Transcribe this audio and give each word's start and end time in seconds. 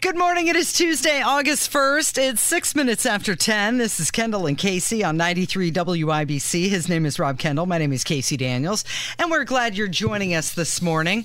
Good 0.00 0.16
morning. 0.16 0.46
It 0.46 0.56
is 0.56 0.72
Tuesday, 0.72 1.20
August 1.20 1.70
1st. 1.70 2.16
It's 2.16 2.40
six 2.40 2.74
minutes 2.74 3.04
after 3.04 3.36
10. 3.36 3.76
This 3.76 4.00
is 4.00 4.10
Kendall 4.10 4.46
and 4.46 4.56
Casey 4.56 5.04
on 5.04 5.18
93 5.18 5.70
WIBC. 5.70 6.70
His 6.70 6.88
name 6.88 7.04
is 7.04 7.18
Rob 7.18 7.38
Kendall. 7.38 7.66
My 7.66 7.76
name 7.76 7.92
is 7.92 8.02
Casey 8.02 8.38
Daniels, 8.38 8.82
and 9.18 9.30
we're 9.30 9.44
glad 9.44 9.76
you're 9.76 9.88
joining 9.88 10.34
us 10.34 10.54
this 10.54 10.80
morning. 10.80 11.24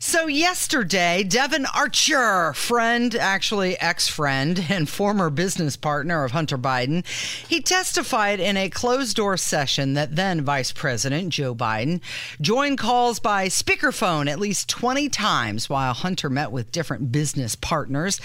So, 0.00 0.26
yesterday, 0.26 1.22
Devon 1.22 1.66
Archer, 1.72 2.52
friend, 2.54 3.14
actually 3.14 3.78
ex 3.78 4.08
friend, 4.08 4.66
and 4.70 4.88
former 4.88 5.30
business 5.30 5.76
partner 5.76 6.24
of 6.24 6.32
Hunter 6.32 6.58
Biden, 6.58 7.06
he 7.46 7.60
testified 7.62 8.40
in 8.40 8.56
a 8.56 8.68
closed 8.68 9.14
door 9.14 9.36
session 9.36 9.94
that 9.94 10.16
then 10.16 10.40
Vice 10.40 10.72
President 10.72 11.28
Joe 11.28 11.54
Biden 11.54 12.00
joined 12.40 12.78
calls 12.78 13.20
by 13.20 13.46
speakerphone 13.46 14.28
at 14.28 14.40
least 14.40 14.68
20 14.68 15.08
times 15.10 15.70
while 15.70 15.94
Hunter 15.94 16.28
met 16.28 16.50
with 16.50 16.72
different 16.72 17.12
business 17.12 17.54
partners. 17.54 18.15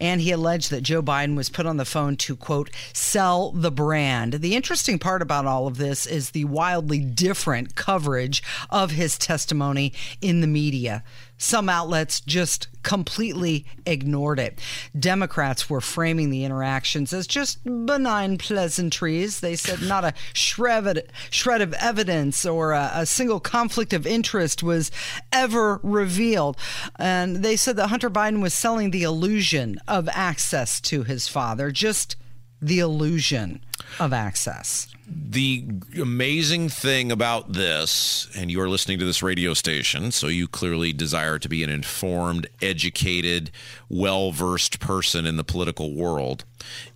And 0.00 0.20
he 0.20 0.32
alleged 0.32 0.70
that 0.70 0.82
Joe 0.82 1.02
Biden 1.02 1.36
was 1.36 1.48
put 1.48 1.66
on 1.66 1.76
the 1.76 1.84
phone 1.84 2.16
to, 2.16 2.36
quote, 2.36 2.70
sell 2.92 3.50
the 3.52 3.70
brand. 3.70 4.34
The 4.34 4.54
interesting 4.54 4.98
part 4.98 5.22
about 5.22 5.46
all 5.46 5.66
of 5.66 5.76
this 5.76 6.06
is 6.06 6.30
the 6.30 6.44
wildly 6.44 7.00
different 7.00 7.74
coverage 7.74 8.42
of 8.70 8.92
his 8.92 9.18
testimony 9.18 9.92
in 10.20 10.40
the 10.40 10.46
media. 10.46 11.02
Some 11.38 11.68
outlets 11.68 12.20
just 12.20 12.68
completely 12.82 13.66
ignored 13.84 14.38
it. 14.38 14.58
Democrats 14.98 15.68
were 15.68 15.80
framing 15.80 16.30
the 16.30 16.44
interactions 16.44 17.12
as 17.12 17.26
just 17.26 17.62
benign 17.64 18.38
pleasantries. 18.38 19.40
They 19.40 19.56
said 19.56 19.82
not 19.82 20.04
a 20.04 20.14
shred, 20.32 21.10
shred 21.30 21.60
of 21.60 21.74
evidence 21.74 22.46
or 22.46 22.72
a, 22.72 22.90
a 22.94 23.06
single 23.06 23.40
conflict 23.40 23.92
of 23.92 24.06
interest 24.06 24.62
was 24.62 24.90
ever 25.32 25.80
revealed. 25.82 26.56
And 26.98 27.36
they 27.44 27.56
said 27.56 27.76
that 27.76 27.88
Hunter 27.88 28.10
Biden 28.10 28.40
was 28.40 28.54
selling 28.54 28.90
the 28.90 29.02
illusion 29.02 29.78
of 29.86 30.08
access 30.12 30.80
to 30.82 31.02
his 31.02 31.28
father, 31.28 31.70
just 31.70 32.16
the 32.60 32.78
illusion 32.78 33.60
of 34.00 34.12
access. 34.12 34.88
The 35.08 35.64
amazing 36.00 36.68
thing 36.68 37.12
about 37.12 37.52
this, 37.52 38.28
and 38.36 38.50
you're 38.50 38.68
listening 38.68 38.98
to 38.98 39.04
this 39.04 39.22
radio 39.22 39.54
station, 39.54 40.10
so 40.10 40.26
you 40.26 40.48
clearly 40.48 40.92
desire 40.92 41.38
to 41.38 41.48
be 41.48 41.62
an 41.62 41.70
informed, 41.70 42.48
educated, 42.60 43.50
well 43.88 44.32
versed 44.32 44.80
person 44.80 45.26
in 45.26 45.36
the 45.36 45.44
political 45.44 45.94
world, 45.94 46.44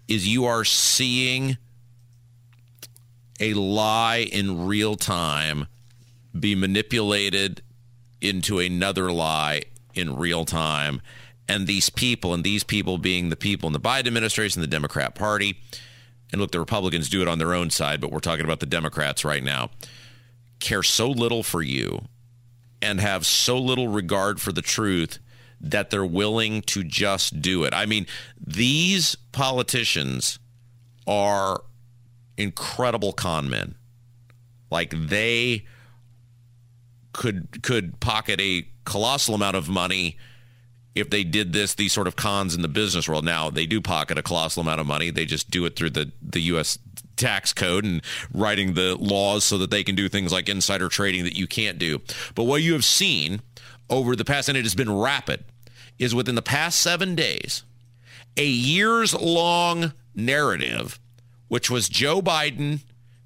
is 0.08 0.27
you 0.27 0.44
are 0.44 0.64
seeing 0.64 1.56
a 3.39 3.55
lie 3.55 4.28
in 4.30 4.67
real 4.67 4.97
time 4.97 5.67
be 6.39 6.55
manipulated 6.55 7.62
into 8.20 8.58
another 8.58 9.11
lie 9.11 9.62
in 9.95 10.17
real 10.17 10.45
time. 10.45 11.00
And 11.50 11.66
these 11.66 11.90
people, 11.90 12.32
and 12.32 12.44
these 12.44 12.62
people 12.62 12.96
being 12.96 13.28
the 13.28 13.34
people 13.34 13.66
in 13.66 13.72
the 13.72 13.80
Biden 13.80 14.06
administration, 14.06 14.60
the 14.60 14.68
Democrat 14.68 15.16
Party, 15.16 15.58
and 16.30 16.40
look, 16.40 16.52
the 16.52 16.60
Republicans 16.60 17.08
do 17.08 17.22
it 17.22 17.26
on 17.26 17.40
their 17.40 17.54
own 17.54 17.70
side, 17.70 18.00
but 18.00 18.12
we're 18.12 18.20
talking 18.20 18.44
about 18.44 18.60
the 18.60 18.66
Democrats 18.66 19.24
right 19.24 19.42
now, 19.42 19.70
care 20.60 20.84
so 20.84 21.10
little 21.10 21.42
for 21.42 21.60
you 21.60 22.02
and 22.80 23.00
have 23.00 23.26
so 23.26 23.58
little 23.58 23.88
regard 23.88 24.40
for 24.40 24.52
the 24.52 24.62
truth 24.62 25.18
that 25.60 25.90
they're 25.90 26.06
willing 26.06 26.62
to 26.62 26.84
just 26.84 27.42
do 27.42 27.64
it. 27.64 27.74
I 27.74 27.84
mean, 27.84 28.06
these 28.40 29.16
politicians 29.32 30.38
are 31.04 31.64
incredible 32.36 33.12
con 33.12 33.50
men. 33.50 33.74
Like 34.70 34.94
they 34.96 35.64
could 37.12 37.64
could 37.64 37.98
pocket 37.98 38.40
a 38.40 38.68
colossal 38.84 39.34
amount 39.34 39.56
of 39.56 39.68
money 39.68 40.16
if 40.95 41.11
they 41.11 41.24
did 41.24 41.52
this, 41.52 41.74
these 41.74 41.92
sort 41.92 42.06
of 42.06 42.17
cons 42.17 42.55
in 42.55 42.62
the 42.62 42.68
business 42.68 43.08
world. 43.08 43.24
Now 43.24 43.51
they 43.51 43.67
do 43.67 43.80
pocket 43.80 44.18
a 44.18 44.23
colossal 44.23 44.62
amount 44.62 44.80
of 44.80 44.86
money. 44.86 45.11
They 45.11 45.24
just 45.24 45.51
do 45.51 45.64
it 45.64 45.77
through 45.77 45.90
the 45.90 46.11
the 46.23 46.40
U.S. 46.42 46.78
tax 47.17 47.52
code 47.52 47.84
and 47.84 48.02
writing 48.33 48.74
the 48.74 48.96
laws 48.96 49.45
so 49.45 49.58
that 49.58 49.70
they 49.70 49.84
can 49.84 49.95
do 49.95 50.08
things 50.08 50.33
like 50.33 50.48
insider 50.48 50.89
trading 50.89 51.24
that 51.24 51.36
you 51.36 51.46
can't 51.46 51.78
do. 51.78 52.01
But 52.34 52.45
what 52.45 52.62
you 52.62 52.73
have 52.73 52.84
seen 52.84 53.40
over 53.89 54.17
the 54.17 54.24
past, 54.24 54.48
and 54.48 54.58
it 54.58 54.64
has 54.64 54.74
been 54.74 54.95
rapid, 54.96 55.45
is 55.98 56.14
within 56.14 56.34
the 56.34 56.42
past 56.42 56.80
seven 56.80 57.14
days, 57.14 57.64
a 58.36 58.46
years 58.46 59.14
long 59.14 59.92
narrative, 60.14 60.98
which 61.48 61.70
was 61.70 61.89
Joe 61.89 62.20
Biden 62.22 62.80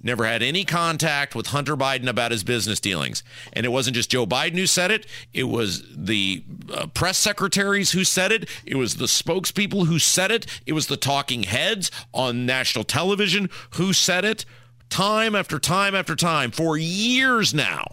never 0.05 0.25
had 0.25 0.43
any 0.43 0.65
contact 0.65 1.35
with 1.35 1.49
Hunter 1.49 1.77
Biden 1.77 2.07
about 2.07 2.31
his 2.31 2.45
business 2.45 2.79
dealings. 2.79 3.23
And 3.53 3.65
it 3.65 3.71
wasn't 3.71 3.97
just 3.97 4.11
Joe 4.11 4.27
Biden 4.27 4.57
who 4.57 4.67
said 4.67 4.91
it, 4.91 5.07
it 5.33 5.45
was 5.45 5.85
the 5.95 6.45
uh, 6.73 6.87
press 6.89 7.19
secretaries 7.19 7.93
who 7.93 8.05
said 8.05 8.31
it, 8.31 8.49
it 8.67 8.77
was 8.77 8.97
the 8.97 9.07
spokespeople 9.07 9.87
who 9.87 9.99
said 9.99 10.31
it, 10.31 10.47
it 10.67 10.75
was 10.75 10.87
the 10.87 10.97
talking 10.97 11.45
heads 11.45 11.91
on 12.13 12.47
national 12.47 12.85
television 12.85 13.49
who 13.71 13.93
said 13.93 14.25
it 14.25 14.45
time 14.91 15.35
after 15.35 15.59
time 15.59 15.95
after 15.95 16.15
time 16.15 16.51
for 16.51 16.77
years 16.77 17.55
now. 17.55 17.85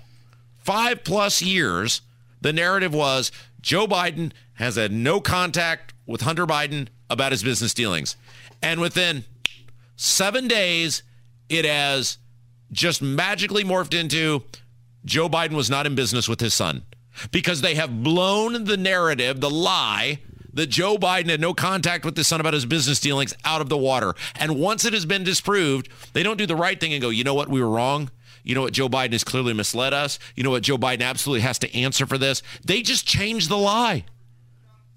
Five 0.58 1.04
plus 1.04 1.42
years, 1.42 2.02
the 2.42 2.54
narrative 2.54 2.94
was 2.94 3.32
Joe 3.62 3.88
Biden 3.88 4.32
has 4.54 4.76
had 4.76 4.92
no 4.92 5.22
contact 5.22 5.94
with 6.06 6.22
Hunter 6.22 6.46
Biden 6.46 6.88
about 7.10 7.32
his 7.32 7.44
business 7.44 7.74
dealings. 7.74 8.16
And 8.62 8.80
within 8.80 9.24
seven 9.96 10.48
days, 10.48 11.04
it 11.52 11.66
has 11.66 12.18
just 12.72 13.02
magically 13.02 13.64
morphed 13.64 14.00
into 14.00 14.44
Joe 15.04 15.28
Biden 15.28 15.54
was 15.54 15.70
not 15.70 15.86
in 15.86 15.96
business 15.96 16.28
with 16.28 16.40
his 16.40 16.54
son 16.54 16.84
because 17.32 17.62
they 17.62 17.76
have 17.76 18.04
blown 18.04 18.64
the 18.64 18.78
narrative, 18.78 19.42
the 19.42 19.50
lie 19.50 20.20
that 20.54 20.68
Joe 20.68 20.98
Biden 20.98 21.30
had 21.30 21.42
no 21.42 21.54
contact 21.54 22.06
with 22.06 22.16
his 22.16 22.28
son 22.28 22.40
about 22.40 22.54
his 22.54 22.66
business 22.66 23.00
dealings 23.00 23.34
out 23.46 23.62
of 23.62 23.70
the 23.70 23.78
water. 23.78 24.14
And 24.36 24.60
once 24.60 24.86
it 24.86 24.94
has 24.94 25.06
been 25.06 25.24
disproved, 25.24 25.90
they 26.14 26.24
don't 26.24 26.38
do 26.38 26.46
the 26.46 26.56
right 26.56 26.80
thing 26.80 26.94
and 26.94 27.02
go, 27.02 27.10
you 27.10 27.24
know 27.24 27.34
what, 27.34 27.50
we 27.50 27.62
were 27.62 27.70
wrong. 27.70 28.10
You 28.44 28.56
know 28.56 28.62
what, 28.62 28.74
Joe 28.74 28.90
Biden 28.90 29.12
has 29.12 29.24
clearly 29.24 29.54
misled 29.54 29.94
us. 29.94 30.20
You 30.36 30.44
know 30.44 30.50
what, 30.50 30.64
Joe 30.64 30.78
Biden 30.78 31.04
absolutely 31.04 31.42
has 31.42 31.60
to 31.60 31.74
answer 31.78 32.06
for 32.06 32.18
this. 32.18 32.42
They 32.66 32.82
just 32.82 33.06
change 33.08 33.48
the 33.48 33.58
lie. 33.58 34.06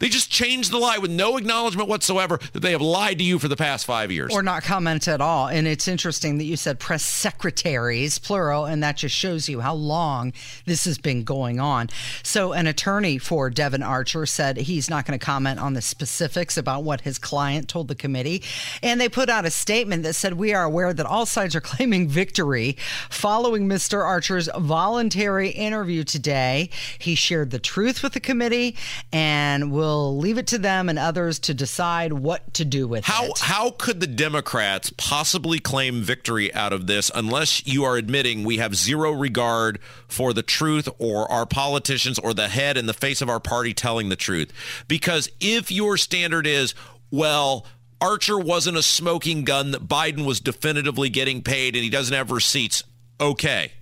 They 0.00 0.08
just 0.08 0.30
changed 0.30 0.72
the 0.72 0.78
lie 0.78 0.98
with 0.98 1.10
no 1.10 1.36
acknowledgement 1.36 1.88
whatsoever 1.88 2.40
that 2.52 2.60
they 2.60 2.72
have 2.72 2.82
lied 2.82 3.18
to 3.18 3.24
you 3.24 3.38
for 3.38 3.46
the 3.46 3.56
past 3.56 3.86
five 3.86 4.10
years. 4.10 4.34
Or 4.34 4.42
not 4.42 4.64
comment 4.64 5.06
at 5.06 5.20
all. 5.20 5.46
And 5.46 5.68
it's 5.68 5.86
interesting 5.86 6.38
that 6.38 6.44
you 6.44 6.56
said 6.56 6.80
press 6.80 7.04
secretaries, 7.04 8.18
plural, 8.18 8.64
and 8.64 8.82
that 8.82 8.96
just 8.96 9.14
shows 9.14 9.48
you 9.48 9.60
how 9.60 9.74
long 9.74 10.32
this 10.66 10.84
has 10.84 10.98
been 10.98 11.22
going 11.22 11.60
on. 11.60 11.90
So, 12.24 12.52
an 12.52 12.66
attorney 12.66 13.18
for 13.18 13.50
Devon 13.50 13.82
Archer 13.82 14.26
said 14.26 14.56
he's 14.56 14.90
not 14.90 15.06
going 15.06 15.18
to 15.18 15.24
comment 15.24 15.60
on 15.60 15.74
the 15.74 15.82
specifics 15.82 16.56
about 16.56 16.82
what 16.82 17.02
his 17.02 17.18
client 17.18 17.68
told 17.68 17.86
the 17.86 17.94
committee. 17.94 18.42
And 18.82 19.00
they 19.00 19.08
put 19.08 19.30
out 19.30 19.44
a 19.44 19.50
statement 19.50 20.02
that 20.02 20.14
said, 20.14 20.34
We 20.34 20.52
are 20.54 20.64
aware 20.64 20.92
that 20.92 21.06
all 21.06 21.24
sides 21.24 21.54
are 21.54 21.60
claiming 21.60 22.08
victory 22.08 22.76
following 23.10 23.68
Mr. 23.68 24.04
Archer's 24.04 24.48
voluntary 24.58 25.50
interview 25.50 26.02
today. 26.02 26.70
He 26.98 27.14
shared 27.14 27.52
the 27.52 27.60
truth 27.60 28.02
with 28.02 28.14
the 28.14 28.20
committee 28.20 28.76
and 29.12 29.70
will 29.70 29.83
will 29.84 30.16
leave 30.16 30.38
it 30.38 30.46
to 30.46 30.58
them 30.58 30.88
and 30.88 30.98
others 30.98 31.38
to 31.38 31.52
decide 31.52 32.12
what 32.12 32.54
to 32.54 32.64
do 32.64 32.88
with 32.88 33.04
how, 33.04 33.26
it. 33.26 33.38
How 33.38 33.70
could 33.70 34.00
the 34.00 34.06
Democrats 34.06 34.92
possibly 34.96 35.58
claim 35.58 36.00
victory 36.00 36.52
out 36.54 36.72
of 36.72 36.86
this 36.86 37.10
unless 37.14 37.66
you 37.66 37.84
are 37.84 37.96
admitting 37.96 38.44
we 38.44 38.56
have 38.56 38.74
zero 38.74 39.12
regard 39.12 39.78
for 40.08 40.32
the 40.32 40.42
truth 40.42 40.88
or 40.98 41.30
our 41.30 41.44
politicians 41.44 42.18
or 42.18 42.32
the 42.32 42.48
head 42.48 42.76
and 42.76 42.88
the 42.88 42.94
face 42.94 43.20
of 43.20 43.28
our 43.28 43.40
party 43.40 43.74
telling 43.74 44.08
the 44.08 44.16
truth? 44.16 44.52
Because 44.88 45.30
if 45.38 45.70
your 45.70 45.96
standard 45.98 46.46
is, 46.46 46.74
well, 47.10 47.66
Archer 48.00 48.38
wasn't 48.38 48.78
a 48.78 48.82
smoking 48.82 49.44
gun, 49.44 49.70
that 49.72 49.86
Biden 49.86 50.24
was 50.24 50.40
definitively 50.40 51.10
getting 51.10 51.42
paid 51.42 51.74
and 51.74 51.84
he 51.84 51.90
doesn't 51.90 52.16
have 52.16 52.30
receipts, 52.30 52.84
okay. 53.20 53.72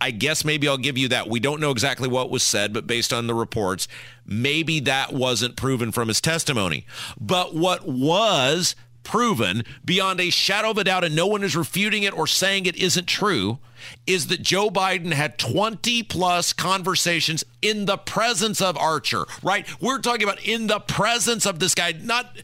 I 0.00 0.10
guess 0.10 0.44
maybe 0.44 0.66
I'll 0.66 0.78
give 0.78 0.96
you 0.96 1.08
that. 1.08 1.28
We 1.28 1.40
don't 1.40 1.60
know 1.60 1.70
exactly 1.70 2.08
what 2.08 2.30
was 2.30 2.42
said, 2.42 2.72
but 2.72 2.86
based 2.86 3.12
on 3.12 3.26
the 3.26 3.34
reports, 3.34 3.86
maybe 4.24 4.80
that 4.80 5.12
wasn't 5.12 5.56
proven 5.56 5.92
from 5.92 6.08
his 6.08 6.20
testimony. 6.20 6.86
But 7.20 7.54
what 7.54 7.86
was 7.86 8.74
proven 9.02 9.64
beyond 9.84 10.20
a 10.20 10.30
shadow 10.30 10.70
of 10.70 10.78
a 10.78 10.84
doubt, 10.84 11.04
and 11.04 11.16
no 11.16 11.26
one 11.26 11.42
is 11.42 11.56
refuting 11.56 12.02
it 12.02 12.16
or 12.16 12.26
saying 12.26 12.66
it 12.66 12.76
isn't 12.76 13.06
true, 13.06 13.58
is 14.06 14.28
that 14.28 14.42
Joe 14.42 14.70
Biden 14.70 15.12
had 15.12 15.38
20 15.38 16.02
plus 16.04 16.52
conversations 16.52 17.44
in 17.62 17.86
the 17.86 17.96
presence 17.96 18.60
of 18.60 18.76
Archer, 18.76 19.26
right? 19.42 19.66
We're 19.80 19.98
talking 20.00 20.22
about 20.22 20.42
in 20.44 20.66
the 20.66 20.80
presence 20.80 21.46
of 21.46 21.58
this 21.58 21.74
guy, 21.74 21.92
not 21.92 22.36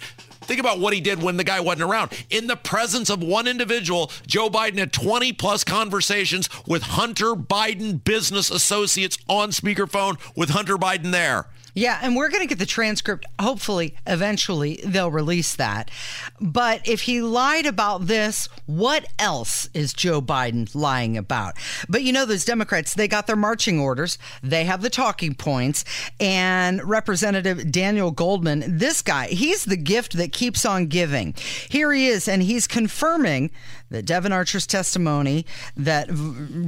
Think 0.46 0.60
about 0.60 0.78
what 0.78 0.94
he 0.94 1.00
did 1.00 1.22
when 1.22 1.36
the 1.36 1.44
guy 1.44 1.60
wasn't 1.60 1.90
around. 1.90 2.12
In 2.30 2.46
the 2.46 2.56
presence 2.56 3.10
of 3.10 3.22
one 3.22 3.48
individual, 3.48 4.10
Joe 4.26 4.48
Biden 4.48 4.78
had 4.78 4.92
20 4.92 5.32
plus 5.32 5.64
conversations 5.64 6.48
with 6.66 6.82
Hunter 6.82 7.34
Biden 7.34 8.02
business 8.02 8.50
associates 8.50 9.18
on 9.28 9.50
speakerphone 9.50 10.18
with 10.36 10.50
Hunter 10.50 10.76
Biden 10.76 11.10
there. 11.10 11.46
Yeah, 11.76 11.98
and 12.00 12.16
we're 12.16 12.30
going 12.30 12.40
to 12.40 12.48
get 12.48 12.58
the 12.58 12.64
transcript. 12.64 13.26
Hopefully, 13.38 13.94
eventually, 14.06 14.80
they'll 14.82 15.10
release 15.10 15.56
that. 15.56 15.90
But 16.40 16.88
if 16.88 17.02
he 17.02 17.20
lied 17.20 17.66
about 17.66 18.06
this, 18.06 18.48
what 18.64 19.06
else 19.18 19.68
is 19.74 19.92
Joe 19.92 20.22
Biden 20.22 20.74
lying 20.74 21.18
about? 21.18 21.56
But 21.86 22.02
you 22.02 22.14
know, 22.14 22.24
those 22.24 22.46
Democrats, 22.46 22.94
they 22.94 23.06
got 23.06 23.26
their 23.26 23.36
marching 23.36 23.78
orders, 23.78 24.16
they 24.42 24.64
have 24.64 24.80
the 24.80 24.88
talking 24.88 25.34
points. 25.34 25.84
And 26.18 26.82
Representative 26.82 27.70
Daniel 27.70 28.10
Goldman, 28.10 28.78
this 28.78 29.02
guy, 29.02 29.26
he's 29.26 29.66
the 29.66 29.76
gift 29.76 30.16
that 30.16 30.32
keeps 30.32 30.64
on 30.64 30.86
giving. 30.86 31.34
Here 31.68 31.92
he 31.92 32.06
is, 32.06 32.26
and 32.26 32.42
he's 32.42 32.66
confirming 32.66 33.50
that 33.90 34.04
Devon 34.04 34.32
Archer's 34.32 34.66
testimony 34.66 35.46
that 35.76 36.08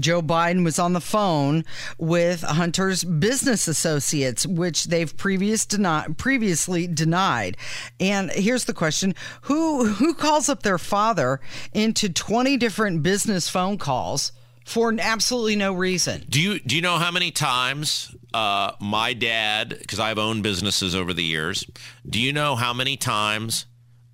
Joe 0.01 0.23
Biden 0.23 0.65
was 0.65 0.79
on 0.79 0.93
the 0.93 1.01
phone 1.01 1.65
with 1.99 2.43
Hunter's 2.43 3.05
business 3.05 3.69
associates, 3.69 4.47
which 4.47 4.85
they've 4.85 5.17
previous 5.17 5.67
deni- 5.67 6.17
previously 6.17 6.87
denied. 6.87 7.57
And 7.99 8.31
here's 8.31 8.65
the 8.65 8.75
question: 8.75 9.15
Who 9.43 9.87
who 9.87 10.15
calls 10.15 10.49
up 10.49 10.63
their 10.63 10.79
father 10.79 11.41
into 11.73 12.09
20 12.09 12.57
different 12.57 13.03
business 13.03 13.49
phone 13.49 13.79
calls? 13.79 14.33
For 14.65 14.95
absolutely 15.01 15.57
no 15.57 15.73
reason. 15.73 16.27
Do 16.29 16.43
you 16.43 16.61
do 16.61 16.77
you 16.77 16.83
know 16.83 16.99
how 16.99 17.11
many 17.11 17.31
times 17.31 18.15
uh, 18.35 18.73
my 18.81 19.15
dad, 19.15 19.71
because 19.71 19.99
I've 19.99 20.19
owned 20.19 20.43
businesses 20.43 20.95
over 20.95 21.15
the 21.15 21.25
years, 21.25 21.65
do 22.07 22.21
you 22.21 22.35
know 22.35 22.55
how 22.55 22.75
many 22.75 22.99
times 22.99 23.65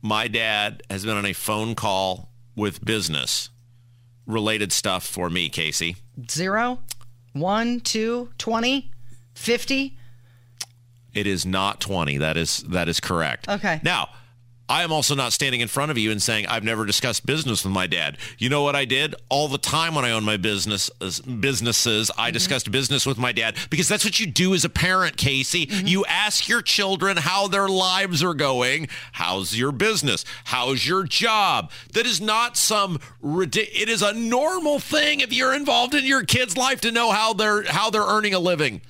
my 0.00 0.28
dad 0.28 0.82
has 0.88 1.04
been 1.04 1.16
on 1.16 1.26
a 1.26 1.32
phone 1.32 1.74
call 1.74 2.30
with 2.56 2.84
business 2.84 3.50
related 4.26 4.72
stuff 4.72 5.04
for 5.06 5.30
me, 5.30 5.48
Casey? 5.48 5.96
Zero, 6.30 6.80
one, 7.32 7.80
two, 7.80 8.30
20, 8.38 8.90
50? 9.34 9.96
It 11.12 11.26
is 11.26 11.46
not 11.46 11.80
20. 11.80 12.18
That 12.18 12.36
is 12.36 12.58
that 12.68 12.88
is 12.88 13.00
correct. 13.00 13.48
Okay. 13.48 13.80
Now, 13.84 14.08
I 14.68 14.82
am 14.82 14.92
also 14.92 15.14
not 15.14 15.32
standing 15.32 15.60
in 15.60 15.68
front 15.68 15.90
of 15.90 15.98
you 15.98 16.10
and 16.10 16.22
saying 16.22 16.46
I've 16.46 16.64
never 16.64 16.86
discussed 16.86 17.26
business 17.26 17.64
with 17.64 17.72
my 17.72 17.86
dad. 17.86 18.16
You 18.38 18.48
know 18.48 18.62
what 18.62 18.74
I 18.74 18.84
did 18.84 19.14
all 19.28 19.48
the 19.48 19.58
time 19.58 19.94
when 19.94 20.04
I 20.04 20.12
owned 20.12 20.24
my 20.24 20.38
business 20.38 20.90
businesses. 20.90 22.10
I 22.16 22.28
mm-hmm. 22.28 22.32
discussed 22.32 22.70
business 22.70 23.04
with 23.04 23.18
my 23.18 23.32
dad 23.32 23.56
because 23.68 23.88
that's 23.88 24.04
what 24.04 24.18
you 24.18 24.26
do 24.26 24.54
as 24.54 24.64
a 24.64 24.70
parent, 24.70 25.16
Casey. 25.16 25.66
Mm-hmm. 25.66 25.86
You 25.86 26.04
ask 26.06 26.48
your 26.48 26.62
children 26.62 27.18
how 27.18 27.46
their 27.48 27.68
lives 27.68 28.22
are 28.22 28.34
going. 28.34 28.88
How's 29.12 29.56
your 29.56 29.72
business? 29.72 30.24
How's 30.44 30.86
your 30.86 31.04
job? 31.04 31.70
That 31.92 32.06
is 32.06 32.20
not 32.20 32.56
some 32.56 33.00
it 33.22 33.88
is 33.88 34.02
a 34.02 34.14
normal 34.14 34.78
thing 34.78 35.20
if 35.20 35.32
you're 35.32 35.54
involved 35.54 35.94
in 35.94 36.04
your 36.04 36.24
kid's 36.24 36.56
life 36.56 36.80
to 36.82 36.90
know 36.90 37.10
how 37.10 37.34
they're 37.34 37.64
how 37.64 37.90
they're 37.90 38.02
earning 38.02 38.32
a 38.34 38.38
living. 38.38 38.80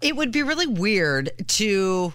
It 0.00 0.16
would 0.16 0.32
be 0.32 0.42
really 0.42 0.66
weird 0.66 1.30
to 1.48 2.12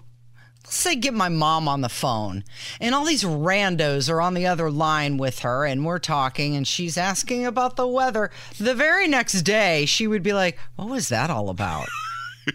say 0.71 0.95
get 0.95 1.13
my 1.13 1.29
mom 1.29 1.67
on 1.67 1.81
the 1.81 1.89
phone. 1.89 2.43
And 2.79 2.93
all 2.93 3.05
these 3.05 3.23
randos 3.23 4.09
are 4.09 4.21
on 4.21 4.33
the 4.33 4.47
other 4.47 4.69
line 4.69 5.17
with 5.17 5.39
her 5.39 5.65
and 5.65 5.85
we're 5.85 5.99
talking 5.99 6.55
and 6.55 6.67
she's 6.67 6.97
asking 6.97 7.45
about 7.45 7.75
the 7.75 7.87
weather. 7.87 8.31
The 8.57 8.73
very 8.73 9.07
next 9.07 9.41
day 9.41 9.85
she 9.85 10.07
would 10.07 10.23
be 10.23 10.33
like 10.33 10.57
what 10.75 10.89
was 10.89 11.09
that 11.09 11.29
all 11.29 11.49
about 11.49 11.87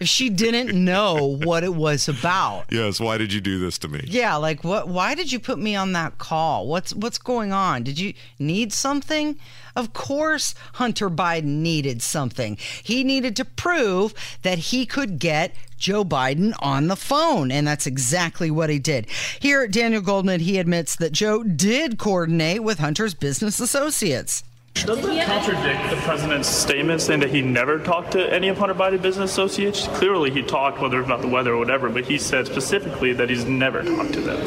she 0.01 0.29
didn't 0.29 0.73
know 0.73 1.37
what 1.43 1.63
it 1.63 1.73
was 1.73 2.07
about. 2.07 2.65
Yes, 2.71 2.99
why 2.99 3.17
did 3.17 3.33
you 3.33 3.41
do 3.41 3.59
this 3.59 3.77
to 3.79 3.87
me? 3.87 4.03
Yeah, 4.05 4.35
like 4.35 4.63
what 4.63 4.87
why 4.87 5.15
did 5.15 5.31
you 5.31 5.39
put 5.39 5.59
me 5.59 5.75
on 5.75 5.93
that 5.93 6.17
call? 6.17 6.67
What's 6.67 6.93
what's 6.93 7.17
going 7.17 7.51
on? 7.51 7.83
Did 7.83 7.99
you 7.99 8.13
need 8.39 8.73
something? 8.73 9.37
Of 9.75 9.93
course 9.93 10.55
Hunter 10.73 11.09
Biden 11.09 11.59
needed 11.59 12.01
something. 12.01 12.57
He 12.83 13.03
needed 13.03 13.35
to 13.37 13.45
prove 13.45 14.13
that 14.43 14.57
he 14.57 14.85
could 14.85 15.19
get 15.19 15.53
Joe 15.77 16.05
Biden 16.05 16.53
on 16.59 16.87
the 16.87 16.95
phone. 16.95 17.51
And 17.51 17.67
that's 17.67 17.85
exactly 17.85 18.49
what 18.49 18.69
he 18.69 18.79
did. 18.79 19.07
Here, 19.39 19.67
Daniel 19.67 20.01
Goldman, 20.01 20.39
he 20.39 20.57
admits 20.57 20.95
that 20.97 21.11
Joe 21.11 21.43
did 21.43 21.97
coordinate 21.97 22.63
with 22.63 22.79
Hunter's 22.79 23.13
business 23.13 23.59
associates. 23.59 24.43
Doesn't 24.75 25.15
that 25.15 25.25
contradict 25.25 25.89
the 25.89 25.95
president's 26.01 26.47
statement 26.47 27.01
saying 27.01 27.21
that 27.21 27.31
he 27.31 27.41
never 27.41 27.79
talked 27.79 28.11
to 28.11 28.31
any 28.31 28.49
of 28.49 28.57
Hunter 28.57 28.75
Biden's 28.75 29.01
business 29.01 29.31
associates? 29.31 29.87
Clearly, 29.87 30.29
he 30.29 30.43
talked, 30.43 30.79
whether 30.79 30.99
it's 30.99 31.07
about 31.07 31.21
the 31.21 31.27
weather 31.27 31.53
or 31.53 31.57
whatever, 31.57 31.89
but 31.89 32.05
he 32.05 32.17
said 32.19 32.45
specifically 32.45 33.13
that 33.13 33.29
he's 33.29 33.45
never 33.45 33.81
talked 33.83 34.13
to 34.13 34.21
them. 34.21 34.37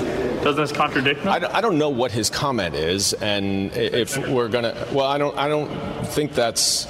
Doesn't 0.45 0.63
this 0.63 0.71
contradict 0.71 1.21
him? 1.23 1.29
I 1.29 1.61
don't 1.61 1.79
know 1.79 1.89
what 1.89 2.13
his 2.13 2.31
comment 2.31 2.77
is, 2.77 3.15
and 3.15 3.73
if 3.75 4.17
we're 4.29 4.49
gonna, 4.49 4.87
well, 4.93 5.07
I 5.07 5.19
don't, 5.19 5.37
I 5.37 5.49
don't 5.49 5.69
think 6.07 6.35
that's 6.35 6.87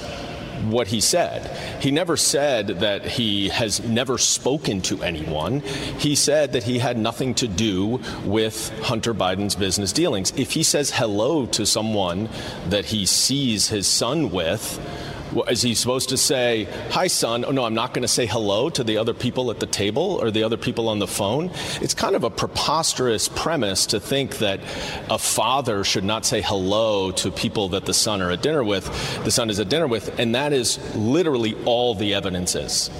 what 0.70 0.88
he 0.88 1.00
said. 1.00 1.56
He 1.82 1.90
never 1.90 2.16
said 2.16 2.68
that 2.80 3.04
he 3.04 3.48
has 3.48 3.80
never 3.80 4.18
spoken 4.18 4.80
to 4.82 5.02
anyone. 5.02 5.60
He 5.60 6.14
said 6.14 6.52
that 6.52 6.64
he 6.64 6.78
had 6.78 6.98
nothing 6.98 7.34
to 7.36 7.48
do 7.48 8.00
with 8.24 8.70
Hunter 8.80 9.14
Biden's 9.14 9.54
business 9.54 9.92
dealings. 9.92 10.32
If 10.36 10.52
he 10.52 10.62
says 10.62 10.90
hello 10.90 11.46
to 11.46 11.66
someone 11.66 12.28
that 12.68 12.86
he 12.86 13.06
sees 13.06 13.68
his 13.68 13.86
son 13.86 14.30
with, 14.30 14.78
is 15.48 15.62
he 15.62 15.74
supposed 15.74 16.08
to 16.10 16.16
say, 16.16 16.68
Hi, 16.90 17.06
son? 17.06 17.44
Oh, 17.44 17.50
no, 17.50 17.64
I'm 17.64 17.74
not 17.74 17.94
going 17.94 18.02
to 18.02 18.08
say 18.08 18.26
hello 18.26 18.70
to 18.70 18.84
the 18.84 18.98
other 18.98 19.14
people 19.14 19.50
at 19.50 19.60
the 19.60 19.66
table 19.66 20.18
or 20.20 20.30
the 20.30 20.42
other 20.42 20.56
people 20.56 20.88
on 20.88 20.98
the 20.98 21.06
phone? 21.06 21.50
It's 21.80 21.94
kind 21.94 22.16
of 22.16 22.24
a 22.24 22.30
preposterous 22.30 23.28
premise 23.28 23.86
to 23.86 24.00
think 24.00 24.38
that 24.38 24.60
a 25.10 25.18
father 25.18 25.84
should 25.84 26.04
not 26.04 26.24
say 26.24 26.40
hello 26.40 27.10
to 27.12 27.30
people 27.30 27.68
that 27.70 27.84
the 27.84 27.94
son 27.94 28.22
are 28.22 28.30
at 28.30 28.42
dinner 28.42 28.64
with, 28.64 28.84
the 29.24 29.30
son 29.30 29.50
is 29.50 29.60
at 29.60 29.68
dinner 29.68 29.86
with, 29.86 30.18
and 30.18 30.34
that 30.34 30.52
is 30.52 30.78
literally 30.94 31.56
all 31.64 31.94
the 31.94 32.14
evidence 32.14 32.54
is. 32.54 32.90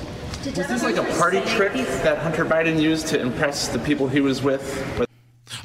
Was 0.45 0.55
this 0.55 0.83
like 0.83 0.97
a 0.97 1.05
party 1.19 1.41
trick 1.43 1.73
that 1.73 2.19
Hunter 2.19 2.45
Biden 2.45 2.81
used 2.81 3.09
to 3.09 3.21
impress 3.21 3.69
the 3.69 3.79
people 3.81 4.09
he 4.09 4.21
was 4.21 4.43
with? 4.43 5.08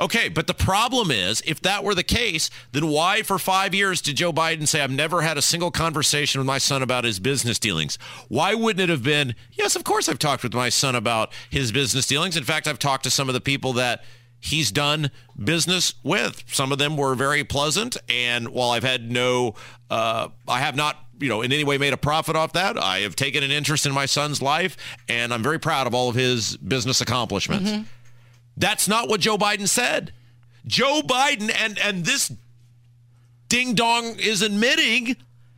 Okay, 0.03 0.27
but 0.27 0.47
the 0.47 0.53
problem 0.53 1.11
is, 1.11 1.41
if 1.45 1.61
that 1.61 1.81
were 1.81 1.95
the 1.95 2.03
case, 2.03 2.49
then 2.73 2.87
why 2.87 3.21
for 3.21 3.39
five 3.39 3.73
years 3.73 4.01
did 4.01 4.17
Joe 4.17 4.33
Biden 4.33 4.67
say, 4.67 4.81
I've 4.81 4.91
never 4.91 5.21
had 5.21 5.37
a 5.37 5.41
single 5.41 5.71
conversation 5.71 6.41
with 6.41 6.45
my 6.45 6.57
son 6.57 6.83
about 6.83 7.05
his 7.05 7.21
business 7.21 7.57
dealings? 7.57 7.97
Why 8.27 8.53
wouldn't 8.53 8.83
it 8.83 8.89
have 8.89 9.01
been, 9.01 9.33
yes, 9.53 9.77
of 9.77 9.85
course 9.85 10.09
I've 10.09 10.19
talked 10.19 10.43
with 10.43 10.53
my 10.53 10.67
son 10.67 10.95
about 10.95 11.31
his 11.49 11.71
business 11.71 12.05
dealings. 12.05 12.35
In 12.35 12.43
fact, 12.43 12.67
I've 12.67 12.79
talked 12.79 13.05
to 13.05 13.09
some 13.09 13.29
of 13.29 13.33
the 13.33 13.39
people 13.39 13.71
that 13.73 14.03
he's 14.41 14.73
done 14.73 15.09
business 15.41 15.93
with. 16.03 16.43
Some 16.47 16.73
of 16.73 16.79
them 16.79 16.97
were 16.97 17.15
very 17.15 17.45
pleasant. 17.45 17.95
And 18.09 18.49
while 18.49 18.71
I've 18.71 18.83
had 18.83 19.09
no, 19.09 19.55
uh, 19.89 20.27
I 20.49 20.59
have 20.59 20.75
not 20.75 20.97
you 21.17 21.29
know, 21.29 21.41
in 21.43 21.53
any 21.53 21.63
way 21.63 21.77
made 21.77 21.93
a 21.93 21.97
profit 21.97 22.35
off 22.35 22.51
that. 22.53 22.77
I 22.77 22.99
have 23.01 23.15
taken 23.15 23.41
an 23.41 23.51
interest 23.51 23.85
in 23.85 23.93
my 23.93 24.05
son's 24.05 24.41
life, 24.41 24.75
and 25.07 25.33
I'm 25.33 25.43
very 25.43 25.59
proud 25.59 25.87
of 25.87 25.95
all 25.95 26.09
of 26.09 26.15
his 26.15 26.57
business 26.57 26.99
accomplishments. 26.99 27.69
Mm-hmm. 27.69 27.83
That's 28.57 28.87
not 28.87 29.09
what 29.09 29.21
Joe 29.21 29.37
Biden 29.37 29.67
said. 29.67 30.13
Joe 30.65 31.01
Biden 31.03 31.53
and 31.53 31.77
and 31.79 32.05
this 32.05 32.31
ding 33.49 33.75
dong 33.75 34.15
is 34.19 34.41
admitting 34.41 35.17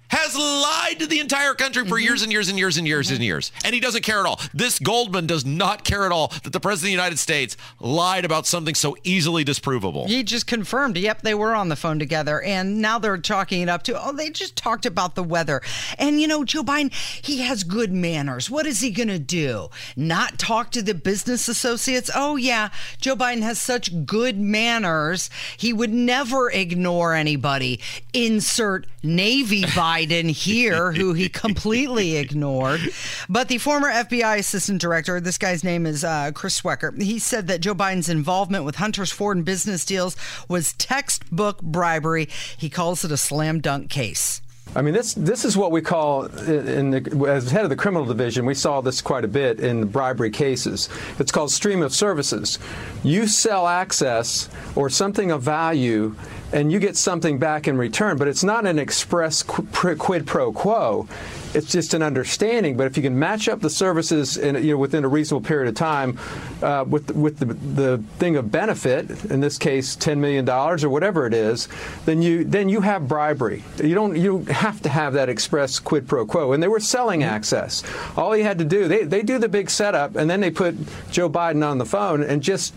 has 0.10 0.36
lied 0.36 1.00
to 1.00 1.08
the 1.08 1.20
entire 1.20 1.54
country 1.54 1.84
for 1.84 1.96
mm-hmm. 1.96 2.04
years 2.04 2.22
and 2.22 2.32
years 2.32 2.50
and 2.50 2.58
years 2.58 2.78
and 2.78 2.88
years 2.88 3.08
mm-hmm. 3.08 3.16
and 3.16 3.24
years. 3.24 3.52
And 3.64 3.74
he 3.74 3.80
doesn't 3.80 4.04
care 4.04 4.20
at 4.20 4.26
all. 4.26 4.40
This 4.54 4.80
Goldman 4.80 5.28
does 5.28 5.46
not 5.46 5.84
care 5.84 6.06
at 6.06 6.12
all 6.12 6.28
that 6.44 6.54
the 6.54 6.60
President 6.60 6.86
of 6.86 6.98
the 6.98 7.04
United 7.04 7.20
States 7.20 7.58
lied 7.80 8.26
about 8.26 8.46
something 8.46 8.76
so 8.76 8.96
easily 9.04 9.44
disprovable. 9.44 10.08
He 10.08 10.24
just 10.24 10.48
confirmed, 10.48 10.98
yep, 10.98 11.22
they 11.22 11.34
were 11.34 11.56
on 11.56 11.70
the 11.70 11.76
phone 11.76 12.00
together. 12.00 12.42
And 12.42 12.82
now 12.82 13.00
they're 13.00 13.18
talking 13.18 13.62
it 13.62 13.70
up 13.70 13.84
to, 13.84 14.02
oh, 14.02 14.14
they 14.14 14.30
just 14.30 14.56
talked 14.56 14.86
about 14.86 15.16
the 15.16 15.24
weather. 15.24 15.62
And, 15.98 16.22
you 16.22 16.28
know, 16.28 16.44
Joe 16.44 16.64
Biden, 16.64 16.94
he 16.94 17.40
has 17.42 17.64
good 17.64 17.92
manners. 17.92 18.50
What 18.50 18.66
is 18.66 18.82
he 18.82 18.92
going 18.92 19.08
to 19.08 19.20
do? 19.20 19.70
Not 19.96 20.38
talk 20.38 20.72
to 20.72 20.82
the 20.82 20.94
business 20.94 21.48
associates? 21.48 22.10
Oh, 22.14 22.36
yeah, 22.36 22.70
Joe 23.00 23.16
Biden 23.16 23.42
has 23.42 23.60
such 23.60 24.06
good 24.06 24.38
manners. 24.38 25.30
He 25.58 25.74
would 25.74 25.94
never 25.94 26.52
ignore 26.52 27.14
anybody. 27.14 27.80
Insert 28.14 28.88
Navy 29.02 29.64
Biden. 29.64 29.95
Biden 29.96 30.30
here, 30.30 30.92
who 30.94 31.14
he 31.14 31.30
completely 31.30 32.18
ignored. 32.18 32.82
But 33.30 33.48
the 33.48 33.58
former 33.58 33.90
FBI 33.90 34.40
assistant 34.40 34.82
director, 34.82 35.20
this 35.20 35.38
guy's 35.38 35.64
name 35.64 35.86
is 35.86 36.04
uh, 36.04 36.32
Chris 36.34 36.62
Swecker, 36.62 37.02
he 37.02 37.20
said 37.20 37.48
that 37.48 37.62
Joe 37.62 37.76
Biden's 37.76 38.10
involvement 38.10 38.66
with 38.66 38.76
Hunter's 38.76 39.12
Ford 39.12 39.38
and 39.38 39.46
business 39.46 39.86
deals 39.86 40.16
was 40.50 40.74
textbook 40.74 41.62
bribery. 41.62 42.28
He 42.58 42.70
calls 42.70 43.06
it 43.06 43.12
a 43.12 43.18
slam 43.18 43.62
dunk 43.62 43.90
case. 43.90 44.42
I 44.76 44.82
mean, 44.82 44.94
this 44.94 45.14
this 45.14 45.46
is 45.46 45.56
what 45.56 45.72
we 45.72 45.82
call, 45.82 46.26
in 46.26 46.90
the, 46.90 47.28
as 47.30 47.50
head 47.50 47.64
of 47.64 47.70
the 47.70 47.78
criminal 47.78 48.06
division, 48.06 48.46
we 48.46 48.56
saw 48.56 48.82
this 48.82 49.02
quite 49.02 49.24
a 49.24 49.28
bit 49.28 49.60
in 49.62 49.80
the 49.80 49.86
bribery 49.86 50.32
cases. 50.32 50.90
It's 51.18 51.32
called 51.32 51.52
stream 51.52 51.82
of 51.82 51.94
services. 51.94 52.60
You 53.04 53.28
sell 53.28 53.68
access 53.68 54.50
or 54.76 54.90
something 54.90 55.32
of 55.32 55.44
value 55.44 56.16
and 56.56 56.72
you 56.72 56.80
get 56.80 56.96
something 56.96 57.38
back 57.38 57.68
in 57.68 57.78
return, 57.78 58.18
but 58.18 58.30
it's 58.30 58.44
not 58.44 58.66
an 58.66 58.80
express 58.80 59.44
quid 59.44 60.26
pro 60.26 60.54
quo. 60.54 61.06
It's 61.54 61.70
just 61.70 61.94
an 61.94 62.02
understanding. 62.02 62.78
But 62.78 62.88
if 62.88 62.96
you 62.96 63.04
can 63.04 63.20
match 63.20 63.50
up 63.50 63.60
the 63.60 63.70
services 63.70 64.38
in, 64.38 64.56
you 64.64 64.72
know, 64.72 64.78
within 64.78 65.04
a 65.04 65.08
reasonable 65.10 65.46
period 65.46 65.68
of 65.68 65.76
time 65.76 66.18
uh, 66.62 66.86
with 66.88 67.12
with 67.12 67.40
the, 67.40 67.46
the 67.46 67.98
thing 68.20 68.38
of 68.38 68.52
benefit, 68.52 69.26
in 69.26 69.42
this 69.42 69.58
case, 69.58 69.98
ten 69.98 70.22
million 70.22 70.46
dollars 70.46 70.84
or 70.84 70.90
whatever 70.90 71.28
it 71.28 71.34
is, 71.34 71.68
then 72.06 72.22
you 72.22 72.46
then 72.46 72.70
you 72.70 72.80
have 72.80 73.06
bribery. 73.08 73.62
You 73.84 73.94
don't 73.94 74.16
you 74.16 74.46
have 74.46 74.82
to 74.84 74.90
have 74.90 75.14
that 75.14 75.28
express 75.28 75.80
quid 75.80 76.08
pro 76.08 76.26
quo. 76.26 76.54
And 76.54 76.64
they 76.64 76.70
were 76.70 76.80
selling 76.80 77.20
mm-hmm. 77.20 77.36
access. 77.36 77.84
All 78.16 78.36
you 78.36 78.44
had 78.44 78.60
to 78.60 78.66
do, 78.66 78.88
they 78.88 79.04
they 79.04 79.24
do 79.24 79.40
the 79.40 79.50
big 79.50 79.70
setup, 79.70 80.16
and 80.16 80.30
then 80.30 80.40
they 80.40 80.52
put 80.52 80.76
Joe 81.12 81.30
Biden 81.30 81.68
on 81.68 81.80
the 81.80 81.86
phone 81.86 82.24
and 82.24 82.42
just 82.42 82.74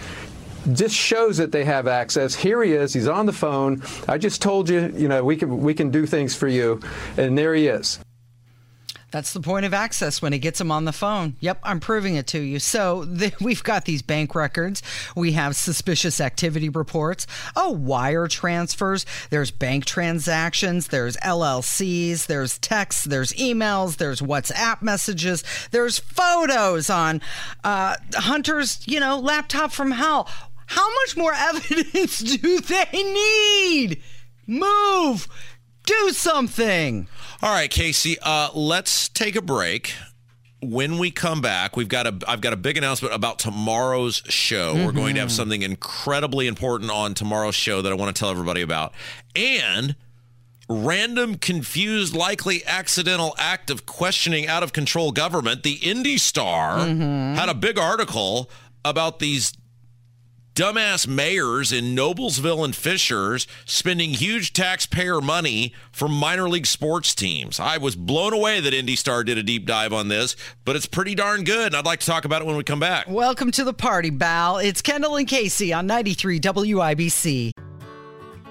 just 0.75 0.94
shows 0.94 1.37
that 1.38 1.52
they 1.52 1.64
have 1.64 1.87
access. 1.87 2.34
Here 2.34 2.62
he 2.62 2.72
is. 2.72 2.92
He's 2.92 3.08
on 3.08 3.26
the 3.26 3.32
phone. 3.32 3.82
I 4.06 4.18
just 4.18 4.42
told 4.42 4.68
you, 4.68 4.92
you 4.96 5.08
know, 5.08 5.25
we 5.25 5.37
can 5.37 5.60
we 5.62 5.75
can 5.75 5.90
do 5.90 6.06
things 6.06 6.34
for 6.34 6.48
you, 6.48 6.80
and 7.16 7.37
there 7.37 7.54
he 7.54 7.66
is. 7.68 7.98
That's 9.10 9.32
the 9.32 9.40
point 9.40 9.64
of 9.64 9.72
access 9.72 10.20
when 10.20 10.34
he 10.34 10.38
gets 10.38 10.58
them 10.58 10.70
on 10.70 10.84
the 10.84 10.92
phone. 10.92 11.37
Yep, 11.40 11.60
I'm 11.62 11.80
proving 11.80 12.16
it 12.16 12.26
to 12.28 12.38
you. 12.38 12.58
So 12.58 13.06
we've 13.40 13.62
got 13.62 13.84
these 13.87 14.02
bank 14.02 14.34
records. 14.34 14.82
We 15.16 15.32
have 15.32 15.56
suspicious 15.56 16.20
activity 16.20 16.68
reports. 16.68 17.26
Oh, 17.56 17.70
wire 17.70 18.28
transfers. 18.28 19.06
There's 19.30 19.50
bank 19.50 19.87
transactions. 19.87 20.88
There's 20.88 21.16
LLCs. 21.18 22.26
There's 22.26 22.58
texts. 22.58 23.04
There's 23.04 23.32
emails. 23.32 23.96
There's 23.96 24.20
WhatsApp 24.20 24.82
messages. 24.82 25.42
There's 25.70 25.98
photos 25.98 26.90
on 26.90 27.22
uh, 27.64 27.96
Hunter's, 28.14 28.87
you 28.87 29.00
know, 29.00 29.18
laptop 29.18 29.72
from 29.72 29.92
hell. 29.92 30.28
How 30.68 30.88
much 31.00 31.16
more 31.16 31.32
evidence 31.37 32.18
do 32.18 32.60
they 32.60 32.87
need? 32.92 34.02
Move. 34.46 35.28
Do 35.84 36.10
something. 36.10 37.08
All 37.42 37.52
right, 37.52 37.70
Casey, 37.70 38.18
uh, 38.22 38.50
let's 38.54 39.08
take 39.08 39.37
a 39.37 39.42
break. 39.42 39.94
When 40.60 40.98
we 40.98 41.10
come 41.10 41.40
back, 41.40 41.76
we've 41.76 41.88
got 41.88 42.06
a 42.06 42.18
I've 42.26 42.40
got 42.40 42.52
a 42.52 42.56
big 42.56 42.76
announcement 42.76 43.14
about 43.14 43.38
tomorrow's 43.38 44.22
show. 44.26 44.75
Mm-hmm. 44.75 44.87
We're 44.87 44.92
going 44.92 45.14
to 45.14 45.20
have 45.20 45.28
mm-hmm. 45.28 45.37
something 45.37 45.62
incredibly 45.62 46.48
important 46.48 46.90
on 46.90 47.14
tomorrow's 47.14 47.54
show 47.54 47.80
that 47.80 47.92
I 47.92 47.94
want 47.94 48.14
to 48.14 48.18
tell 48.18 48.30
everybody 48.30 48.62
about. 48.62 48.92
And 49.37 49.94
random, 50.68 51.37
confused, 51.37 52.14
likely 52.14 52.66
accidental 52.66 53.34
act 53.38 53.70
of 53.70 53.87
questioning 53.87 54.46
out 54.48 54.62
of 54.62 54.72
control 54.72 55.12
government. 55.12 55.62
The 55.62 55.75
Indy 55.75 56.18
Star 56.18 56.78
mm-hmm. 56.78 57.37
had 57.37 57.48
a 57.48 57.54
big 57.54 57.78
article 57.78 58.50
about 58.84 59.18
these 59.20 59.52
dumbass 60.58 61.06
mayors 61.06 61.70
in 61.70 61.94
Noblesville 61.94 62.64
and 62.64 62.74
Fishers 62.74 63.46
spending 63.64 64.10
huge 64.10 64.52
taxpayer 64.52 65.20
money 65.20 65.72
for 65.92 66.08
minor 66.08 66.48
league 66.48 66.66
sports 66.66 67.14
teams. 67.14 67.60
I 67.60 67.78
was 67.78 67.94
blown 67.94 68.32
away 68.32 68.58
that 68.58 68.74
Indy 68.74 68.96
Star 68.96 69.22
did 69.22 69.38
a 69.38 69.44
deep 69.44 69.66
dive 69.66 69.92
on 69.92 70.08
this, 70.08 70.34
but 70.64 70.74
it's 70.74 70.86
pretty 70.86 71.14
darn 71.14 71.44
good. 71.44 71.68
And 71.68 71.76
I'd 71.76 71.86
like 71.86 72.00
to 72.00 72.06
talk 72.06 72.24
about 72.24 72.42
it 72.42 72.46
when 72.46 72.56
we 72.56 72.64
come 72.64 72.80
back. 72.80 73.08
Welcome 73.08 73.52
to 73.52 73.62
the 73.62 73.72
party, 73.72 74.10
Bal. 74.10 74.58
It's 74.58 74.82
Kendall 74.82 75.14
and 75.14 75.28
Casey 75.28 75.72
on 75.72 75.86
93 75.86 76.40
WIBC. 76.40 77.52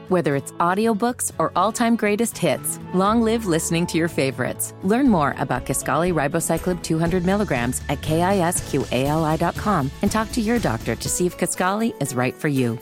Whether 0.09 0.37
it's 0.37 0.53
audiobooks 0.53 1.33
or 1.37 1.51
all-time 1.55 1.97
greatest 1.97 2.37
hits, 2.37 2.79
long 2.93 3.21
live 3.21 3.45
listening 3.45 3.85
to 3.87 3.97
your 3.97 4.07
favorites. 4.07 4.73
Learn 4.83 5.09
more 5.09 5.35
about 5.37 5.65
Kisqali 5.65 6.13
Ribociclib 6.13 6.81
200 6.81 7.25
milligrams 7.25 7.81
at 7.89 7.99
kisqali.com 8.01 9.91
and 10.01 10.09
talk 10.11 10.31
to 10.31 10.39
your 10.41 10.59
doctor 10.59 10.95
to 10.95 11.09
see 11.09 11.25
if 11.25 11.37
Kisqali 11.37 12.01
is 12.01 12.15
right 12.15 12.33
for 12.33 12.47
you. 12.47 12.79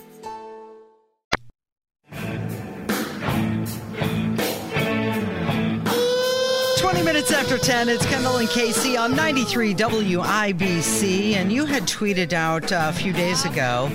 Minutes 7.04 7.32
after 7.32 7.58
ten, 7.58 7.88
it's 7.88 8.06
Kendall 8.08 8.38
and 8.38 8.50
Casey 8.50 8.98
on 8.98 9.16
93 9.16 9.74
WIBC, 9.74 11.36
and 11.36 11.52
you 11.52 11.66
had 11.66 11.84
tweeted 11.84 12.34
out 12.34 12.72
a 12.72 12.92
few 12.92 13.14
days 13.14 13.46
ago 13.46 13.90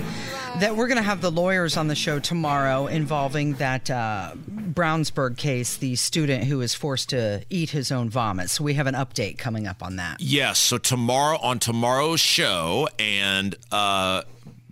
that 0.60 0.76
we're 0.76 0.88
going 0.88 0.96
to 0.98 1.02
have 1.02 1.20
the 1.20 1.30
lawyers 1.30 1.76
on 1.76 1.88
the 1.88 1.94
show 1.94 2.18
tomorrow 2.18 2.86
involving 2.86 3.54
that 3.54 3.90
uh, 3.90 4.32
Brownsburg 4.50 5.36
case, 5.36 5.76
the 5.78 5.96
student 5.96 6.44
who 6.44 6.58
was 6.58 6.74
forced 6.74 7.10
to 7.10 7.42
eat 7.50 7.70
his 7.70 7.90
own 7.90 8.10
vomit. 8.10 8.50
So 8.50 8.64
we 8.64 8.74
have 8.74 8.86
an 8.86 8.94
update 8.94 9.38
coming 9.38 9.66
up 9.66 9.82
on 9.82 9.96
that. 9.96 10.20
Yes. 10.20 10.58
So 10.58 10.78
tomorrow 10.78 11.38
on 11.38 11.58
tomorrow's 11.58 12.20
show, 12.20 12.88
and 12.98 13.56
uh, 13.72 14.22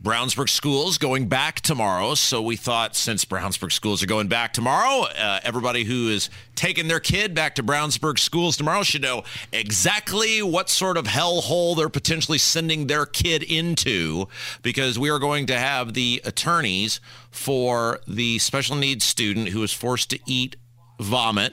Brownsburg 0.08 0.48
schools 0.48 0.96
going 0.96 1.28
back 1.28 1.60
tomorrow. 1.60 2.14
So 2.14 2.40
we 2.40 2.56
thought 2.56 2.96
since 2.96 3.26
Brownsburg 3.26 3.72
schools 3.72 4.02
are 4.02 4.06
going 4.06 4.26
back 4.26 4.54
tomorrow, 4.54 5.02
uh, 5.02 5.40
everybody 5.42 5.84
who 5.84 6.08
is 6.08 6.30
taking 6.54 6.88
their 6.88 6.98
kid 6.98 7.34
back 7.34 7.56
to 7.56 7.62
Brownsburg 7.62 8.18
schools 8.18 8.56
tomorrow 8.56 8.82
should 8.82 9.02
know 9.02 9.24
exactly 9.52 10.40
what 10.40 10.70
sort 10.70 10.96
of 10.96 11.04
hellhole 11.04 11.76
they're 11.76 11.90
potentially 11.90 12.38
sending 12.38 12.86
their 12.86 13.04
kid 13.04 13.42
into 13.42 14.28
because 14.62 14.98
we 14.98 15.10
are 15.10 15.18
going 15.18 15.44
to 15.44 15.58
have 15.58 15.92
the 15.92 16.22
attorneys 16.24 17.00
for 17.30 18.00
the 18.08 18.38
special 18.38 18.76
needs 18.76 19.04
student 19.04 19.50
who 19.50 19.60
was 19.60 19.74
forced 19.74 20.08
to 20.08 20.18
eat 20.24 20.56
vomit. 20.98 21.52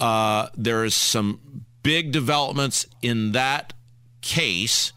Uh, 0.00 0.48
there 0.56 0.84
is 0.84 0.96
some 0.96 1.62
big 1.84 2.10
developments 2.10 2.84
in 3.00 3.30
that 3.30 3.74
case 4.22 4.92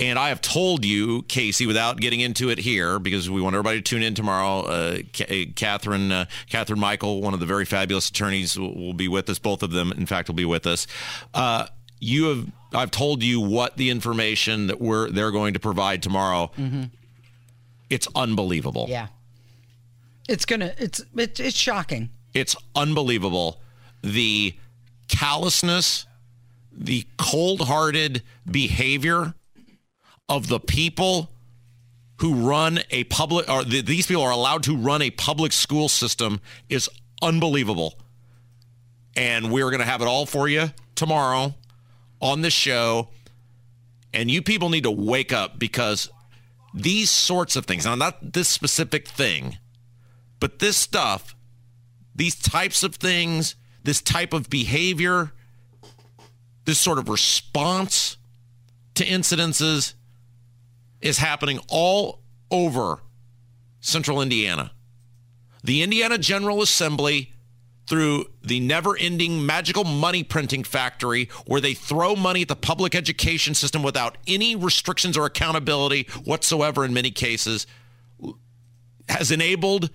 and 0.00 0.18
I 0.18 0.30
have 0.30 0.40
told 0.40 0.84
you, 0.84 1.22
Casey, 1.22 1.66
without 1.66 2.00
getting 2.00 2.20
into 2.20 2.48
it 2.48 2.58
here, 2.58 2.98
because 2.98 3.28
we 3.28 3.42
want 3.42 3.54
everybody 3.54 3.78
to 3.78 3.82
tune 3.82 4.02
in 4.02 4.14
tomorrow. 4.14 4.62
Uh, 4.62 4.98
uh, 5.20 5.34
Catherine, 5.54 6.10
uh, 6.10 6.24
Catherine 6.48 6.80
Michael, 6.80 7.20
one 7.20 7.34
of 7.34 7.40
the 7.40 7.46
very 7.46 7.66
fabulous 7.66 8.08
attorneys, 8.08 8.58
will, 8.58 8.74
will, 8.74 8.94
be 8.94 9.08
with 9.08 9.28
us. 9.28 9.38
Both 9.38 9.62
of 9.62 9.72
them, 9.72 9.92
in 9.92 10.06
fact, 10.06 10.28
will 10.28 10.34
be 10.34 10.46
with 10.46 10.66
us. 10.66 10.86
Uh, 11.34 11.66
you 12.00 12.24
have, 12.24 12.46
I've 12.72 12.90
told 12.90 13.22
you 13.22 13.42
what 13.42 13.76
the 13.76 13.90
information 13.90 14.68
that 14.68 14.80
we're 14.80 15.10
they're 15.10 15.30
going 15.30 15.52
to 15.52 15.60
provide 15.60 16.02
tomorrow. 16.02 16.50
Mm-hmm. 16.56 16.84
It's 17.90 18.08
unbelievable. 18.14 18.86
Yeah, 18.88 19.08
it's 20.28 20.46
gonna. 20.46 20.72
It's 20.78 21.00
it, 21.14 21.38
it's 21.38 21.58
shocking. 21.58 22.08
It's 22.32 22.56
unbelievable. 22.74 23.60
The 24.00 24.54
callousness, 25.08 26.06
the 26.72 27.04
cold-hearted 27.18 28.22
behavior 28.50 29.34
of 30.30 30.46
the 30.46 30.60
people 30.60 31.28
who 32.20 32.34
run 32.34 32.80
a 32.90 33.04
public 33.04 33.50
or 33.50 33.64
the, 33.64 33.82
these 33.82 34.06
people 34.06 34.22
are 34.22 34.30
allowed 34.30 34.62
to 34.62 34.76
run 34.76 35.02
a 35.02 35.10
public 35.10 35.52
school 35.52 35.88
system 35.88 36.40
is 36.68 36.88
unbelievable. 37.20 37.98
And 39.16 39.50
we're 39.50 39.70
going 39.70 39.80
to 39.80 39.86
have 39.86 40.00
it 40.00 40.06
all 40.06 40.26
for 40.26 40.48
you 40.48 40.70
tomorrow 40.94 41.54
on 42.20 42.42
the 42.42 42.50
show. 42.50 43.08
And 44.14 44.30
you 44.30 44.40
people 44.40 44.70
need 44.70 44.84
to 44.84 44.90
wake 44.90 45.32
up 45.32 45.58
because 45.58 46.08
these 46.72 47.10
sorts 47.10 47.56
of 47.56 47.66
things, 47.66 47.84
now 47.84 47.96
not 47.96 48.32
this 48.32 48.48
specific 48.48 49.08
thing, 49.08 49.58
but 50.38 50.60
this 50.60 50.76
stuff, 50.76 51.34
these 52.14 52.36
types 52.36 52.84
of 52.84 52.94
things, 52.94 53.56
this 53.82 54.00
type 54.00 54.32
of 54.32 54.48
behavior, 54.48 55.32
this 56.66 56.78
sort 56.78 56.98
of 56.98 57.08
response 57.08 58.16
to 58.94 59.04
incidences 59.04 59.94
is 61.00 61.18
happening 61.18 61.60
all 61.68 62.20
over 62.50 63.00
central 63.80 64.20
Indiana. 64.20 64.72
The 65.62 65.82
Indiana 65.82 66.18
General 66.18 66.62
Assembly, 66.62 67.32
through 67.86 68.26
the 68.42 68.60
never 68.60 68.96
ending 68.96 69.44
magical 69.44 69.84
money 69.84 70.22
printing 70.22 70.64
factory, 70.64 71.28
where 71.46 71.60
they 71.60 71.74
throw 71.74 72.14
money 72.16 72.42
at 72.42 72.48
the 72.48 72.56
public 72.56 72.94
education 72.94 73.54
system 73.54 73.82
without 73.82 74.16
any 74.26 74.56
restrictions 74.56 75.16
or 75.16 75.26
accountability 75.26 76.06
whatsoever 76.24 76.84
in 76.84 76.94
many 76.94 77.10
cases, 77.10 77.66
has 79.08 79.30
enabled 79.30 79.90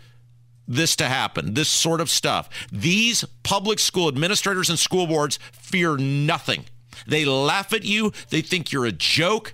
this 0.67 0.95
to 0.95 1.05
happen, 1.05 1.53
this 1.53 1.69
sort 1.69 2.01
of 2.01 2.09
stuff. 2.09 2.49
These 2.71 3.23
public 3.43 3.79
school 3.79 4.07
administrators 4.07 4.69
and 4.69 4.79
school 4.79 5.07
boards 5.07 5.39
fear 5.51 5.95
nothing. 5.97 6.65
They 7.07 7.25
laugh 7.25 7.71
at 7.73 7.83
you, 7.83 8.11
they 8.29 8.41
think 8.41 8.71
you're 8.71 8.85
a 8.85 8.91
joke. 8.91 9.53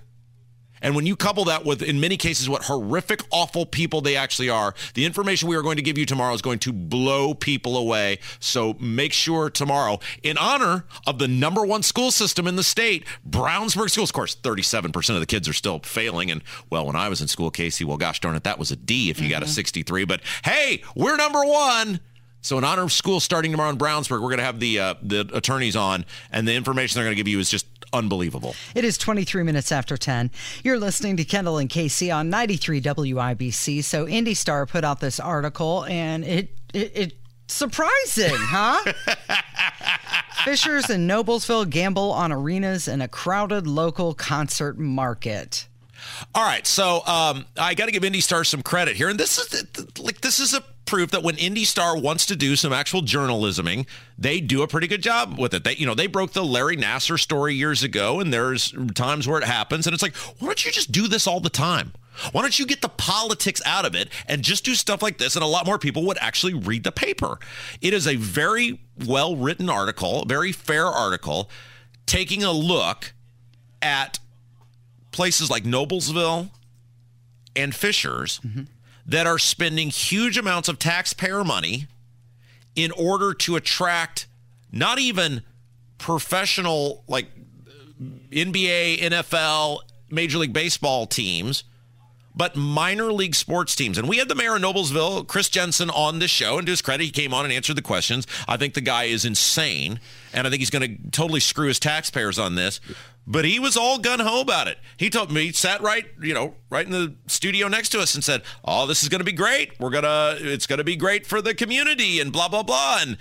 And 0.82 0.94
when 0.94 1.06
you 1.06 1.16
couple 1.16 1.44
that 1.46 1.64
with, 1.64 1.82
in 1.82 2.00
many 2.00 2.16
cases, 2.16 2.48
what 2.48 2.64
horrific, 2.64 3.22
awful 3.30 3.64
people 3.64 4.00
they 4.00 4.16
actually 4.16 4.50
are, 4.50 4.74
the 4.94 5.06
information 5.06 5.48
we 5.48 5.56
are 5.56 5.62
going 5.62 5.76
to 5.76 5.82
give 5.82 5.96
you 5.96 6.04
tomorrow 6.04 6.34
is 6.34 6.42
going 6.42 6.58
to 6.60 6.72
blow 6.72 7.32
people 7.32 7.76
away. 7.76 8.18
So 8.40 8.76
make 8.78 9.12
sure 9.12 9.48
tomorrow, 9.48 10.00
in 10.22 10.36
honor 10.36 10.84
of 11.06 11.18
the 11.18 11.28
number 11.28 11.64
one 11.64 11.82
school 11.82 12.10
system 12.10 12.46
in 12.46 12.56
the 12.56 12.62
state, 12.62 13.06
Brownsburg 13.28 13.90
Schools, 13.90 14.10
of 14.10 14.14
course, 14.14 14.36
37% 14.36 15.14
of 15.14 15.20
the 15.20 15.26
kids 15.26 15.48
are 15.48 15.52
still 15.52 15.78
failing. 15.80 16.30
And 16.30 16.42
well, 16.68 16.86
when 16.86 16.96
I 16.96 17.08
was 17.08 17.22
in 17.22 17.28
school, 17.28 17.50
Casey, 17.50 17.84
well, 17.84 17.96
gosh 17.96 18.20
darn 18.20 18.36
it, 18.36 18.44
that 18.44 18.58
was 18.58 18.70
a 18.70 18.76
D 18.76 19.10
if 19.10 19.18
you 19.18 19.24
mm-hmm. 19.24 19.30
got 19.30 19.42
a 19.42 19.46
mm-hmm. 19.46 19.52
63. 19.52 20.04
But 20.04 20.20
hey, 20.44 20.82
we're 20.96 21.16
number 21.16 21.44
one 21.44 22.00
So 22.40 22.58
in 22.58 22.64
honor 22.64 22.82
of 22.82 22.92
school 22.92 23.20
starting 23.20 23.52
tomorrow 23.52 23.70
in 23.70 23.78
Brownsburg, 23.78 24.20
we're 24.20 24.28
going 24.28 24.38
to 24.38 24.44
have 24.44 24.58
the 24.58 24.80
uh, 24.80 24.94
the 25.00 25.30
attorneys 25.32 25.76
on, 25.76 26.04
and 26.32 26.46
the 26.46 26.54
information 26.54 26.98
they're 26.98 27.04
going 27.04 27.16
to 27.16 27.20
give 27.20 27.28
you 27.28 27.38
is 27.38 27.48
just 27.48 27.66
unbelievable. 27.92 28.54
It 28.74 28.84
is 28.84 28.98
23 28.98 29.42
minutes 29.42 29.72
after 29.72 29.96
10. 29.96 30.30
You're 30.64 30.78
listening 30.78 31.16
to 31.18 31.24
Kendall 31.24 31.58
and 31.58 31.68
Casey 31.68 32.10
on 32.10 32.30
93 32.30 32.80
WIBC. 32.80 33.84
So 33.84 34.08
Indy 34.08 34.34
Star 34.34 34.66
put 34.66 34.84
out 34.84 35.00
this 35.00 35.20
article, 35.20 35.84
and 35.84 36.24
it 36.24 36.56
it, 36.72 36.92
it 36.94 37.12
surprising, 37.48 38.34
huh? 38.34 38.92
Fishers 40.44 40.90
and 40.90 41.08
Noblesville 41.08 41.70
gamble 41.70 42.10
on 42.12 42.32
arenas 42.32 42.88
in 42.88 43.00
a 43.00 43.08
crowded 43.08 43.66
local 43.66 44.14
concert 44.14 44.78
market. 44.78 45.68
All 46.34 46.42
right, 46.42 46.66
so 46.66 47.04
um, 47.06 47.46
I 47.56 47.74
got 47.74 47.86
to 47.86 47.92
give 47.92 48.04
Indy 48.04 48.20
Star 48.20 48.42
some 48.42 48.62
credit 48.62 48.96
here, 48.96 49.08
and 49.08 49.20
this 49.20 49.38
is 49.38 49.66
like 50.00 50.20
this 50.20 50.40
is 50.40 50.54
a 50.54 50.64
proof 50.92 51.10
that 51.10 51.22
when 51.22 51.38
Indy 51.38 51.64
Star 51.64 51.96
wants 51.96 52.26
to 52.26 52.36
do 52.36 52.54
some 52.54 52.70
actual 52.70 53.00
journalisming, 53.00 53.86
they 54.18 54.42
do 54.42 54.60
a 54.60 54.68
pretty 54.68 54.86
good 54.86 55.02
job 55.02 55.38
with 55.38 55.54
it. 55.54 55.64
They, 55.64 55.74
you 55.76 55.86
know, 55.86 55.94
they 55.94 56.06
broke 56.06 56.34
the 56.34 56.44
Larry 56.44 56.76
Nassar 56.76 57.18
story 57.18 57.54
years 57.54 57.82
ago, 57.82 58.20
and 58.20 58.30
there's 58.30 58.74
times 58.94 59.26
where 59.26 59.40
it 59.40 59.44
happens, 59.44 59.86
and 59.86 59.94
it's 59.94 60.02
like, 60.02 60.14
why 60.14 60.48
don't 60.48 60.62
you 60.66 60.70
just 60.70 60.92
do 60.92 61.08
this 61.08 61.26
all 61.26 61.40
the 61.40 61.48
time? 61.48 61.94
Why 62.32 62.42
don't 62.42 62.58
you 62.58 62.66
get 62.66 62.82
the 62.82 62.90
politics 62.90 63.62
out 63.64 63.86
of 63.86 63.94
it 63.94 64.10
and 64.26 64.42
just 64.42 64.66
do 64.66 64.74
stuff 64.74 65.00
like 65.00 65.16
this? 65.16 65.34
And 65.34 65.42
a 65.42 65.46
lot 65.46 65.64
more 65.64 65.78
people 65.78 66.04
would 66.04 66.18
actually 66.20 66.52
read 66.52 66.84
the 66.84 66.92
paper. 66.92 67.38
It 67.80 67.94
is 67.94 68.06
a 68.06 68.16
very 68.16 68.78
well 69.06 69.34
written 69.34 69.70
article, 69.70 70.26
very 70.26 70.52
fair 70.52 70.84
article, 70.84 71.48
taking 72.04 72.44
a 72.44 72.52
look 72.52 73.14
at 73.80 74.18
places 75.10 75.48
like 75.48 75.64
Noblesville 75.64 76.50
and 77.56 77.74
Fishers 77.74 78.40
mm-hmm. 78.46 78.64
That 79.06 79.26
are 79.26 79.38
spending 79.38 79.90
huge 79.90 80.38
amounts 80.38 80.68
of 80.68 80.78
taxpayer 80.78 81.44
money 81.44 81.86
in 82.74 82.90
order 82.92 83.34
to 83.34 83.56
attract 83.56 84.26
not 84.70 84.98
even 84.98 85.42
professional 85.98 87.04
like 87.06 87.26
NBA, 88.30 89.00
NFL, 89.00 89.80
Major 90.10 90.38
League 90.38 90.52
Baseball 90.52 91.06
teams, 91.06 91.64
but 92.34 92.56
minor 92.56 93.12
league 93.12 93.34
sports 93.34 93.76
teams. 93.76 93.98
And 93.98 94.08
we 94.08 94.16
had 94.16 94.28
the 94.28 94.34
mayor 94.34 94.56
of 94.56 94.62
Noblesville, 94.62 95.26
Chris 95.26 95.48
Jensen, 95.48 95.90
on 95.90 96.18
this 96.18 96.30
show. 96.30 96.58
And 96.58 96.66
to 96.66 96.72
his 96.72 96.80
credit, 96.80 97.04
he 97.04 97.10
came 97.10 97.34
on 97.34 97.44
and 97.44 97.52
answered 97.52 97.76
the 97.76 97.82
questions. 97.82 98.26
I 98.48 98.56
think 98.56 98.74
the 98.74 98.80
guy 98.80 99.04
is 99.04 99.24
insane. 99.24 100.00
And 100.32 100.46
I 100.46 100.50
think 100.50 100.60
he's 100.60 100.70
going 100.70 100.96
to 100.96 101.10
totally 101.10 101.40
screw 101.40 101.68
his 101.68 101.78
taxpayers 101.78 102.38
on 102.38 102.54
this. 102.54 102.80
But 103.26 103.44
he 103.44 103.60
was 103.60 103.76
all 103.76 103.98
gun 103.98 104.18
ho 104.18 104.40
about 104.40 104.66
it. 104.66 104.78
He 104.96 105.08
told 105.08 105.30
me, 105.30 105.46
he 105.46 105.52
sat 105.52 105.80
right, 105.80 106.06
you 106.20 106.34
know, 106.34 106.56
right 106.70 106.84
in 106.84 106.90
the 106.90 107.14
studio 107.28 107.68
next 107.68 107.90
to 107.90 108.00
us 108.00 108.14
and 108.14 108.24
said, 108.24 108.42
"Oh, 108.64 108.86
this 108.86 109.02
is 109.02 109.08
going 109.08 109.20
to 109.20 109.24
be 109.24 109.32
great. 109.32 109.78
We're 109.78 109.90
gonna, 109.90 110.36
it's 110.40 110.66
going 110.66 110.78
to 110.78 110.84
be 110.84 110.96
great 110.96 111.24
for 111.24 111.40
the 111.40 111.54
community 111.54 112.18
and 112.20 112.32
blah 112.32 112.48
blah 112.48 112.64
blah." 112.64 112.98
And 113.00 113.18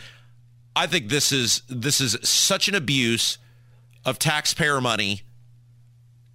I 0.76 0.88
think 0.88 1.10
this 1.10 1.32
is 1.32 1.62
this 1.70 2.02
is 2.02 2.18
such 2.24 2.68
an 2.68 2.74
abuse 2.74 3.38
of 4.04 4.18
taxpayer 4.18 4.82
money 4.82 5.22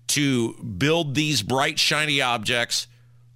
to 0.08 0.54
build 0.62 1.16
these 1.16 1.42
bright 1.42 1.80
shiny 1.80 2.20
objects 2.20 2.86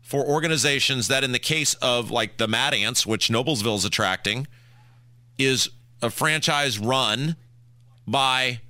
for 0.00 0.24
organizations 0.24 1.08
that, 1.08 1.24
in 1.24 1.32
the 1.32 1.38
case 1.40 1.74
of 1.74 2.10
like 2.10 2.36
the 2.36 2.46
Mad 2.46 2.72
Ants, 2.72 3.04
which 3.04 3.28
Noblesville 3.28 3.76
is 3.76 3.84
attracting, 3.84 4.46
is 5.38 5.70
a 6.02 6.10
franchise 6.10 6.78
run 6.78 7.36
by 8.06 8.60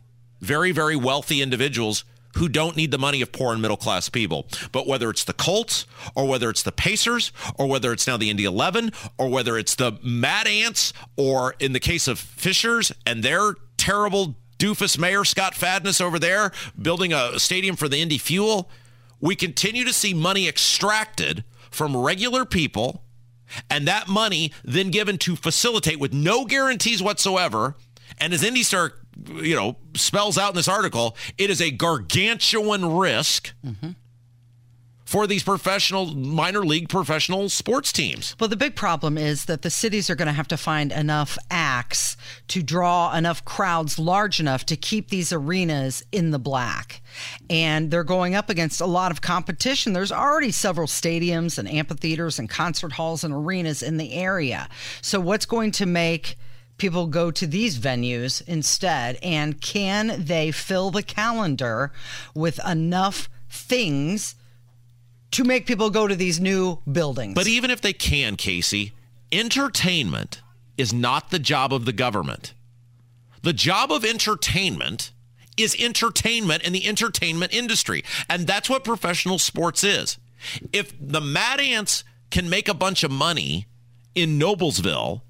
very, 0.41 0.73
very 0.73 0.97
wealthy 0.97 1.43
individuals 1.43 2.05
who 2.37 2.49
don't 2.49 2.77
need 2.77 2.91
the 2.91 2.99
money 2.99 3.21
of 3.23 3.33
poor 3.33 3.53
and 3.53 3.61
middle 3.61 3.77
class 3.77 4.09
people. 4.09 4.47
But 4.73 4.87
whether 4.87 5.11
it's 5.11 5.25
the 5.25 5.33
Colts 5.33 5.87
or 6.15 6.27
whether 6.29 6.49
it's 6.49 6.63
the 6.63 6.73
Pacers 6.73 7.33
or 7.57 7.67
whether 7.67 7.93
it's 7.93 8.07
now 8.07 8.17
the 8.17 8.31
Indy 8.31 8.45
11 8.45 8.93
or 9.19 9.29
whether 9.29 9.59
it's 9.59 9.75
the 9.75 9.99
Mad 10.03 10.47
Ants 10.47 10.93
or 11.17 11.55
in 11.59 11.73
the 11.73 11.81
case 11.81 12.07
of 12.07 12.19
Fishers 12.19 12.93
and 13.05 13.23
their 13.23 13.55
terrible 13.77 14.37
doofus 14.59 14.99
mayor 14.99 15.25
Scott 15.25 15.55
Fadness 15.55 16.01
over 16.01 16.19
there 16.19 16.53
building 16.81 17.13
a 17.13 17.39
stadium 17.39 17.77
for 17.77 17.89
the 17.89 18.01
Indy 18.01 18.19
Fuel, 18.19 18.71
we 19.21 19.35
continue 19.35 19.85
to 19.85 19.93
see 19.93 20.15
money 20.15 20.47
extracted 20.47 21.45
from 21.71 21.97
regular 21.97 22.45
people 22.45 23.03
and 23.69 23.89
that 23.89 24.09
money 24.09 24.53
then 24.65 24.91
given 24.91 25.19
to 25.19 25.35
facilitate 25.35 25.99
with 25.99 26.13
no 26.13 26.45
guarantees 26.45 27.03
whatsoever. 27.03 27.75
And 28.19 28.33
as 28.33 28.45
Indy 28.45 28.63
Star 28.63 28.93
you 29.29 29.57
know, 29.57 29.77
spells 29.95 30.39
out 30.39 30.51
in 30.51 30.57
this 30.57 30.69
article, 30.69 31.17
it 31.39 31.51
is 31.51 31.61
a 31.61 31.71
gargantuan 31.71 32.97
risk. 32.97 33.53
Mm-hmm 33.65 33.91
for 35.11 35.27
these 35.27 35.43
professional 35.43 36.15
minor 36.15 36.65
league 36.65 36.89
professional 36.89 37.49
sports 37.49 37.91
teams. 37.91 38.37
Well, 38.39 38.47
the 38.47 38.57
big 38.57 38.77
problem 38.77 39.19
is 39.19 39.47
that 39.47 39.63
the 39.63 39.69
cities 39.69 40.09
are 40.09 40.15
going 40.15 40.27
to 40.27 40.33
have 40.33 40.47
to 40.47 40.57
find 40.57 40.93
enough 40.93 41.37
acts 41.51 42.17
to 42.47 42.63
draw 42.63 43.13
enough 43.13 43.45
crowds 43.45 43.99
large 43.99 44.39
enough 44.39 44.65
to 44.67 44.77
keep 44.77 45.09
these 45.09 45.33
arenas 45.33 46.05
in 46.13 46.31
the 46.31 46.39
black. 46.39 47.03
And 47.51 47.91
they're 47.91 48.05
going 48.05 48.37
up 48.37 48.49
against 48.49 48.81
a 48.81 48.87
lot 48.87 49.11
of 49.11 49.21
competition. 49.21 49.95
There's 49.95 50.13
already 50.13 50.53
several 50.53 50.87
stadiums 50.87 51.59
and 51.59 51.69
amphitheaters 51.69 52.39
and 52.39 52.49
concert 52.49 52.93
halls 52.93 53.25
and 53.25 53.35
arenas 53.35 53.83
in 53.83 53.97
the 53.97 54.13
area. 54.13 54.69
So 55.03 55.19
what's 55.19 55.45
going 55.45 55.73
to 55.73 55.87
make 55.87 56.37
people 56.81 57.07
go 57.07 57.31
to 57.31 57.47
these 57.47 57.79
venues 57.79 58.43
instead? 58.49 59.19
And 59.23 59.61
can 59.61 60.25
they 60.25 60.51
fill 60.51 60.91
the 60.91 61.03
calendar 61.03 61.93
with 62.35 62.59
enough 62.67 63.29
things 63.49 64.35
to 65.33 65.45
make 65.45 65.67
people 65.67 65.91
go 65.91 66.09
to 66.09 66.17
these 66.17 66.41
new 66.41 66.79
buildings? 66.91 67.35
But 67.35 67.47
even 67.47 67.71
if 67.71 67.81
they 67.81 67.93
can, 67.93 68.37
Casey, 68.37 68.93
entertainment 69.31 70.43
is 70.77 70.93
not 70.93 71.31
the 71.31 71.39
job 71.39 71.73
of 71.73 71.85
the 71.85 71.93
government. 71.93 72.55
The 73.43 73.53
job 73.53 73.93
of 73.93 74.05
entertainment 74.05 75.13
is 75.57 75.77
entertainment 75.79 76.63
in 76.63 76.73
the 76.73 76.87
entertainment 76.87 77.55
industry. 77.55 78.03
And 78.29 78.47
that's 78.47 78.69
what 78.69 78.85
professional 78.85 79.39
sports 79.39 79.85
is. 79.85 80.19
If 80.73 80.95
the 81.01 81.21
Mad 81.21 81.61
Ants 81.61 82.05
can 82.31 82.49
make 82.49 82.69
a 82.69 82.75
bunch 82.75 83.03
of 83.05 83.11
money 83.11 83.67
in 84.15 84.39
Noblesville 84.39 85.23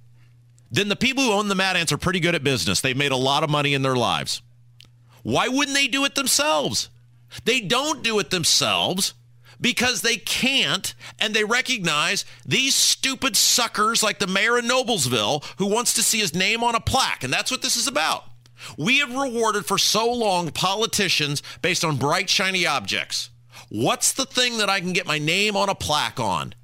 then 0.70 0.88
the 0.88 0.96
people 0.96 1.24
who 1.24 1.32
own 1.32 1.48
the 1.48 1.54
Mad 1.54 1.76
Ants 1.76 1.92
are 1.92 1.98
pretty 1.98 2.20
good 2.20 2.34
at 2.34 2.44
business. 2.44 2.80
They've 2.80 2.96
made 2.96 3.12
a 3.12 3.16
lot 3.16 3.42
of 3.42 3.50
money 3.50 3.74
in 3.74 3.82
their 3.82 3.96
lives. 3.96 4.42
Why 5.22 5.48
wouldn't 5.48 5.76
they 5.76 5.88
do 5.88 6.04
it 6.04 6.14
themselves? 6.14 6.88
They 7.44 7.60
don't 7.60 8.02
do 8.02 8.18
it 8.18 8.30
themselves 8.30 9.14
because 9.60 10.00
they 10.00 10.16
can't, 10.16 10.94
and 11.18 11.34
they 11.34 11.44
recognize 11.44 12.24
these 12.46 12.74
stupid 12.74 13.36
suckers 13.36 14.02
like 14.02 14.18
the 14.18 14.26
mayor 14.26 14.56
of 14.56 14.64
Noblesville 14.64 15.44
who 15.58 15.66
wants 15.66 15.92
to 15.94 16.02
see 16.02 16.18
his 16.18 16.34
name 16.34 16.64
on 16.64 16.74
a 16.74 16.80
plaque, 16.80 17.22
and 17.22 17.32
that's 17.32 17.50
what 17.50 17.62
this 17.62 17.76
is 17.76 17.86
about. 17.86 18.24
We 18.78 18.98
have 18.98 19.14
rewarded 19.14 19.66
for 19.66 19.78
so 19.78 20.10
long 20.10 20.50
politicians 20.50 21.42
based 21.62 21.84
on 21.84 21.96
bright, 21.96 22.30
shiny 22.30 22.66
objects. 22.66 23.30
What's 23.68 24.12
the 24.12 24.26
thing 24.26 24.58
that 24.58 24.70
I 24.70 24.80
can 24.80 24.92
get 24.92 25.06
my 25.06 25.18
name 25.18 25.56
on 25.56 25.68
a 25.68 25.74
plaque 25.74 26.20
on? 26.20 26.54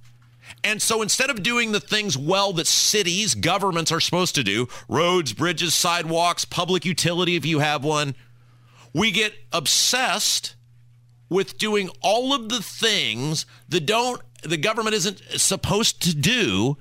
And 0.67 0.83
so 0.83 1.01
instead 1.01 1.31
of 1.31 1.45
doing 1.45 1.71
the 1.71 1.79
things 1.79 2.19
well 2.19 2.53
that 2.55 2.67
cities, 2.67 3.37
governments 3.37 3.93
are 3.93 4.01
supposed 4.01 4.35
to 4.35 4.43
do, 4.43 4.67
roads, 4.89 5.33
bridges, 5.33 5.75
sidewalks, 5.75 6.45
public 6.45 6.85
utility 6.85 7.37
if 7.37 7.47
you 7.47 7.61
have 7.61 7.85
one, 7.85 8.17
we 8.93 9.13
get 9.13 9.33
obsessed 9.53 10.57
with 11.29 11.57
doing 11.57 11.89
all 12.01 12.35
of 12.35 12.49
the 12.49 12.61
things 12.61 13.47
that 13.69 13.87
don't 13.87 14.21
the 14.43 14.57
government 14.57 14.97
isn't 14.97 15.23
supposed 15.37 16.03
to 16.03 16.13
do 16.13 16.77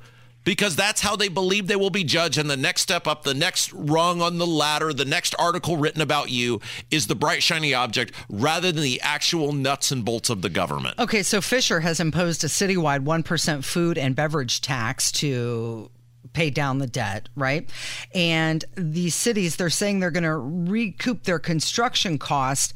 because 0.45 0.77
that's 0.77 1.01
how 1.01 1.17
they 1.17 1.27
believe 1.27 1.67
they 1.67 1.75
will 1.75 1.89
be 1.89 2.05
judged. 2.05 2.37
And 2.37 2.49
the 2.49 2.55
next 2.55 2.81
step 2.81 3.07
up, 3.07 3.23
the 3.23 3.33
next 3.33 3.73
rung 3.73 4.21
on 4.21 4.37
the 4.37 4.47
ladder, 4.47 4.93
the 4.93 5.03
next 5.03 5.35
article 5.37 5.75
written 5.75 6.01
about 6.01 6.29
you 6.29 6.61
is 6.89 7.07
the 7.07 7.15
bright, 7.15 7.43
shiny 7.43 7.73
object 7.73 8.13
rather 8.29 8.71
than 8.71 8.83
the 8.83 9.01
actual 9.01 9.51
nuts 9.51 9.91
and 9.91 10.05
bolts 10.05 10.29
of 10.29 10.41
the 10.41 10.49
government. 10.49 10.97
Okay, 10.99 11.23
so 11.23 11.41
Fisher 11.41 11.81
has 11.81 11.99
imposed 11.99 12.43
a 12.45 12.47
citywide 12.47 13.03
1% 13.03 13.65
food 13.65 13.97
and 13.97 14.15
beverage 14.15 14.61
tax 14.61 15.11
to 15.13 15.89
pay 16.33 16.49
down 16.49 16.77
the 16.77 16.87
debt, 16.87 17.29
right? 17.35 17.67
And 18.13 18.63
these 18.75 19.15
cities, 19.15 19.55
they're 19.55 19.69
saying 19.69 19.99
they're 19.99 20.11
going 20.11 20.23
to 20.23 20.37
recoup 20.37 21.23
their 21.23 21.39
construction 21.39 22.19
cost 22.19 22.73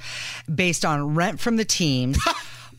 based 0.54 0.86
on 0.86 1.14
rent 1.14 1.40
from 1.40 1.58
the 1.58 1.66
teams. 1.66 2.18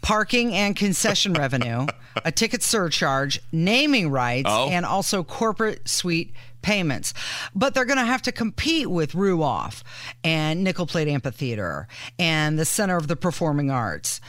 parking 0.01 0.55
and 0.55 0.77
concession 0.77 1.33
revenue, 1.33 1.87
a 2.25 2.33
ticket 2.33 2.63
surcharge, 2.63 3.41
naming 3.53 4.11
rights, 4.11 4.49
oh. 4.51 4.69
and 4.69 4.87
also 4.87 5.23
corporate 5.23 5.89
suite 5.89 6.33
payments. 6.63 7.15
But 7.55 7.75
they're 7.75 7.85
going 7.85 7.99
to 7.99 8.05
have 8.05 8.23
to 8.23 8.33
compete 8.33 8.91
with 8.91 9.13
Ruoff 9.13 9.83
and 10.23 10.63
Nickel 10.63 10.87
Plate 10.87 11.09
Amphitheater 11.09 11.89
and 12.19 12.59
the 12.59 12.65
Center 12.65 12.97
of 12.97 13.09
the 13.09 13.17
Performing 13.17 13.71
Arts. 13.71 14.21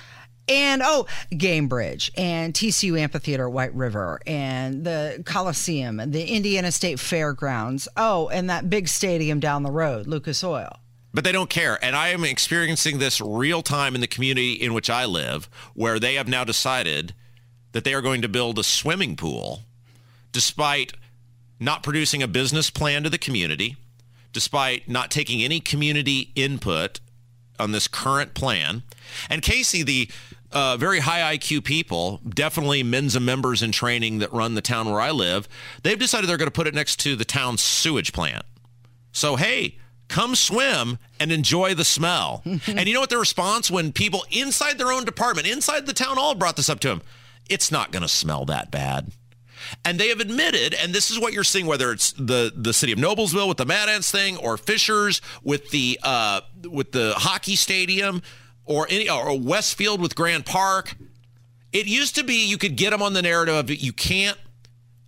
And 0.48 0.82
oh, 0.84 1.06
Gainbridge 1.32 2.10
and 2.18 2.54
TCU 2.54 3.00
Amphitheater, 3.00 3.50
White 3.50 3.74
River, 3.74 4.20
and 4.28 4.84
the 4.84 5.22
Coliseum, 5.26 6.00
and 6.00 6.12
the 6.12 6.26
Indiana 6.26 6.72
State 6.72 7.00
Fairgrounds. 7.00 7.88
Oh, 7.96 8.28
and 8.30 8.50
that 8.50 8.70
big 8.70 8.88
stadium 8.90 9.40
down 9.40 9.64
the 9.64 9.72
road, 9.72 10.08
Lucas 10.08 10.44
Oil 10.44 10.81
but 11.13 11.24
they 11.24 11.32
don't 11.32 11.50
care. 11.50 11.84
And 11.84 11.95
I 11.95 12.10
am 12.10 12.24
experiencing 12.24 13.00
this 13.00 13.19
real 13.21 13.62
time 13.62 13.95
in 13.95 14.02
the 14.02 14.08
community 14.08 14.54
in 14.54 14.74
which 14.74 14.89
I 14.89 15.06
live, 15.06 15.50
where 15.74 16.00
they 16.00 16.15
have 16.15 16.28
now 16.28 16.43
decided 16.43 17.13
that 17.71 17.84
they 17.84 17.93
are 17.93 18.02
going 18.02 18.21
to 18.21 18.30
build 18.30 18.60
a 18.60 18.63
swimming 18.63 19.15
pool 19.15 19.62
despite 20.32 20.93
not 21.60 21.84
producing 21.84 22.24
a 22.24 22.28
business 22.28 22.69
plan 22.69 23.04
to 23.04 23.10
the 23.10 23.17
community, 23.17 23.76
despite 24.34 24.89
not 24.89 25.12
taking 25.12 25.43
any 25.43 25.60
community 25.60 26.32
input 26.36 27.00
on 27.60 27.71
this 27.71 27.88
current 27.88 28.34
plan. 28.34 28.84
And 29.30 29.41
Casey, 29.41 29.84
the 29.84 30.10
uh, 30.52 30.78
very 30.78 31.00
high 31.00 31.38
IQ 31.38 31.63
people, 31.63 32.19
definitely 32.28 32.84
Mensa 32.84 33.19
members 33.19 33.62
in 33.62 33.71
training 33.71 34.19
that 34.19 34.34
run 34.34 34.56
the 34.56 34.62
town 34.62 34.89
where 34.89 35.00
I 35.00 35.12
live, 35.12 35.47
they've 35.84 36.00
decided 36.00 36.30
they're 36.30 36.38
going 36.38 36.47
to 36.47 36.52
put 36.52 36.67
it 36.67 36.74
next 36.74 37.00
to 37.02 37.15
the 37.15 37.26
town's 37.26 37.62
sewage 37.62 38.12
plant. 38.12 38.43
So, 39.12 39.36
hey, 39.36 39.78
come 40.12 40.36
swim 40.36 41.00
and 41.19 41.32
enjoy 41.32 41.74
the 41.74 41.86
smell. 41.86 42.43
and 42.45 42.88
you 42.88 42.93
know 42.93 43.00
what 43.00 43.10
the 43.10 43.17
response 43.17 43.71
when 43.71 43.91
people 43.91 44.26
inside 44.30 44.78
their 44.78 44.91
own 44.91 45.06
department, 45.06 45.47
inside 45.47 45.86
the 45.88 45.93
town 45.93 46.17
hall, 46.17 46.36
brought 46.36 46.58
this 46.58 46.69
up 46.69 46.80
to 46.82 46.89
them? 46.89 47.02
It's 47.50 47.71
not 47.71 47.91
going 47.91 48.04
to 48.04 48.08
smell 48.08 48.45
that 48.45 48.69
bad. 48.69 49.12
And 49.86 50.00
they 50.00 50.10
have 50.10 50.19
admitted, 50.19 50.74
and 50.74 50.93
this 50.93 51.12
is 51.12 51.19
what 51.19 51.34
you're 51.34 51.43
seeing, 51.43 51.65
whether 51.65 51.91
it's 51.91 52.13
the, 52.13 52.52
the 52.56 52.74
city 52.74 52.91
of 52.91 53.00
Noblesville 53.00 53.47
with 53.47 53.58
the 53.58 53.65
Mad 53.65 53.89
Ants 53.89 54.12
thing, 54.12 54.38
or 54.38 54.58
Fishers 54.58 55.21
with 55.43 55.69
the 55.69 56.00
uh, 56.04 56.41
with 56.69 56.91
the 56.91 57.13
hockey 57.15 57.56
stadium, 57.56 58.21
or 58.65 58.88
any 58.89 59.10
or 59.10 59.39
Westfield 59.39 60.02
with 60.02 60.15
Grand 60.15 60.45
Park. 60.45 60.95
It 61.71 61.86
used 61.86 62.15
to 62.15 62.24
be 62.24 62.45
you 62.47 62.58
could 62.58 62.76
get 62.76 62.89
them 62.89 63.02
on 63.02 63.13
the 63.13 63.21
narrative 63.21 63.56
of 63.56 63.69
you 63.69 63.93
can't 63.93 64.38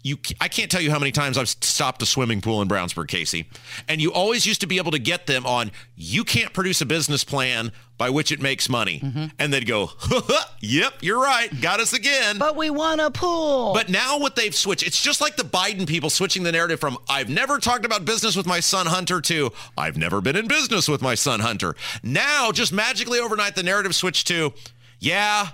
you 0.03 0.17
I 0.39 0.49
can't 0.49 0.69
tell 0.69 0.81
you 0.81 0.91
how 0.91 0.99
many 0.99 1.13
times 1.13 1.37
I've 1.37 1.47
stopped 1.47 2.01
a 2.01 2.05
swimming 2.05 2.41
pool 2.41 2.61
in 2.61 2.67
Brownsburg, 2.67 3.07
Casey, 3.07 3.49
and 3.87 4.01
you 4.01 4.11
always 4.11 4.45
used 4.45 4.61
to 4.61 4.67
be 4.67 4.77
able 4.77 4.91
to 4.91 4.99
get 4.99 5.27
them 5.27 5.45
on 5.45 5.71
you 5.95 6.25
can't 6.25 6.53
produce 6.53 6.81
a 6.81 6.85
business 6.85 7.23
plan 7.23 7.71
by 7.97 8.09
which 8.09 8.31
it 8.31 8.41
makes 8.41 8.67
money. 8.67 8.99
Mm-hmm. 8.99 9.25
And 9.39 9.53
they'd 9.53 9.65
go, 9.65 9.91
"Yep, 10.59 10.95
you're 11.01 11.21
right. 11.21 11.49
Got 11.61 11.79
us 11.79 11.93
again." 11.93 12.37
But 12.37 12.57
we 12.57 12.69
want 12.69 12.99
a 12.99 13.11
pool. 13.11 13.73
But 13.73 13.87
now 13.87 14.19
what 14.19 14.35
they've 14.35 14.53
switched, 14.53 14.85
it's 14.85 15.01
just 15.01 15.21
like 15.21 15.37
the 15.37 15.43
Biden 15.43 15.87
people 15.87 16.09
switching 16.09 16.43
the 16.43 16.51
narrative 16.51 16.81
from 16.81 16.97
I've 17.07 17.29
never 17.29 17.59
talked 17.59 17.85
about 17.85 18.03
business 18.03 18.35
with 18.35 18.45
my 18.45 18.59
son 18.59 18.87
Hunter 18.87 19.21
to 19.21 19.51
I've 19.77 19.95
never 19.95 20.19
been 20.19 20.35
in 20.35 20.49
business 20.49 20.89
with 20.89 21.01
my 21.01 21.15
son 21.15 21.39
Hunter. 21.39 21.75
Now, 22.03 22.51
just 22.51 22.73
magically 22.73 23.19
overnight 23.19 23.55
the 23.55 23.63
narrative 23.63 23.95
switched 23.95 24.27
to, 24.27 24.53
"Yeah, 24.99 25.47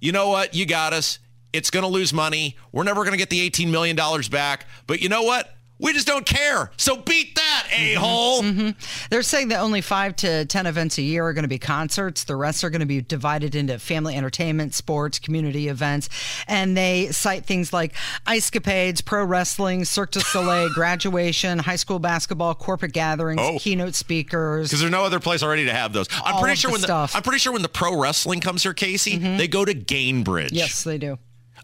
you 0.00 0.12
know 0.12 0.28
what? 0.28 0.54
You 0.54 0.64
got 0.64 0.92
us 0.92 1.18
it's 1.56 1.70
going 1.70 1.82
to 1.82 1.88
lose 1.88 2.12
money. 2.12 2.56
We're 2.72 2.84
never 2.84 3.02
going 3.02 3.12
to 3.12 3.18
get 3.18 3.30
the 3.30 3.48
$18 3.48 3.70
million 3.70 3.96
back. 4.30 4.66
But 4.86 5.00
you 5.00 5.08
know 5.08 5.22
what? 5.22 5.56
We 5.78 5.92
just 5.92 6.06
don't 6.06 6.24
care. 6.24 6.70
So 6.78 6.96
beat 6.96 7.34
that, 7.34 7.66
a 7.70 7.94
hole. 7.94 8.42
Mm-hmm. 8.42 8.60
mm-hmm. 8.60 9.06
They're 9.10 9.22
saying 9.22 9.48
that 9.48 9.60
only 9.60 9.82
five 9.82 10.16
to 10.16 10.46
10 10.46 10.66
events 10.66 10.96
a 10.96 11.02
year 11.02 11.26
are 11.26 11.32
going 11.34 11.44
to 11.44 11.48
be 11.48 11.58
concerts. 11.58 12.24
The 12.24 12.36
rest 12.36 12.64
are 12.64 12.70
going 12.70 12.80
to 12.80 12.86
be 12.86 13.02
divided 13.02 13.54
into 13.54 13.78
family 13.78 14.16
entertainment, 14.16 14.74
sports, 14.74 15.18
community 15.18 15.68
events. 15.68 16.08
And 16.48 16.76
they 16.76 17.08
cite 17.08 17.44
things 17.44 17.72
like 17.74 17.94
ice 18.26 18.48
capades, 18.48 19.04
pro 19.04 19.24
wrestling, 19.24 19.84
Cirque 19.84 20.12
du 20.12 20.20
Soleil, 20.20 20.70
graduation, 20.74 21.58
high 21.58 21.76
school 21.76 21.98
basketball, 21.98 22.54
corporate 22.54 22.92
gatherings, 22.92 23.40
oh. 23.42 23.58
keynote 23.58 23.94
speakers. 23.94 24.68
Because 24.68 24.80
there's 24.80 24.92
no 24.92 25.04
other 25.04 25.20
place 25.20 25.42
already 25.42 25.66
to 25.66 25.74
have 25.74 25.92
those. 25.92 26.06
I'm 26.24 26.40
pretty 26.40 26.56
sure 26.56 26.70
when 26.70 26.80
stuff. 26.80 27.12
the 27.12 27.18
I'm 27.18 27.22
pretty 27.22 27.38
sure 27.38 27.52
when 27.52 27.62
the 27.62 27.68
pro 27.68 28.00
wrestling 28.00 28.40
comes 28.40 28.62
here, 28.62 28.72
Casey, 28.72 29.18
mm-hmm. 29.18 29.36
they 29.36 29.48
go 29.48 29.64
to 29.64 29.74
Gainbridge. 29.74 30.50
Yes, 30.52 30.84
they 30.84 30.96
do. 30.96 31.18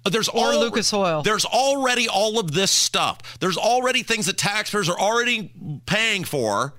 There's 0.05 0.29
or 0.29 0.55
Lucas 0.57 0.93
Oil. 0.93 1.23
There's 1.23 1.45
already 1.45 2.09
all 2.09 2.39
of 2.39 2.53
this 2.53 2.71
stuff. 2.71 3.39
There's 3.39 3.57
already 3.57 4.03
things 4.03 4.27
that 4.27 4.37
taxpayers 4.37 4.89
are 4.89 4.99
already 4.99 5.53
paying 5.87 6.25
for, 6.25 6.75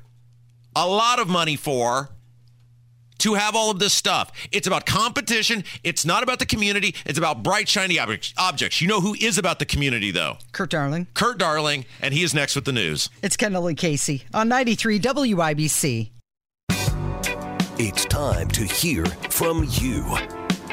a 0.75 0.87
lot 0.87 1.19
of 1.19 1.29
money 1.29 1.55
for, 1.55 2.09
to 3.19 3.35
have 3.35 3.55
all 3.55 3.71
of 3.71 3.79
this 3.79 3.93
stuff. 3.93 4.31
It's 4.51 4.67
about 4.67 4.85
competition. 4.85 5.63
It's 5.83 6.05
not 6.05 6.23
about 6.23 6.39
the 6.39 6.45
community. 6.45 6.95
It's 7.05 7.17
about 7.17 7.43
bright, 7.43 7.69
shiny 7.69 7.97
objects. 7.97 8.81
You 8.81 8.87
know 8.89 8.99
who 8.99 9.15
is 9.21 9.37
about 9.37 9.59
the 9.59 9.65
community, 9.65 10.11
though? 10.11 10.37
Kurt 10.51 10.71
Darling. 10.71 11.07
Kurt 11.13 11.37
Darling, 11.37 11.85
and 12.01 12.13
he 12.13 12.23
is 12.23 12.33
next 12.33 12.55
with 12.55 12.65
the 12.65 12.73
news. 12.73 13.09
It's 13.21 13.37
Kendall 13.37 13.67
and 13.67 13.77
Casey 13.77 14.23
on 14.33 14.49
93 14.49 14.99
WIBC. 14.99 16.09
It's 17.79 18.05
time 18.05 18.49
to 18.49 18.65
hear 18.65 19.05
from 19.05 19.65
you. 19.71 20.42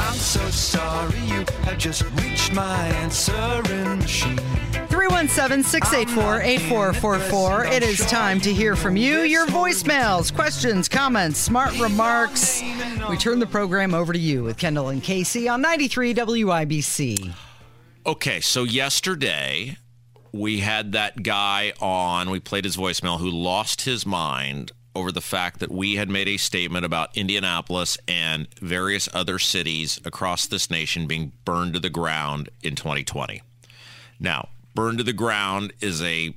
I'm 0.00 0.14
so 0.14 0.40
sorry 0.50 1.18
you 1.20 1.44
have 1.64 1.78
just 1.78 2.02
reached 2.20 2.52
my 2.52 2.86
answering 2.88 3.98
machine. 3.98 4.38
317 4.88 5.62
684 5.62 6.40
8444. 6.42 7.64
It 7.66 7.82
is 7.82 7.98
time 8.06 8.40
to 8.40 8.52
hear 8.52 8.76
from 8.76 8.96
you. 8.96 9.20
Your 9.20 9.46
voicemails, 9.46 10.34
questions, 10.34 10.88
comments, 10.88 11.38
smart 11.38 11.78
remarks. 11.78 12.62
We 13.08 13.16
turn 13.16 13.38
the 13.38 13.46
program 13.46 13.94
over 13.94 14.12
to 14.12 14.18
you 14.18 14.42
with 14.42 14.58
Kendall 14.58 14.88
and 14.88 15.02
Casey 15.02 15.48
on 15.48 15.60
93 15.60 16.14
WIBC. 16.14 17.32
Okay, 18.04 18.40
so 18.40 18.64
yesterday 18.64 19.76
we 20.32 20.60
had 20.60 20.92
that 20.92 21.22
guy 21.22 21.72
on, 21.80 22.30
we 22.30 22.40
played 22.40 22.64
his 22.64 22.76
voicemail, 22.76 23.18
who 23.18 23.30
lost 23.30 23.82
his 23.82 24.04
mind 24.06 24.72
over 24.94 25.10
the 25.12 25.20
fact 25.20 25.60
that 25.60 25.70
we 25.70 25.96
had 25.96 26.08
made 26.08 26.28
a 26.28 26.36
statement 26.36 26.84
about 26.84 27.16
Indianapolis 27.16 27.98
and 28.06 28.48
various 28.60 29.08
other 29.12 29.38
cities 29.38 30.00
across 30.04 30.46
this 30.46 30.70
nation 30.70 31.06
being 31.06 31.32
burned 31.44 31.74
to 31.74 31.80
the 31.80 31.90
ground 31.90 32.48
in 32.62 32.74
2020. 32.74 33.42
Now, 34.20 34.48
burned 34.74 34.98
to 34.98 35.04
the 35.04 35.12
ground 35.12 35.72
is 35.80 36.02
a 36.02 36.34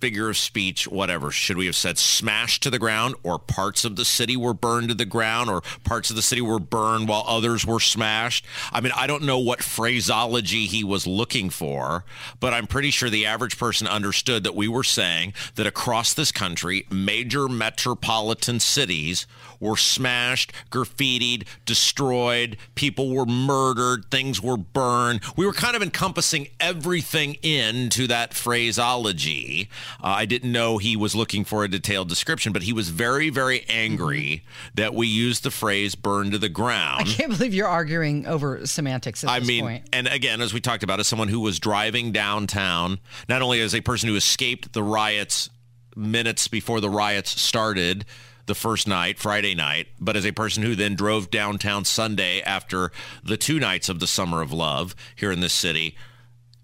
figure 0.00 0.28
of 0.28 0.36
speech, 0.36 0.86
whatever. 0.86 1.30
Should 1.30 1.56
we 1.56 1.66
have 1.66 1.76
said 1.76 1.98
smashed 1.98 2.62
to 2.62 2.70
the 2.70 2.78
ground 2.78 3.14
or 3.22 3.38
parts 3.38 3.84
of 3.84 3.96
the 3.96 4.04
city 4.04 4.36
were 4.36 4.54
burned 4.54 4.88
to 4.88 4.94
the 4.94 5.04
ground 5.04 5.50
or 5.50 5.62
parts 5.84 6.10
of 6.10 6.16
the 6.16 6.22
city 6.22 6.40
were 6.40 6.58
burned 6.58 7.08
while 7.08 7.24
others 7.26 7.66
were 7.66 7.80
smashed? 7.80 8.44
I 8.72 8.80
mean, 8.80 8.92
I 8.94 9.06
don't 9.06 9.24
know 9.24 9.38
what 9.38 9.62
phraseology 9.62 10.66
he 10.66 10.84
was 10.84 11.06
looking 11.06 11.50
for, 11.50 12.04
but 12.40 12.54
I'm 12.54 12.66
pretty 12.66 12.90
sure 12.90 13.10
the 13.10 13.26
average 13.26 13.58
person 13.58 13.86
understood 13.86 14.44
that 14.44 14.54
we 14.54 14.68
were 14.68 14.84
saying 14.84 15.34
that 15.56 15.66
across 15.66 16.14
this 16.14 16.32
country, 16.32 16.86
major 16.90 17.48
metropolitan 17.48 18.60
cities 18.60 19.26
were 19.60 19.76
smashed, 19.76 20.52
graffitied, 20.70 21.46
destroyed, 21.64 22.56
people 22.74 23.14
were 23.14 23.26
murdered, 23.26 24.10
things 24.10 24.40
were 24.40 24.56
burned. 24.56 25.20
We 25.36 25.46
were 25.46 25.52
kind 25.52 25.74
of 25.74 25.82
encompassing 25.82 26.48
everything 26.60 27.34
into 27.42 28.06
that 28.06 28.34
phraseology. 28.34 29.68
Uh, 30.02 30.06
I 30.08 30.26
didn't 30.26 30.52
know 30.52 30.78
he 30.78 30.96
was 30.96 31.14
looking 31.14 31.44
for 31.44 31.64
a 31.64 31.68
detailed 31.68 32.08
description, 32.08 32.52
but 32.52 32.62
he 32.62 32.72
was 32.72 32.88
very, 32.88 33.30
very 33.30 33.64
angry 33.68 34.44
that 34.74 34.94
we 34.94 35.06
used 35.06 35.42
the 35.42 35.50
phrase 35.50 35.94
burn 35.94 36.30
to 36.30 36.38
the 36.38 36.48
ground. 36.48 37.00
I 37.00 37.04
can't 37.04 37.30
believe 37.36 37.54
you're 37.54 37.68
arguing 37.68 38.26
over 38.26 38.66
semantics 38.66 39.24
at 39.24 39.30
I 39.30 39.40
this 39.40 39.48
mean, 39.48 39.64
point. 39.64 39.88
and 39.92 40.06
again, 40.08 40.40
as 40.40 40.52
we 40.54 40.60
talked 40.60 40.82
about, 40.82 41.00
as 41.00 41.06
someone 41.06 41.28
who 41.28 41.40
was 41.40 41.58
driving 41.58 42.12
downtown, 42.12 42.98
not 43.28 43.42
only 43.42 43.60
as 43.60 43.74
a 43.74 43.80
person 43.80 44.08
who 44.08 44.16
escaped 44.16 44.72
the 44.72 44.82
riots 44.82 45.50
minutes 45.96 46.48
before 46.48 46.80
the 46.80 46.90
riots 46.90 47.40
started, 47.40 48.04
the 48.46 48.54
first 48.54 48.88
night, 48.88 49.18
Friday 49.18 49.54
night, 49.54 49.88
but 50.00 50.16
as 50.16 50.24
a 50.24 50.32
person 50.32 50.62
who 50.62 50.74
then 50.74 50.94
drove 50.94 51.30
downtown 51.30 51.84
Sunday 51.84 52.40
after 52.40 52.90
the 53.22 53.36
two 53.36 53.60
nights 53.60 53.88
of 53.90 54.00
the 54.00 54.06
Summer 54.06 54.40
of 54.40 54.50
Love 54.50 54.96
here 55.14 55.30
in 55.30 55.40
this 55.40 55.52
city, 55.52 55.94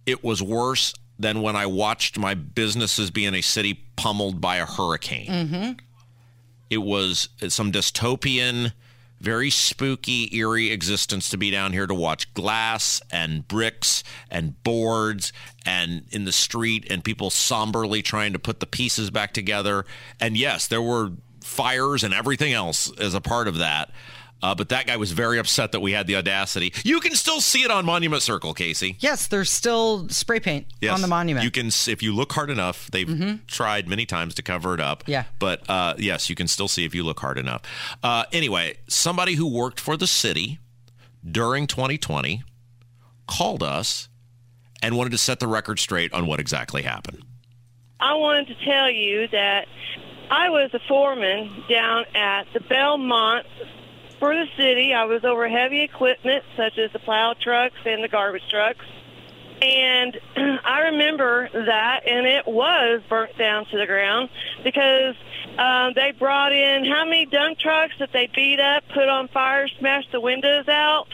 it 0.06 0.24
was 0.24 0.42
worse 0.42 0.94
than 1.18 1.42
when 1.42 1.56
I 1.56 1.66
watched 1.66 2.18
my 2.18 2.34
businesses 2.34 3.10
be 3.10 3.24
in 3.24 3.34
a 3.34 3.40
city 3.40 3.84
pummeled 3.96 4.40
by 4.40 4.56
a 4.56 4.66
hurricane. 4.66 5.28
Mm-hmm. 5.28 5.72
It 6.70 6.78
was 6.78 7.28
some 7.48 7.70
dystopian, 7.70 8.72
very 9.20 9.48
spooky, 9.48 10.34
eerie 10.36 10.70
existence 10.70 11.30
to 11.30 11.38
be 11.38 11.50
down 11.50 11.72
here 11.72 11.86
to 11.86 11.94
watch 11.94 12.32
glass 12.34 13.00
and 13.10 13.46
bricks 13.46 14.02
and 14.30 14.62
boards 14.64 15.32
and 15.64 16.04
in 16.10 16.24
the 16.24 16.32
street 16.32 16.86
and 16.90 17.04
people 17.04 17.30
somberly 17.30 18.02
trying 18.02 18.32
to 18.32 18.38
put 18.38 18.60
the 18.60 18.66
pieces 18.66 19.10
back 19.10 19.32
together. 19.32 19.86
And 20.20 20.36
yes, 20.36 20.66
there 20.66 20.82
were 20.82 21.12
fires 21.42 22.02
and 22.02 22.12
everything 22.12 22.52
else 22.52 22.90
as 22.98 23.14
a 23.14 23.20
part 23.20 23.46
of 23.46 23.58
that. 23.58 23.90
Uh, 24.42 24.54
but 24.54 24.68
that 24.68 24.86
guy 24.86 24.96
was 24.96 25.12
very 25.12 25.38
upset 25.38 25.72
that 25.72 25.80
we 25.80 25.92
had 25.92 26.06
the 26.06 26.16
audacity. 26.16 26.72
You 26.84 27.00
can 27.00 27.14
still 27.14 27.40
see 27.40 27.62
it 27.62 27.70
on 27.70 27.86
Monument 27.86 28.22
Circle, 28.22 28.52
Casey. 28.52 28.96
Yes, 29.00 29.26
there's 29.26 29.50
still 29.50 30.06
spray 30.10 30.38
paint 30.38 30.66
yes, 30.82 30.92
on 30.92 31.00
the 31.00 31.06
monument. 31.06 31.44
You 31.44 31.50
can, 31.50 31.68
if 31.68 32.02
you 32.02 32.14
look 32.14 32.32
hard 32.32 32.50
enough. 32.50 32.90
They've 32.90 33.06
mm-hmm. 33.06 33.36
tried 33.46 33.88
many 33.88 34.04
times 34.04 34.34
to 34.34 34.42
cover 34.42 34.74
it 34.74 34.80
up. 34.80 35.04
Yeah, 35.06 35.24
but 35.38 35.68
uh, 35.70 35.94
yes, 35.96 36.28
you 36.28 36.36
can 36.36 36.46
still 36.46 36.68
see 36.68 36.84
if 36.84 36.94
you 36.94 37.04
look 37.04 37.20
hard 37.20 37.38
enough. 37.38 37.62
Uh, 38.02 38.24
anyway, 38.32 38.76
somebody 38.86 39.34
who 39.34 39.46
worked 39.46 39.80
for 39.80 39.96
the 39.96 40.06
city 40.06 40.58
during 41.24 41.66
2020 41.66 42.42
called 43.26 43.62
us 43.62 44.08
and 44.82 44.96
wanted 44.96 45.10
to 45.10 45.18
set 45.18 45.40
the 45.40 45.46
record 45.46 45.78
straight 45.78 46.12
on 46.12 46.26
what 46.26 46.38
exactly 46.38 46.82
happened. 46.82 47.22
I 47.98 48.14
wanted 48.14 48.48
to 48.48 48.64
tell 48.66 48.90
you 48.90 49.26
that 49.28 49.66
I 50.30 50.50
was 50.50 50.70
a 50.74 50.80
foreman 50.86 51.64
down 51.70 52.04
at 52.14 52.44
the 52.52 52.60
Belmont 52.60 53.46
for 54.24 54.34
the 54.34 54.46
city. 54.56 54.94
I 54.94 55.04
was 55.04 55.22
over 55.22 55.46
heavy 55.46 55.82
equipment 55.82 56.44
such 56.56 56.78
as 56.78 56.90
the 56.92 56.98
plow 56.98 57.34
trucks 57.38 57.76
and 57.84 58.02
the 58.02 58.08
garbage 58.08 58.48
trucks. 58.48 58.86
And 59.60 60.18
I 60.64 60.88
remember 60.92 61.50
that, 61.52 62.08
and 62.08 62.26
it 62.26 62.46
was 62.46 63.02
burnt 63.06 63.36
down 63.36 63.66
to 63.66 63.76
the 63.76 63.84
ground 63.84 64.30
because 64.62 65.14
um, 65.58 65.92
they 65.94 66.12
brought 66.18 66.54
in 66.54 66.86
how 66.86 67.04
many 67.04 67.26
dump 67.26 67.58
trucks 67.58 67.92
that 67.98 68.12
they 68.14 68.30
beat 68.34 68.60
up, 68.60 68.84
put 68.94 69.08
on 69.10 69.28
fire, 69.28 69.68
smashed 69.78 70.10
the 70.10 70.20
windows 70.20 70.68
out. 70.68 71.06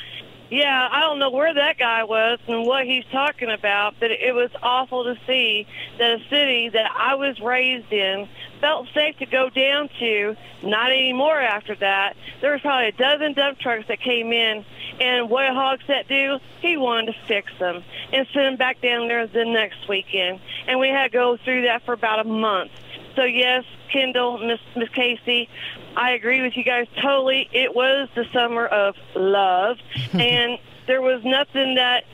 Yeah, 0.50 0.88
I 0.90 1.00
don't 1.02 1.20
know 1.20 1.30
where 1.30 1.54
that 1.54 1.78
guy 1.78 2.02
was 2.02 2.40
and 2.48 2.66
what 2.66 2.84
he's 2.84 3.04
talking 3.12 3.50
about, 3.50 3.94
but 4.00 4.10
it 4.10 4.34
was 4.34 4.50
awful 4.60 5.04
to 5.04 5.14
see 5.24 5.64
that 5.96 6.20
a 6.20 6.28
city 6.28 6.68
that 6.70 6.90
I 6.92 7.14
was 7.14 7.38
raised 7.38 7.92
in 7.92 8.28
felt 8.60 8.88
safe 8.92 9.16
to 9.18 9.26
go 9.26 9.48
down 9.48 9.88
to. 10.00 10.36
Not 10.64 10.90
anymore 10.90 11.40
after 11.40 11.76
that. 11.76 12.16
There 12.40 12.50
was 12.50 12.62
probably 12.62 12.88
a 12.88 12.92
dozen 12.92 13.34
dump 13.34 13.60
trucks 13.60 13.86
that 13.86 14.00
came 14.00 14.32
in, 14.32 14.64
and 14.98 15.30
what 15.30 15.42
did 15.42 15.52
Hogsett 15.52 16.08
do? 16.08 16.40
He 16.60 16.76
wanted 16.76 17.12
to 17.12 17.18
fix 17.28 17.52
them 17.60 17.84
and 18.12 18.26
send 18.34 18.46
them 18.46 18.56
back 18.56 18.80
down 18.80 19.06
there 19.06 19.28
the 19.28 19.44
next 19.44 19.88
weekend. 19.88 20.40
And 20.66 20.80
we 20.80 20.88
had 20.88 21.04
to 21.04 21.10
go 21.10 21.36
through 21.36 21.62
that 21.62 21.84
for 21.84 21.92
about 21.94 22.18
a 22.18 22.24
month. 22.24 22.72
So 23.16 23.24
yes, 23.24 23.64
Kendall, 23.92 24.38
Miss 24.38 24.60
Miss 24.76 24.88
Casey, 24.90 25.48
I 25.96 26.12
agree 26.12 26.42
with 26.42 26.56
you 26.56 26.64
guys 26.64 26.86
totally. 27.02 27.48
It 27.52 27.74
was 27.74 28.08
the 28.14 28.24
summer 28.32 28.66
of 28.66 28.94
love, 29.14 29.78
and 30.12 30.58
there 30.86 31.02
was 31.02 31.22
nothing 31.24 31.74
that 31.74 32.04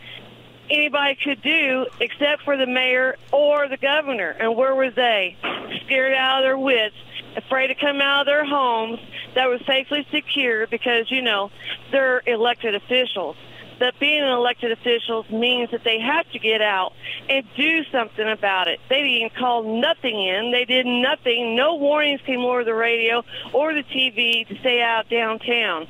anybody 0.70 1.16
could 1.22 1.42
do 1.42 1.86
except 2.00 2.42
for 2.42 2.56
the 2.56 2.66
mayor 2.66 3.16
or 3.32 3.68
the 3.68 3.76
governor. 3.76 4.30
And 4.30 4.56
where 4.56 4.74
was 4.74 4.94
they? 4.94 5.36
Scared 5.84 6.14
out 6.14 6.40
of 6.40 6.44
their 6.44 6.58
wits, 6.58 6.96
afraid 7.36 7.68
to 7.68 7.74
come 7.74 8.00
out 8.00 8.22
of 8.22 8.26
their 8.26 8.44
homes 8.44 8.98
that 9.34 9.48
were 9.48 9.58
safely 9.66 10.06
secure 10.10 10.66
because 10.66 11.10
you 11.10 11.22
know 11.22 11.50
they're 11.92 12.22
elected 12.26 12.74
officials 12.74 13.36
that 13.80 13.98
being 14.00 14.22
an 14.22 14.30
elected 14.30 14.72
officials 14.72 15.28
means 15.30 15.70
that 15.70 15.84
they 15.84 15.98
have 16.00 16.30
to 16.32 16.38
get 16.38 16.60
out 16.62 16.92
and 17.28 17.44
do 17.56 17.84
something 17.92 18.28
about 18.28 18.68
it. 18.68 18.80
They 18.88 19.02
didn't 19.02 19.34
call 19.36 19.80
nothing 19.80 20.18
in. 20.20 20.52
They 20.52 20.64
did 20.64 20.86
nothing. 20.86 21.56
No 21.56 21.76
warnings 21.76 22.20
came 22.24 22.40
over 22.40 22.64
the 22.64 22.74
radio 22.74 23.22
or 23.52 23.74
the 23.74 23.82
TV 23.82 24.46
to 24.48 24.58
stay 24.60 24.80
out 24.80 25.08
downtown. 25.08 25.86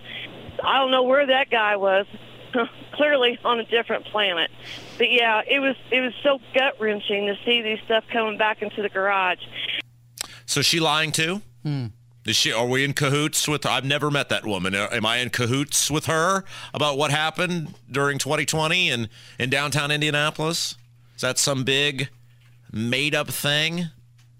I 0.65 0.79
don't 0.79 0.91
know 0.91 1.03
where 1.03 1.27
that 1.27 1.51
guy 1.51 1.77
was. 1.77 2.07
Clearly 2.93 3.39
on 3.45 3.61
a 3.61 3.65
different 3.65 4.07
planet. 4.07 4.51
But 4.97 5.11
yeah, 5.11 5.43
it 5.47 5.61
was 5.61 5.77
it 5.91 6.01
was 6.01 6.15
so 6.23 6.39
gut 6.55 6.81
wrenching 6.81 7.27
to 7.27 7.37
see 7.45 7.61
these 7.61 7.79
stuff 7.85 8.05
coming 8.11 8.39
back 8.39 8.63
into 8.63 8.81
the 8.81 8.89
garage. 8.89 9.41
So 10.47 10.61
is 10.61 10.67
she 10.67 10.81
lying 10.81 11.13
too? 11.13 11.43
Is 11.65 11.91
she? 12.35 12.53
Are 12.53 12.67
we 12.67 12.83
in 12.83 12.93
cahoots 12.93 13.47
with? 13.47 13.65
I've 13.65 13.85
never 13.85 14.11
met 14.11 14.29
that 14.31 14.45
woman. 14.45 14.75
Uh, 14.75 14.89
Am 14.91 15.07
I 15.07 15.19
in 15.19 15.31
cahoots 15.31 15.91
with 15.91 16.07
her 16.07 16.45
about 16.75 16.99
what 16.99 17.11
happened 17.13 17.75
during 17.91 18.19
2020 18.19 18.91
in 18.91 19.09
in 19.39 19.51
downtown 19.51 19.91
Indianapolis? 19.91 20.77
Is 21.15 21.21
that 21.21 21.39
some 21.39 21.63
big 21.63 22.09
made 22.73 23.15
up 23.15 23.29
thing? 23.29 23.87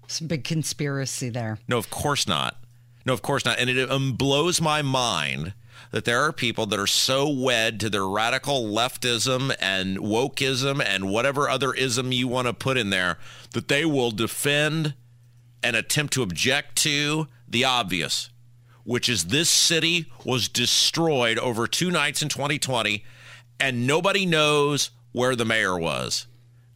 Some 0.07 0.27
big 0.27 0.43
conspiracy 0.43 1.29
there. 1.29 1.59
No, 1.67 1.77
of 1.77 1.89
course 1.89 2.27
not. 2.27 2.57
No, 3.05 3.13
of 3.13 3.21
course 3.21 3.45
not. 3.45 3.59
And 3.59 3.69
it 3.69 3.89
um, 3.89 4.13
blows 4.13 4.59
my 4.59 4.81
mind 4.81 5.53
that 5.91 6.05
there 6.05 6.21
are 6.21 6.33
people 6.33 6.65
that 6.65 6.79
are 6.79 6.87
so 6.87 7.29
wed 7.29 7.79
to 7.79 7.89
their 7.89 8.05
radical 8.05 8.65
leftism 8.65 9.55
and 9.59 9.97
wokeism 9.97 10.83
and 10.85 11.09
whatever 11.09 11.49
other 11.49 11.73
ism 11.73 12.11
you 12.11 12.27
want 12.27 12.47
to 12.47 12.53
put 12.53 12.77
in 12.77 12.89
there 12.89 13.17
that 13.53 13.69
they 13.69 13.85
will 13.85 14.11
defend 14.11 14.93
and 15.63 15.75
attempt 15.75 16.13
to 16.13 16.21
object 16.23 16.75
to 16.75 17.27
the 17.47 17.63
obvious, 17.63 18.29
which 18.83 19.09
is 19.09 19.25
this 19.25 19.49
city 19.49 20.11
was 20.23 20.47
destroyed 20.47 21.37
over 21.39 21.67
two 21.67 21.91
nights 21.91 22.21
in 22.21 22.29
2020 22.29 23.03
and 23.59 23.87
nobody 23.87 24.25
knows 24.25 24.91
where 25.11 25.35
the 25.35 25.45
mayor 25.45 25.77
was. 25.77 26.27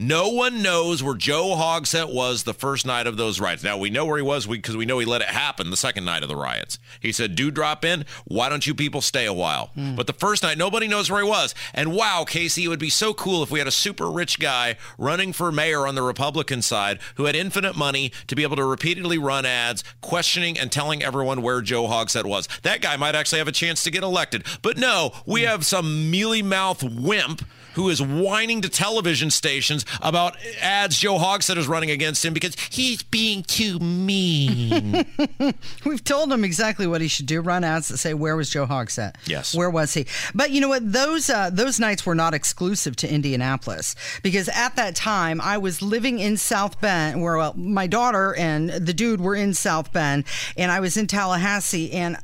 No 0.01 0.29
one 0.29 0.63
knows 0.63 1.03
where 1.03 1.13
Joe 1.13 1.55
Hogsett 1.55 2.11
was 2.11 2.41
the 2.41 2.55
first 2.55 2.87
night 2.87 3.05
of 3.05 3.17
those 3.17 3.39
riots. 3.39 3.63
Now 3.63 3.77
we 3.77 3.91
know 3.91 4.03
where 4.03 4.17
he 4.17 4.23
was 4.23 4.47
because 4.47 4.75
we 4.75 4.87
know 4.87 4.97
he 4.97 5.05
let 5.05 5.21
it 5.21 5.27
happen 5.27 5.69
the 5.69 5.77
second 5.77 6.05
night 6.05 6.23
of 6.23 6.27
the 6.27 6.35
riots. 6.35 6.79
He 6.99 7.11
said, 7.11 7.35
"Do 7.35 7.51
drop 7.51 7.85
in. 7.85 8.05
Why 8.25 8.49
don't 8.49 8.65
you 8.65 8.73
people 8.73 9.01
stay 9.01 9.27
a 9.27 9.33
while?" 9.33 9.67
Hmm. 9.75 9.93
But 9.93 10.07
the 10.07 10.13
first 10.13 10.41
night, 10.41 10.57
nobody 10.57 10.87
knows 10.87 11.11
where 11.11 11.23
he 11.23 11.29
was. 11.29 11.53
And 11.71 11.93
wow, 11.93 12.25
Casey, 12.27 12.63
it 12.63 12.67
would 12.67 12.79
be 12.79 12.89
so 12.89 13.13
cool 13.13 13.43
if 13.43 13.51
we 13.51 13.59
had 13.59 13.67
a 13.67 13.71
super 13.71 14.09
rich 14.09 14.39
guy 14.39 14.75
running 14.97 15.33
for 15.33 15.51
mayor 15.51 15.85
on 15.85 15.93
the 15.93 16.01
Republican 16.01 16.63
side 16.63 16.97
who 17.13 17.25
had 17.25 17.35
infinite 17.35 17.77
money 17.77 18.11
to 18.25 18.35
be 18.35 18.41
able 18.41 18.55
to 18.55 18.65
repeatedly 18.65 19.19
run 19.19 19.45
ads, 19.45 19.83
questioning 20.01 20.57
and 20.57 20.71
telling 20.71 21.03
everyone 21.03 21.43
where 21.43 21.61
Joe 21.61 21.83
Hogsett 21.83 22.25
was. 22.25 22.49
That 22.63 22.81
guy 22.81 22.97
might 22.97 23.13
actually 23.13 23.37
have 23.37 23.47
a 23.47 23.51
chance 23.51 23.83
to 23.83 23.91
get 23.91 24.01
elected. 24.01 24.45
But 24.63 24.79
no, 24.79 25.11
we 25.27 25.41
hmm. 25.41 25.47
have 25.49 25.63
some 25.63 26.09
mealy 26.09 26.41
mouth 26.41 26.83
wimp 26.83 27.43
who 27.73 27.89
is 27.89 28.01
whining 28.01 28.61
to 28.61 28.69
television 28.69 29.29
stations 29.29 29.85
about 30.01 30.35
ads 30.61 30.97
Joe 30.97 31.17
Hogsett 31.17 31.57
is 31.57 31.67
running 31.67 31.91
against 31.91 32.23
him 32.23 32.33
because 32.33 32.55
he's 32.69 33.03
being 33.03 33.43
too 33.43 33.79
mean. 33.79 35.05
We've 35.85 36.03
told 36.03 36.31
him 36.31 36.43
exactly 36.43 36.87
what 36.87 37.01
he 37.01 37.07
should 37.07 37.25
do. 37.25 37.41
Run 37.41 37.63
ads 37.63 37.87
that 37.89 37.97
say, 37.97 38.13
"Where 38.13 38.35
was 38.35 38.49
Joe 38.49 38.65
Hogsett? 38.65 39.15
Yes. 39.25 39.55
where 39.55 39.69
was 39.69 39.93
he?" 39.93 40.05
But 40.33 40.51
you 40.51 40.61
know 40.61 40.69
what? 40.69 40.91
Those 40.91 41.29
uh, 41.29 41.49
those 41.51 41.79
nights 41.79 42.05
were 42.05 42.15
not 42.15 42.33
exclusive 42.33 42.95
to 42.97 43.11
Indianapolis 43.11 43.95
because 44.23 44.49
at 44.49 44.75
that 44.75 44.95
time 44.95 45.41
I 45.41 45.57
was 45.57 45.81
living 45.81 46.19
in 46.19 46.37
South 46.37 46.79
Bend, 46.81 47.21
where 47.21 47.37
well, 47.37 47.53
my 47.55 47.87
daughter 47.87 48.35
and 48.35 48.69
the 48.69 48.93
dude 48.93 49.21
were 49.21 49.35
in 49.35 49.53
South 49.53 49.91
Bend, 49.91 50.25
and 50.57 50.71
I 50.71 50.79
was 50.79 50.97
in 50.97 51.07
Tallahassee, 51.07 51.91
and 51.91 52.17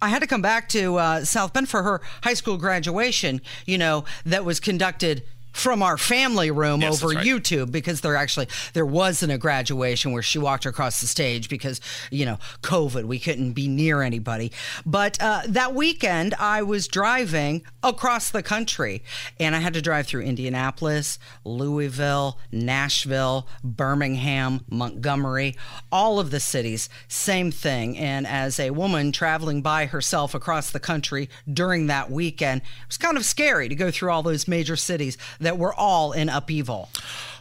I 0.00 0.08
had 0.08 0.20
to 0.20 0.28
come 0.28 0.42
back 0.42 0.68
to 0.70 0.96
uh, 0.96 1.24
South 1.24 1.52
Bend 1.52 1.68
for 1.68 1.82
her 1.82 2.00
high 2.22 2.34
school 2.34 2.56
graduation. 2.56 3.40
You 3.66 3.78
know 3.78 4.04
that 4.24 4.44
was 4.44 4.60
conducted 4.60 5.24
from 5.52 5.82
our 5.82 5.98
family 5.98 6.50
room 6.50 6.80
Yes, 6.80 7.02
over 7.02 7.14
right. 7.14 7.26
YouTube 7.26 7.72
because 7.72 8.00
there 8.00 8.16
actually 8.16 8.48
there 8.74 8.86
wasn't 8.86 9.32
a 9.32 9.38
graduation 9.38 10.12
where 10.12 10.22
she 10.22 10.38
walked 10.38 10.66
across 10.66 11.00
the 11.00 11.06
stage 11.06 11.48
because 11.48 11.80
you 12.10 12.24
know 12.26 12.38
COVID 12.62 13.04
we 13.04 13.18
couldn't 13.18 13.52
be 13.52 13.68
near 13.68 14.02
anybody. 14.02 14.52
But 14.86 15.20
uh, 15.20 15.42
that 15.48 15.74
weekend 15.74 16.34
I 16.34 16.62
was 16.62 16.86
driving 16.88 17.62
across 17.82 18.30
the 18.30 18.42
country 18.42 19.02
and 19.40 19.56
I 19.56 19.58
had 19.60 19.74
to 19.74 19.82
drive 19.82 20.06
through 20.06 20.22
Indianapolis, 20.22 21.18
Louisville, 21.44 22.38
Nashville, 22.52 23.46
Birmingham, 23.64 24.60
Montgomery, 24.70 25.56
all 25.90 26.20
of 26.20 26.30
the 26.30 26.40
cities. 26.40 26.88
Same 27.08 27.50
thing. 27.50 27.96
And 27.98 28.26
as 28.26 28.60
a 28.60 28.70
woman 28.70 29.12
traveling 29.12 29.62
by 29.62 29.86
herself 29.86 30.34
across 30.34 30.70
the 30.70 30.80
country 30.80 31.28
during 31.52 31.86
that 31.88 32.10
weekend, 32.10 32.60
it 32.62 32.88
was 32.88 32.96
kind 32.96 33.16
of 33.16 33.24
scary 33.24 33.68
to 33.68 33.74
go 33.74 33.90
through 33.90 34.10
all 34.10 34.22
those 34.22 34.46
major 34.46 34.76
cities 34.76 35.16
that 35.40 35.58
we're 35.58 35.74
all 35.74 36.12
in 36.12 36.28
upheaval. 36.28 36.88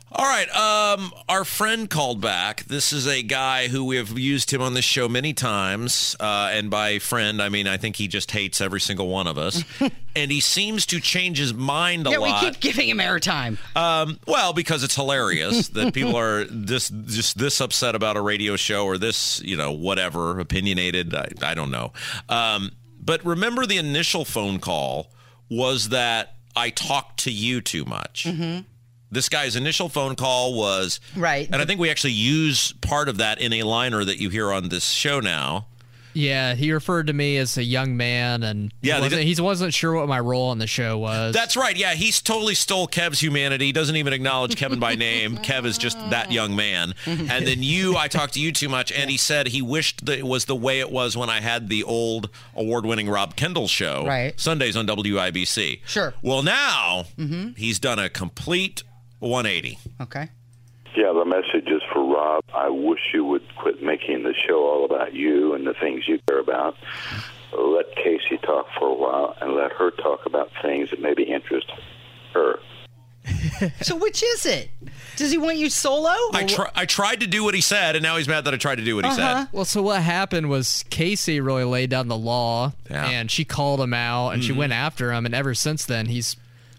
All 0.09 0.25
right. 0.25 0.49
Um, 0.55 1.11
our 1.27 1.43
friend 1.43 1.89
called 1.89 2.21
back. 2.21 2.63
This 2.63 2.93
is 2.93 3.07
a 3.07 3.21
guy 3.21 3.67
who 3.67 3.83
we 3.83 3.97
have 3.97 4.17
used 4.17 4.51
him 4.51 4.61
on 4.61 4.73
this 4.73 4.85
show 4.85 5.09
many 5.09 5.33
times. 5.33 6.15
Uh, 6.17 6.49
and 6.53 6.69
by 6.69 6.99
friend, 6.99 7.41
I 7.41 7.49
mean, 7.49 7.67
I 7.67 7.75
think 7.75 7.97
he 7.97 8.07
just 8.07 8.31
hates 8.31 8.61
every 8.61 8.79
single 8.79 9.09
one 9.09 9.27
of 9.27 9.37
us. 9.37 9.65
and 10.15 10.31
he 10.31 10.39
seems 10.39 10.85
to 10.87 11.01
change 11.01 11.39
his 11.39 11.53
mind 11.53 12.07
a 12.07 12.11
lot. 12.11 12.19
Yeah, 12.19 12.41
we 12.41 12.51
keep 12.51 12.61
giving 12.61 12.87
him 12.87 12.99
airtime. 12.99 13.57
Um, 13.75 14.17
well, 14.25 14.53
because 14.53 14.81
it's 14.81 14.95
hilarious 14.95 15.67
that 15.69 15.93
people 15.93 16.15
are 16.15 16.45
this 16.45 16.87
just 16.89 17.37
this 17.37 17.59
upset 17.59 17.93
about 17.93 18.15
a 18.15 18.21
radio 18.21 18.55
show 18.55 18.85
or 18.85 18.97
this, 18.97 19.41
you 19.41 19.57
know, 19.57 19.73
whatever 19.73 20.39
opinionated. 20.39 21.13
I, 21.13 21.27
I 21.41 21.53
don't 21.53 21.69
know. 21.69 21.91
Um, 22.29 22.71
but 22.97 23.25
remember, 23.25 23.65
the 23.65 23.77
initial 23.77 24.23
phone 24.23 24.59
call 24.59 25.11
was 25.49 25.89
that 25.89 26.36
I 26.57 26.69
talked 26.71 27.21
to 27.21 27.31
you 27.31 27.61
too 27.61 27.85
much. 27.85 28.25
Mm-hmm. 28.27 28.61
This 29.09 29.29
guy's 29.29 29.55
initial 29.55 29.87
phone 29.87 30.15
call 30.15 30.53
was 30.57 30.99
Right. 31.15 31.47
and 31.49 31.61
I 31.61 31.65
think 31.65 31.79
we 31.79 31.89
actually 31.89 32.11
use 32.13 32.73
part 32.73 33.07
of 33.07 33.17
that 33.17 33.39
in 33.39 33.53
a 33.53 33.63
liner 33.63 34.03
that 34.03 34.19
you 34.19 34.29
hear 34.29 34.51
on 34.51 34.67
this 34.69 34.89
show 34.89 35.21
now. 35.21 35.67
Yeah, 36.17 36.55
he 36.55 36.71
referred 36.71 37.07
to 37.07 37.13
me 37.13 37.37
as 37.37 37.57
a 37.57 37.63
young 37.63 37.95
man, 37.95 38.41
and 38.41 38.73
Yeah, 38.81 38.95
he 38.95 39.01
wasn't, 39.01 39.21
he 39.23 39.41
wasn't 39.41 39.73
sure 39.73 39.93
what 39.93 40.07
my 40.07 40.19
role 40.19 40.49
on 40.49 40.57
the 40.57 40.65
show 40.65 40.97
was. 40.97 41.33
That's 41.33 41.55
right. 41.55 41.77
Yeah, 41.77 41.93
he's 41.93 42.21
totally 42.21 42.55
stole 42.55 42.87
Kev's 42.87 43.19
humanity. 43.19 43.65
He 43.67 43.71
doesn't 43.71 43.95
even 43.95 44.13
acknowledge 44.13 44.55
Kevin 44.55 44.79
by 44.79 44.95
name. 44.95 45.37
Kev 45.47 45.65
is 45.65 45.77
just 45.77 45.97
that 46.09 46.31
young 46.31 46.55
man. 46.55 46.93
And 47.29 47.45
then 47.45 47.61
you, 47.61 47.97
I 47.97 48.07
talked 48.07 48.33
to 48.35 48.39
you 48.39 48.51
too 48.51 48.69
much, 48.69 48.91
and 48.91 49.09
he 49.09 49.17
said 49.17 49.47
he 49.47 49.61
wished 49.61 50.05
that 50.05 50.17
it 50.17 50.25
was 50.25 50.45
the 50.45 50.55
way 50.55 50.79
it 50.79 50.89
was 50.91 51.17
when 51.17 51.29
I 51.29 51.41
had 51.41 51.67
the 51.67 51.83
old 51.83 52.29
award-winning 52.55 53.09
Rob 53.09 53.35
Kendall 53.35 53.67
show, 53.67 54.05
Right. 54.05 54.39
Sundays 54.39 54.77
on 54.77 54.87
WIBC. 54.87 55.81
Sure. 55.85 56.13
Well, 56.21 56.41
now 56.41 57.05
mm-hmm. 57.17 57.49
he's 57.57 57.79
done 57.79 57.99
a 57.99 58.09
complete 58.09 58.83
180. 59.19 59.77
Okay. 60.01 60.29
Yeah, 60.95 61.13
the 61.13 61.25
message 61.25 61.67
is 61.67 61.81
for 61.86 61.86
Rob. 62.17 62.43
I 62.53 62.69
wish 62.69 62.99
you 63.13 63.23
would 63.25 63.43
quit 63.57 63.81
making 63.83 64.23
the 64.23 64.33
show 64.47 64.65
all 64.67 64.85
about 64.85 65.13
you 65.13 65.53
and 65.53 65.65
the 65.67 65.73
things 65.75 66.07
you 66.07 66.19
care 66.27 66.39
about. 66.39 66.75
Let 67.57 67.95
Casey 67.95 68.37
talk 68.41 68.67
for 68.77 68.87
a 68.89 68.93
while 68.93 69.35
and 69.39 69.53
let 69.55 69.71
her 69.73 69.91
talk 69.91 70.25
about 70.25 70.49
things 70.61 70.89
that 70.89 70.99
maybe 71.01 71.23
interest 71.23 71.71
her. 72.33 72.59
So 73.81 73.95
which 73.95 74.21
is 74.23 74.45
it? 74.45 74.69
Does 75.15 75.31
he 75.31 75.37
want 75.37 75.57
you 75.57 75.69
solo? 75.69 76.09
I, 76.33 76.43
try, 76.47 76.69
I 76.75 76.85
tried 76.85 77.21
to 77.21 77.27
do 77.27 77.43
what 77.43 77.55
he 77.55 77.61
said, 77.61 77.95
and 77.95 78.03
now 78.03 78.17
he's 78.17 78.27
mad 78.27 78.45
that 78.45 78.53
I 78.53 78.57
tried 78.57 78.75
to 78.75 78.83
do 78.85 78.95
what 78.95 79.03
he 79.05 79.11
Uh-huh. 79.11 79.39
said. 79.45 79.47
Well, 79.51 79.65
so 79.65 79.81
what 79.81 80.01
happened 80.03 80.49
was 80.49 80.85
Casey 80.91 81.39
really 81.41 81.63
laid 81.63 81.89
down 81.89 82.07
the 82.07 82.17
law, 82.17 82.73
Yeah. 82.89 83.05
and 83.09 83.31
she 83.31 83.43
called 83.43 83.81
him 83.81 83.93
out, 83.95 84.29
and 84.29 84.43
she 84.43 84.51
Mm-hmm. 84.51 84.59
went 84.59 84.73
after 84.73 85.11
him, 85.11 85.25
and 85.25 85.33
ever 85.33 85.55
since 85.55 85.85
then 85.85 86.05
he's 86.05 86.35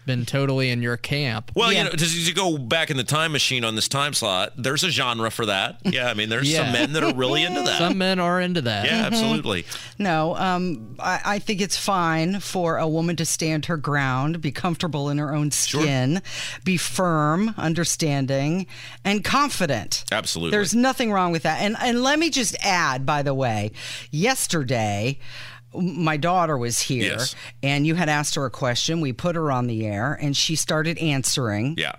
been 0.09 0.25
totally 0.25 0.71
in 0.71 0.81
your 0.81 0.97
camp. 0.97 1.51
Well, 1.55 1.71
you 1.71 1.83
know, 1.83 1.91
to, 1.91 2.25
to 2.25 2.33
go 2.33 2.57
back 2.57 2.89
in 2.89 2.97
the 2.97 3.03
time 3.03 3.31
machine 3.31 3.63
on 3.63 3.75
this 3.75 3.87
time 3.87 4.15
slot, 4.15 4.53
there's 4.57 4.83
a 4.83 4.89
genre 4.89 5.29
for 5.29 5.45
that. 5.45 5.77
Yeah, 5.85 6.09
I 6.09 6.15
mean, 6.15 6.29
there's 6.29 6.51
some 6.51 6.71
men 6.71 6.93
that 6.93 7.03
are 7.03 7.13
really 7.13 7.43
into 7.43 7.61
that. 7.61 7.77
Some 7.77 7.99
men 7.99 8.19
are 8.19 8.41
into 8.41 8.61
that. 8.61 8.85
yeah, 8.85 9.05
absolutely. 9.05 9.65
No, 9.99 10.35
um, 10.35 10.95
I, 10.97 11.21
I 11.23 11.39
think 11.39 11.61
it's 11.61 11.77
fine 11.77 12.39
for 12.39 12.77
a 12.77 12.87
woman 12.87 13.15
to 13.17 13.25
stand 13.25 13.67
her 13.67 13.77
ground, 13.77 14.41
be 14.41 14.51
comfortable 14.51 15.09
in 15.09 15.19
her 15.19 15.33
own 15.33 15.51
skin, 15.51 16.23
be 16.63 16.75
firm, 16.75 17.53
understanding, 17.55 18.65
and 19.05 19.23
confident. 19.23 20.05
Absolutely. 20.11 20.51
There's 20.51 20.73
nothing 20.73 21.11
wrong 21.11 21.31
with 21.31 21.43
that. 21.43 21.61
And 21.61 21.75
and 21.79 22.01
let 22.01 22.17
me 22.17 22.31
just 22.31 22.55
add, 22.65 23.05
by 23.05 23.21
the 23.21 23.35
way, 23.35 23.71
yesterday 24.09 25.19
my 25.73 26.17
daughter 26.17 26.57
was 26.57 26.79
here 26.79 27.03
Yes. 27.17 27.35
and 27.61 27.85
you 27.85 27.95
had 27.95 28.09
asked 28.09 28.35
her 28.35 28.45
a 28.45 28.49
question. 28.49 29.01
We 29.01 29.13
put 29.13 29.35
her 29.35 29.51
on 29.51 29.67
the 29.67 29.85
air 29.85 30.17
and 30.21 30.35
she 30.35 30.55
started 30.55 30.97
answering. 30.97 31.75
Yeah. 31.77 31.95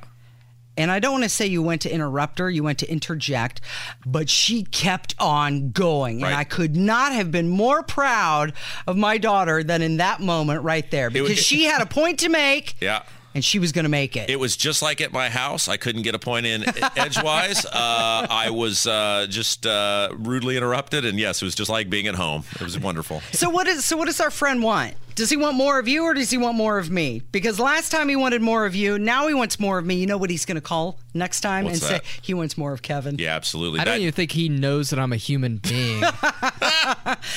And 0.76 0.90
I 0.90 0.98
don't 0.98 1.12
want 1.12 1.24
to 1.24 1.28
say 1.28 1.46
you 1.46 1.62
went 1.62 1.82
to 1.82 1.92
interrupt 1.92 2.38
her, 2.38 2.48
you 2.48 2.62
went 2.62 2.78
to 2.78 2.90
interject, 2.90 3.60
but 4.06 4.30
she 4.30 4.62
kept 4.62 5.14
on 5.18 5.72
going. 5.72 6.24
And 6.24 6.34
I 6.34 6.44
could 6.44 6.74
not 6.74 7.12
have 7.12 7.30
been 7.30 7.48
more 7.48 7.82
proud 7.82 8.54
of 8.86 8.96
my 8.96 9.18
daughter 9.18 9.62
than 9.62 9.82
in 9.82 9.98
that 9.98 10.20
moment 10.20 10.62
right 10.62 10.88
there 10.90 11.10
because 11.10 11.28
was- 11.30 11.38
she 11.44 11.64
had 11.72 11.82
a 11.82 11.86
point 11.86 12.20
to 12.20 12.28
make 12.30 12.76
Yeah. 12.80 13.02
And 13.34 13.44
she 13.44 13.58
was 13.58 13.72
going 13.72 13.84
to 13.84 13.88
make 13.90 14.16
it. 14.16 14.30
It 14.30 14.38
was 14.38 14.56
just 14.56 14.82
like 14.82 15.00
at 15.00 15.12
my 15.12 15.28
house. 15.28 15.68
I 15.68 15.76
couldn't 15.76 16.02
get 16.02 16.14
a 16.14 16.18
point 16.18 16.46
in 16.46 16.64
edgewise. 16.96 17.64
Uh, 17.64 18.26
I 18.30 18.50
was 18.50 18.86
uh, 18.86 19.26
just 19.28 19.66
uh, 19.66 20.10
rudely 20.12 20.56
interrupted, 20.56 21.04
and 21.04 21.18
yes, 21.18 21.42
it 21.42 21.44
was 21.44 21.54
just 21.54 21.70
like 21.70 21.88
being 21.90 22.06
at 22.06 22.14
home. 22.14 22.44
It 22.54 22.62
was 22.62 22.78
wonderful. 22.78 23.20
So 23.32 23.50
what 23.50 23.66
is 23.66 23.84
so 23.84 23.96
what 23.96 24.06
does 24.06 24.20
our 24.20 24.30
friend 24.30 24.62
want? 24.62 24.94
Does 25.20 25.28
he 25.28 25.36
want 25.36 25.54
more 25.54 25.78
of 25.78 25.86
you 25.86 26.04
or 26.04 26.14
does 26.14 26.30
he 26.30 26.38
want 26.38 26.56
more 26.56 26.78
of 26.78 26.88
me? 26.88 27.20
Because 27.30 27.60
last 27.60 27.90
time 27.92 28.08
he 28.08 28.16
wanted 28.16 28.40
more 28.40 28.64
of 28.64 28.74
you, 28.74 28.98
now 28.98 29.28
he 29.28 29.34
wants 29.34 29.60
more 29.60 29.76
of 29.78 29.84
me. 29.84 29.96
You 29.96 30.06
know 30.06 30.16
what 30.16 30.30
he's 30.30 30.46
going 30.46 30.54
to 30.54 30.62
call 30.62 30.98
next 31.12 31.42
time 31.42 31.66
What's 31.66 31.82
and 31.82 31.96
that? 31.96 32.04
say 32.06 32.10
he 32.22 32.32
wants 32.32 32.56
more 32.56 32.72
of 32.72 32.80
Kevin. 32.80 33.16
Yeah, 33.18 33.36
absolutely. 33.36 33.80
I 33.80 33.84
don't 33.84 34.00
even 34.00 34.14
think 34.14 34.32
he 34.32 34.48
knows 34.48 34.88
that 34.88 34.98
I'm 34.98 35.12
a 35.12 35.16
human 35.16 35.56
being. 35.62 36.02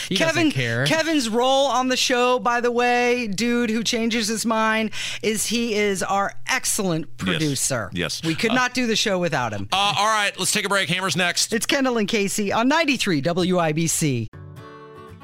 he 0.07 0.15
Kevin 0.15 0.45
doesn't 0.45 0.51
care. 0.51 0.85
Kevin's 0.85 1.27
role 1.27 1.65
on 1.65 1.89
the 1.89 1.97
show, 1.97 2.39
by 2.39 2.61
the 2.61 2.71
way, 2.71 3.27
dude 3.27 3.69
who 3.69 3.83
changes 3.83 4.29
his 4.29 4.45
mind, 4.45 4.91
is 5.21 5.47
he 5.47 5.73
is 5.75 6.01
our 6.03 6.31
excellent 6.47 7.17
producer. 7.17 7.89
Yes. 7.91 8.23
We 8.23 8.33
could 8.33 8.51
Uh, 8.51 8.55
not 8.55 8.73
do 8.73 8.87
the 8.87 8.95
show 8.95 9.19
without 9.19 9.51
him. 9.51 9.67
Uh, 9.73 9.93
all 9.97 10.05
right, 10.07 10.31
let's 10.39 10.53
take 10.53 10.65
a 10.65 10.69
break. 10.69 10.87
Hammers 10.87 11.17
next. 11.17 11.51
It's 11.51 11.65
Kendall 11.65 11.97
and 11.97 12.07
Casey 12.07 12.53
on 12.53 12.69
93 12.69 13.21
WIBC. 13.21 14.27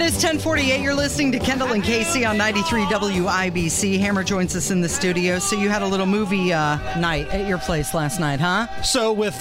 It 0.00 0.04
is 0.04 0.12
1048. 0.14 0.80
You're 0.80 0.94
listening 0.94 1.30
to 1.32 1.38
Kendall 1.38 1.72
and 1.72 1.84
Casey 1.84 2.24
on 2.24 2.38
93 2.38 2.84
WIBC. 2.84 3.98
Hammer 4.00 4.24
joins 4.24 4.56
us 4.56 4.70
in 4.70 4.80
the 4.80 4.88
studio. 4.88 5.38
So 5.38 5.56
you 5.56 5.68
had 5.68 5.82
a 5.82 5.86
little 5.86 6.06
movie 6.06 6.54
uh, 6.54 6.76
night 6.98 7.28
at 7.28 7.46
your 7.46 7.58
place 7.58 7.92
last 7.92 8.18
night, 8.18 8.40
huh? 8.40 8.66
So, 8.82 9.12
with 9.12 9.34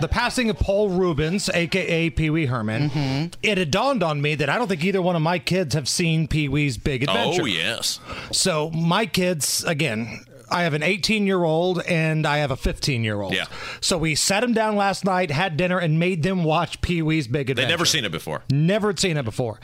the 0.00 0.08
passing 0.08 0.48
of 0.48 0.58
Paul 0.58 0.88
Reubens, 0.88 1.50
aka 1.50 2.08
Pee 2.08 2.30
Wee 2.30 2.46
Herman, 2.46 2.88
Mm-hmm. 2.88 3.26
it 3.42 3.58
had 3.58 3.70
dawned 3.70 4.02
on 4.02 4.22
me 4.22 4.34
that 4.36 4.48
I 4.48 4.56
don't 4.56 4.68
think 4.68 4.82
either 4.84 5.02
one 5.02 5.16
of 5.16 5.22
my 5.22 5.38
kids 5.38 5.74
have 5.74 5.86
seen 5.86 6.28
Pee 6.28 6.48
Wee's 6.48 6.78
Big 6.78 7.02
Adventure. 7.02 7.42
Oh, 7.42 7.44
yes. 7.44 8.00
So, 8.32 8.70
my 8.70 9.04
kids, 9.04 9.64
again, 9.64 10.24
I 10.50 10.62
have 10.62 10.72
an 10.72 10.82
18 10.82 11.26
year 11.26 11.44
old 11.44 11.82
and 11.82 12.24
I 12.24 12.38
have 12.38 12.50
a 12.50 12.56
15 12.56 13.04
year 13.04 13.20
old. 13.20 13.34
Yeah. 13.34 13.44
So, 13.82 13.98
we 13.98 14.14
sat 14.14 14.40
them 14.40 14.54
down 14.54 14.76
last 14.76 15.04
night, 15.04 15.30
had 15.30 15.58
dinner, 15.58 15.78
and 15.78 15.98
made 15.98 16.22
them 16.22 16.42
watch 16.42 16.80
Pee 16.80 17.02
Wee's 17.02 17.28
Big 17.28 17.50
Adventure. 17.50 17.66
They'd 17.66 17.72
never 17.72 17.84
seen 17.84 18.06
it 18.06 18.12
before. 18.12 18.44
Never 18.50 18.88
had 18.88 18.98
seen 18.98 19.18
it 19.18 19.24
before. 19.26 19.60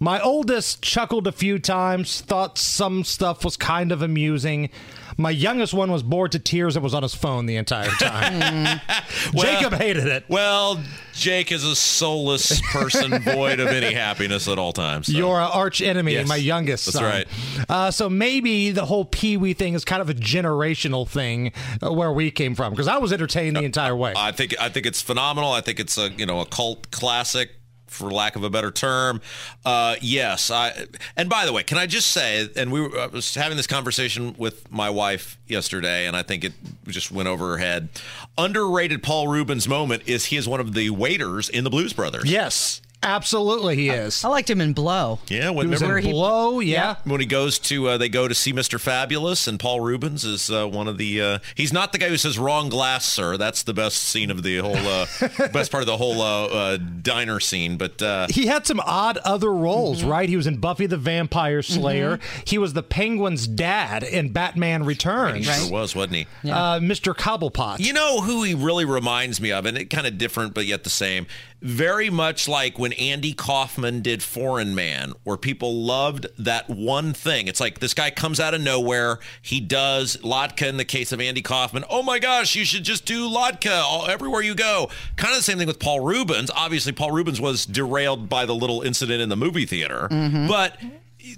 My 0.00 0.20
oldest 0.20 0.82
chuckled 0.82 1.26
a 1.26 1.32
few 1.32 1.58
times, 1.58 2.20
thought 2.20 2.58
some 2.58 3.04
stuff 3.04 3.44
was 3.44 3.56
kind 3.56 3.92
of 3.92 4.02
amusing. 4.02 4.68
My 5.16 5.30
youngest 5.30 5.72
one 5.72 5.92
was 5.92 6.02
bored 6.02 6.32
to 6.32 6.40
tears 6.40 6.74
and 6.74 6.82
was 6.82 6.92
on 6.92 7.04
his 7.04 7.14
phone 7.14 7.46
the 7.46 7.54
entire 7.56 7.88
time. 7.90 8.80
Jacob 9.36 9.72
hated 9.74 10.06
it. 10.08 10.24
Well, 10.28 10.82
Jake 11.12 11.52
is 11.52 11.62
a 11.62 11.76
soulless 11.76 12.60
person 12.72 13.18
void 13.22 13.60
of 13.60 13.68
any 13.68 13.94
happiness 13.94 14.48
at 14.48 14.58
all 14.58 14.72
times. 14.72 15.06
So. 15.06 15.12
You're 15.16 15.38
an 15.40 15.50
arch 15.52 15.80
enemy, 15.80 16.14
Yes, 16.14 16.26
my 16.28 16.36
youngest 16.36 16.86
that's 16.86 16.96
son. 16.98 17.04
right. 17.04 17.28
Uh, 17.68 17.90
so 17.92 18.10
maybe 18.10 18.72
the 18.72 18.84
whole 18.86 19.04
Pee 19.04 19.36
Wee 19.36 19.52
thing 19.54 19.74
is 19.74 19.84
kind 19.84 20.02
of 20.02 20.10
a 20.10 20.14
generational 20.14 21.08
thing 21.08 21.52
uh, 21.80 21.92
where 21.92 22.12
we 22.12 22.32
came 22.32 22.56
from 22.56 22.72
because 22.72 22.88
I 22.88 22.98
was 22.98 23.12
entertained 23.12 23.56
the 23.56 23.62
entire 23.64 23.94
way. 23.94 24.14
I 24.16 24.32
think 24.32 24.54
I 24.60 24.68
think 24.68 24.84
it's 24.86 25.00
phenomenal. 25.00 25.52
I 25.52 25.60
think 25.60 25.78
it's 25.78 25.96
a 25.96 26.10
you 26.10 26.26
know 26.26 26.40
a 26.40 26.46
cult 26.46 26.90
classic, 26.90 27.50
for 27.94 28.10
lack 28.10 28.36
of 28.36 28.44
a 28.44 28.50
better 28.50 28.70
term. 28.70 29.20
Uh, 29.64 29.96
yes, 30.00 30.50
I. 30.50 30.86
And 31.16 31.28
by 31.28 31.46
the 31.46 31.52
way, 31.52 31.62
can 31.62 31.78
I 31.78 31.86
just 31.86 32.08
say? 32.08 32.48
And 32.56 32.72
we 32.72 32.80
were, 32.80 32.98
I 32.98 33.06
was 33.06 33.34
having 33.34 33.56
this 33.56 33.66
conversation 33.66 34.34
with 34.36 34.70
my 34.70 34.90
wife 34.90 35.38
yesterday, 35.46 36.06
and 36.06 36.16
I 36.16 36.22
think 36.22 36.44
it 36.44 36.52
just 36.86 37.10
went 37.10 37.28
over 37.28 37.48
her 37.50 37.58
head. 37.58 37.88
Underrated 38.36 39.02
Paul 39.02 39.28
Reubens 39.28 39.68
moment 39.68 40.02
is 40.06 40.26
he 40.26 40.36
is 40.36 40.48
one 40.48 40.60
of 40.60 40.74
the 40.74 40.90
waiters 40.90 41.48
in 41.48 41.64
the 41.64 41.70
Blues 41.70 41.92
Brothers. 41.92 42.30
yes, 42.30 42.82
absolutely, 43.04 43.76
he 43.76 43.88
is. 43.90 44.24
I 44.24 44.28
liked 44.28 44.48
him 44.50 44.60
in 44.60 44.72
Blow. 44.72 45.18
Yeah, 45.28 45.50
when, 45.50 45.66
He 45.66 45.70
was 45.70 45.82
in 45.82 45.88
remember 45.88 46.10
Blow, 46.10 46.60
yeah. 46.60 46.96
when 47.04 47.20
he 47.20 47.26
goes 47.26 47.58
to 47.60 47.88
uh, 47.90 47.98
they 47.98 48.08
go 48.08 48.26
to 48.28 48.34
see 48.34 48.52
Mr. 48.52 48.80
Fabulous 48.80 49.46
and 49.46 49.60
Paul 49.60 49.80
Reubens 49.80 50.24
is 50.24 50.50
uh, 50.50 50.66
one 50.66 50.88
of 50.88 50.98
the 50.98 51.20
uh, 51.20 51.38
he's 51.54 51.72
not 51.72 51.92
the 51.92 51.98
guy 51.98 52.08
who 52.08 52.16
says 52.16 52.38
wrong 52.38 52.68
glass 52.68 53.04
sir 53.04 53.36
that's 53.36 53.62
the 53.62 53.74
best 53.74 53.98
scene 54.02 54.30
of 54.30 54.42
the 54.42 54.58
whole 54.58 54.76
uh, 54.76 55.06
best 55.52 55.70
part 55.70 55.82
of 55.82 55.86
the 55.86 55.96
whole 55.96 56.20
uh, 56.20 56.46
uh, 56.46 56.76
diner 57.02 57.40
scene 57.40 57.76
but 57.76 58.00
uh, 58.02 58.26
He 58.30 58.46
had 58.46 58.66
some 58.66 58.80
odd 58.80 59.18
other 59.18 59.52
roles, 59.52 60.00
Mm-hmm. 60.00 60.08
right? 60.10 60.28
He 60.28 60.36
was 60.36 60.46
in 60.46 60.56
Buffy 60.58 60.86
the 60.86 60.96
Vampire 60.96 61.62
Slayer. 61.62 62.18
He 62.46 62.58
was 62.58 62.72
the 62.72 62.82
Penguin's 62.82 63.46
dad 63.46 64.02
in 64.02 64.32
Batman 64.32 64.84
Returns. 64.84 65.46
he 65.46 65.52
sure 65.52 65.70
was 65.70 65.94
wasn't 65.94 66.14
he 66.14 66.26
Uh, 66.50 66.78
Mr. 66.80 67.14
Cobblepot. 67.14 67.80
you 67.80 67.92
know 67.92 68.20
who 68.20 68.42
he 68.42 68.54
really 68.54 68.84
reminds 68.84 69.40
me 69.40 69.52
of 69.52 69.66
and 69.66 69.76
it 69.76 69.90
kind 69.90 70.06
of 70.06 70.18
different 70.18 70.54
but 70.54 70.66
yet 70.66 70.84
the 70.84 70.90
same 70.90 71.26
very 71.64 72.10
much 72.10 72.46
like 72.46 72.78
when 72.78 72.92
Andy 72.92 73.32
Kaufman 73.32 74.02
did 74.02 74.22
Foreign 74.22 74.74
Man 74.74 75.14
where 75.24 75.38
people 75.38 75.82
loved 75.82 76.26
that 76.38 76.68
one 76.68 77.14
thing. 77.14 77.48
It's 77.48 77.58
like 77.58 77.78
this 77.78 77.94
guy 77.94 78.10
comes 78.10 78.38
out 78.38 78.52
of 78.52 78.60
nowhere. 78.60 79.18
He 79.40 79.60
does 79.60 80.18
Latka 80.18 80.68
in 80.68 80.76
the 80.76 80.84
case 80.84 81.10
of 81.10 81.22
Andy 81.22 81.40
Kaufman. 81.40 81.82
Oh 81.88 82.02
my 82.02 82.18
gosh 82.18 82.54
you 82.54 82.66
should 82.66 82.84
just 82.84 83.06
do 83.06 83.30
Latka 83.30 83.80
all, 83.80 84.06
everywhere 84.06 84.42
you 84.42 84.54
go. 84.54 84.90
Kind 85.16 85.32
of 85.32 85.38
the 85.38 85.42
same 85.42 85.56
thing 85.56 85.66
with 85.66 85.78
Paul 85.78 86.00
Reubens. 86.00 86.50
Obviously 86.54 86.92
Paul 86.92 87.12
Reubens 87.12 87.40
was 87.40 87.64
derailed 87.64 88.28
by 88.28 88.44
the 88.44 88.54
little 88.54 88.82
incident 88.82 89.22
in 89.22 89.30
the 89.30 89.36
movie 89.36 89.64
theater. 89.64 90.08
Mm-hmm. 90.10 90.46
But 90.46 90.78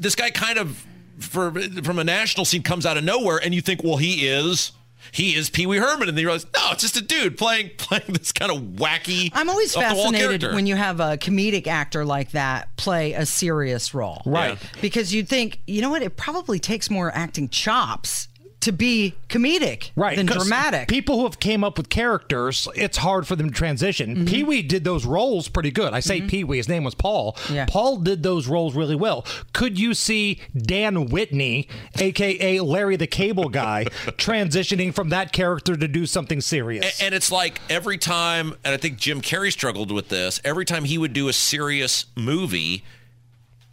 this 0.01 0.17
guy 0.17 0.31
kind 0.31 0.59
of 0.59 0.85
for 1.21 1.53
from 1.85 2.01
a 2.01 2.05
national 2.05 2.45
scene 2.45 2.65
comes 2.65 2.85
out 2.85 2.97
of 2.97 3.05
nowhere 3.05 3.39
and 3.43 3.55
you 3.55 3.61
think 3.61 3.85
well 3.85 3.97
he 3.97 4.27
is 4.27 4.73
he 5.12 5.35
is 5.35 5.51
Pee 5.51 5.66
Wee 5.66 5.79
Herman, 5.79 6.09
and 6.09 6.16
then 6.16 6.23
you 6.23 6.29
realize, 6.29 6.47
no, 6.55 6.69
it's 6.73 6.83
just 6.83 6.97
a 6.97 7.03
dude 7.03 7.38
playing 7.38 7.71
playing 7.79 8.05
this 8.09 8.33
kind 8.33 8.51
of 8.51 8.59
wacky. 8.77 9.31
I'm 9.35 9.49
always 9.49 9.75
fascinated 9.75 10.42
when 10.42 10.66
you 10.66 10.77
have 10.77 11.01
a 11.01 11.16
comedic 11.16 11.66
actor 11.66 12.05
like 12.05 12.33
that 12.33 12.75
play 12.77 13.12
a 13.12 13.27
serious 13.27 13.95
role. 13.95 14.23
Right. 14.27 14.59
Because 14.81 15.14
you'd 15.14 15.29
think, 15.29 15.61
you 15.66 15.81
know 15.81 15.90
what, 15.90 16.03
it 16.03 16.16
probably 16.16 16.59
takes 16.59 16.90
more 16.90 17.14
acting 17.14 17.49
chops 17.49 18.29
to 18.67 18.73
be 18.73 19.15
comedic 19.29 19.93
Right, 19.95 20.17
than 20.17 20.27
dramatic. 20.27 20.89
People 20.89 21.19
who 21.19 21.23
have 21.23 21.39
came 21.39 21.63
up 21.63 21.79
with 21.79 21.89
characters, 21.89 22.67
it's 22.75 22.97
hard 22.97 23.27
for 23.27 23.37
them 23.37 23.49
to 23.49 23.55
transition. 23.55 24.15
Mm-hmm. 24.15 24.25
Pee 24.27 24.43
Wee 24.43 24.63
did 24.63 24.83
those 24.83 25.07
roles 25.07 25.47
pretty 25.49 25.71
good. 25.71 25.93
I 25.93 26.01
say 26.01 26.21
Pee 26.21 26.43
Wee, 26.43 26.57
his 26.57 26.69
name 26.69 26.83
was 26.83 26.95
Paul. 26.97 27.37
Yeah. 27.49 27.67
Paul 27.69 27.99
did 27.99 28.25
those 28.25 28.49
roles 28.49 28.75
really 28.75 28.97
well. 28.97 29.25
Could 29.53 29.79
you 29.79 29.95
see 29.95 30.41
Dan 30.57 31.07
Whitney, 31.07 31.69
aka 31.99 32.59
Larry 32.61 32.97
the 32.97 33.07
Cable 33.07 33.49
Guy, 33.49 33.85
transitioning 34.19 34.93
from 34.93 35.11
that 35.11 35.33
character 35.33 35.77
to 35.77 35.87
do 35.89 36.05
something 36.05 36.41
serious? 36.41 37.01
and 37.01 37.15
it's 37.15 37.31
like 37.31 37.61
every 37.71 37.99
time, 37.99 38.55
and 38.65 38.75
I 38.75 38.77
think 38.79 38.99
Jim 38.99 39.21
Carrey 39.21 39.53
struggled 39.53 39.93
with 39.93 40.09
this. 40.09 40.41
Every 40.45 40.65
time 40.65 40.85
he 40.85 40.99
would 40.99 41.13
do 41.13 41.29
a 41.29 41.33
serious 41.33 42.07
movie, 42.17 42.83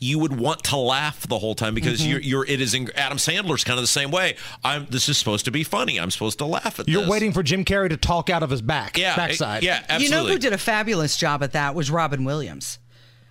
you 0.04 0.20
would 0.20 0.38
want 0.38 0.63
to 0.66 0.78
laugh 0.78 1.26
the 1.28 1.39
whole 1.39 1.56
time 1.56 1.74
because 1.74 2.02
Mm-hmm. 2.02 2.10
you're, 2.12 2.20
you're. 2.22 2.46
It 2.46 2.60
is. 2.62 2.74
In, 2.74 2.89
Adam 2.96 3.18
Sandler's 3.18 3.63
kind 3.63 3.78
of 3.80 3.84
the 3.84 3.88
same 3.88 4.12
way. 4.12 4.36
I'm. 4.63 4.86
This 4.89 5.08
is 5.10 5.18
supposed 5.18 5.46
to 5.46 5.52
be 5.52 5.63
funny. 5.63 6.00
I'm 6.00 6.12
supposed 6.12 6.38
to 6.39 6.46
laugh 6.46 6.80
at 6.80 6.88
You're 6.88 7.02
this. 7.02 7.10
waiting 7.10 7.32
for 7.34 7.44
Jim 7.44 7.63
Carrey 7.66 7.89
to 7.89 7.98
talk 7.98 8.30
out 8.30 8.44
of 8.44 8.50
his 8.50 8.62
back, 8.62 8.98
Yeah, 8.98 9.16
backside. 9.16 9.63
Yeah, 9.63 9.80
absolutely. 9.89 10.06
You 10.06 10.12
know 10.12 10.28
who 10.28 10.38
did 10.39 10.54
a 10.54 10.58
fabulous 10.58 11.16
job 11.18 11.42
at 11.44 11.54
that 11.54 11.76
was 11.76 11.89
Robin 11.92 12.24
Williams. 12.26 12.80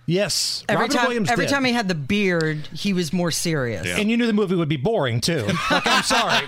Yes, 0.05 0.65
Every 0.67 0.81
Robin 0.83 0.97
time, 0.97 1.05
Williams. 1.07 1.31
every 1.31 1.45
did. 1.45 1.51
time 1.53 1.63
he 1.63 1.71
had 1.71 1.87
the 1.87 1.95
beard, 1.95 2.67
he 2.73 2.91
was 2.91 3.13
more 3.13 3.31
serious. 3.31 3.87
And 3.87 4.11
you 4.11 4.17
knew 4.17 4.27
the 4.27 4.33
movie 4.33 4.55
would 4.55 4.67
be 4.67 4.75
boring 4.77 5.21
too. 5.21 5.47
Like, 5.71 5.87
I'm 5.87 6.03
sorry. 6.03 6.45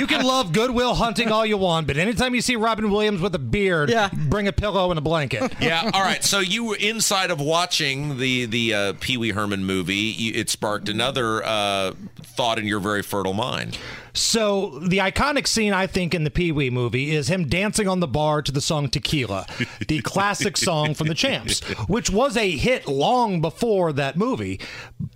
you 0.00 0.06
can 0.08 0.24
love 0.24 0.52
Good 0.52 0.72
Will 0.72 0.94
Hunting 0.94 1.30
all 1.30 1.46
you 1.46 1.56
want, 1.58 1.86
but 1.86 1.96
anytime 1.96 2.34
you 2.34 2.40
see 2.40 2.56
Robin 2.56 2.90
Williams 2.90 3.20
with 3.20 3.34
a 3.36 3.38
beard, 3.38 3.88
Yeah. 3.88 4.08
bring 4.12 4.48
a 4.48 4.52
pillow 4.52 4.90
and 4.90 4.98
a 4.98 5.00
blanket. 5.00 5.52
yeah. 5.60 5.90
All 5.94 6.02
right. 6.02 6.24
So 6.24 6.40
you 6.40 6.64
were 6.64 6.76
inside 6.76 7.30
of 7.30 7.40
watching 7.40 8.18
the 8.18 8.46
the 8.46 8.74
uh, 8.74 8.92
Pee 9.00 9.16
Wee 9.16 9.30
Herman 9.30 9.64
movie. 9.64 9.94
You, 9.94 10.32
it 10.34 10.50
sparked 10.50 10.88
another 10.88 11.44
uh, 11.44 11.92
thought 12.36 12.58
in 12.58 12.66
your 12.66 12.80
very 12.80 13.02
fertile 13.02 13.32
mind. 13.34 13.78
So 14.16 14.78
the 14.78 14.98
iconic 14.98 15.46
scene 15.46 15.74
I 15.74 15.86
think 15.86 16.14
in 16.14 16.24
the 16.24 16.30
Pee 16.30 16.50
Wee 16.50 16.70
movie 16.70 17.14
is 17.14 17.28
him 17.28 17.48
dancing 17.48 17.86
on 17.86 18.00
the 18.00 18.06
bar 18.06 18.40
to 18.42 18.50
the 18.50 18.62
song 18.62 18.88
Tequila, 18.88 19.46
the 19.86 20.00
classic 20.02 20.56
song 20.56 20.94
from 20.94 21.08
the 21.08 21.14
Champs, 21.14 21.60
which 21.86 22.08
was 22.08 22.36
a 22.36 22.50
hit 22.50 22.88
long 22.88 23.42
before 23.42 23.92
that 23.92 24.16
movie. 24.16 24.58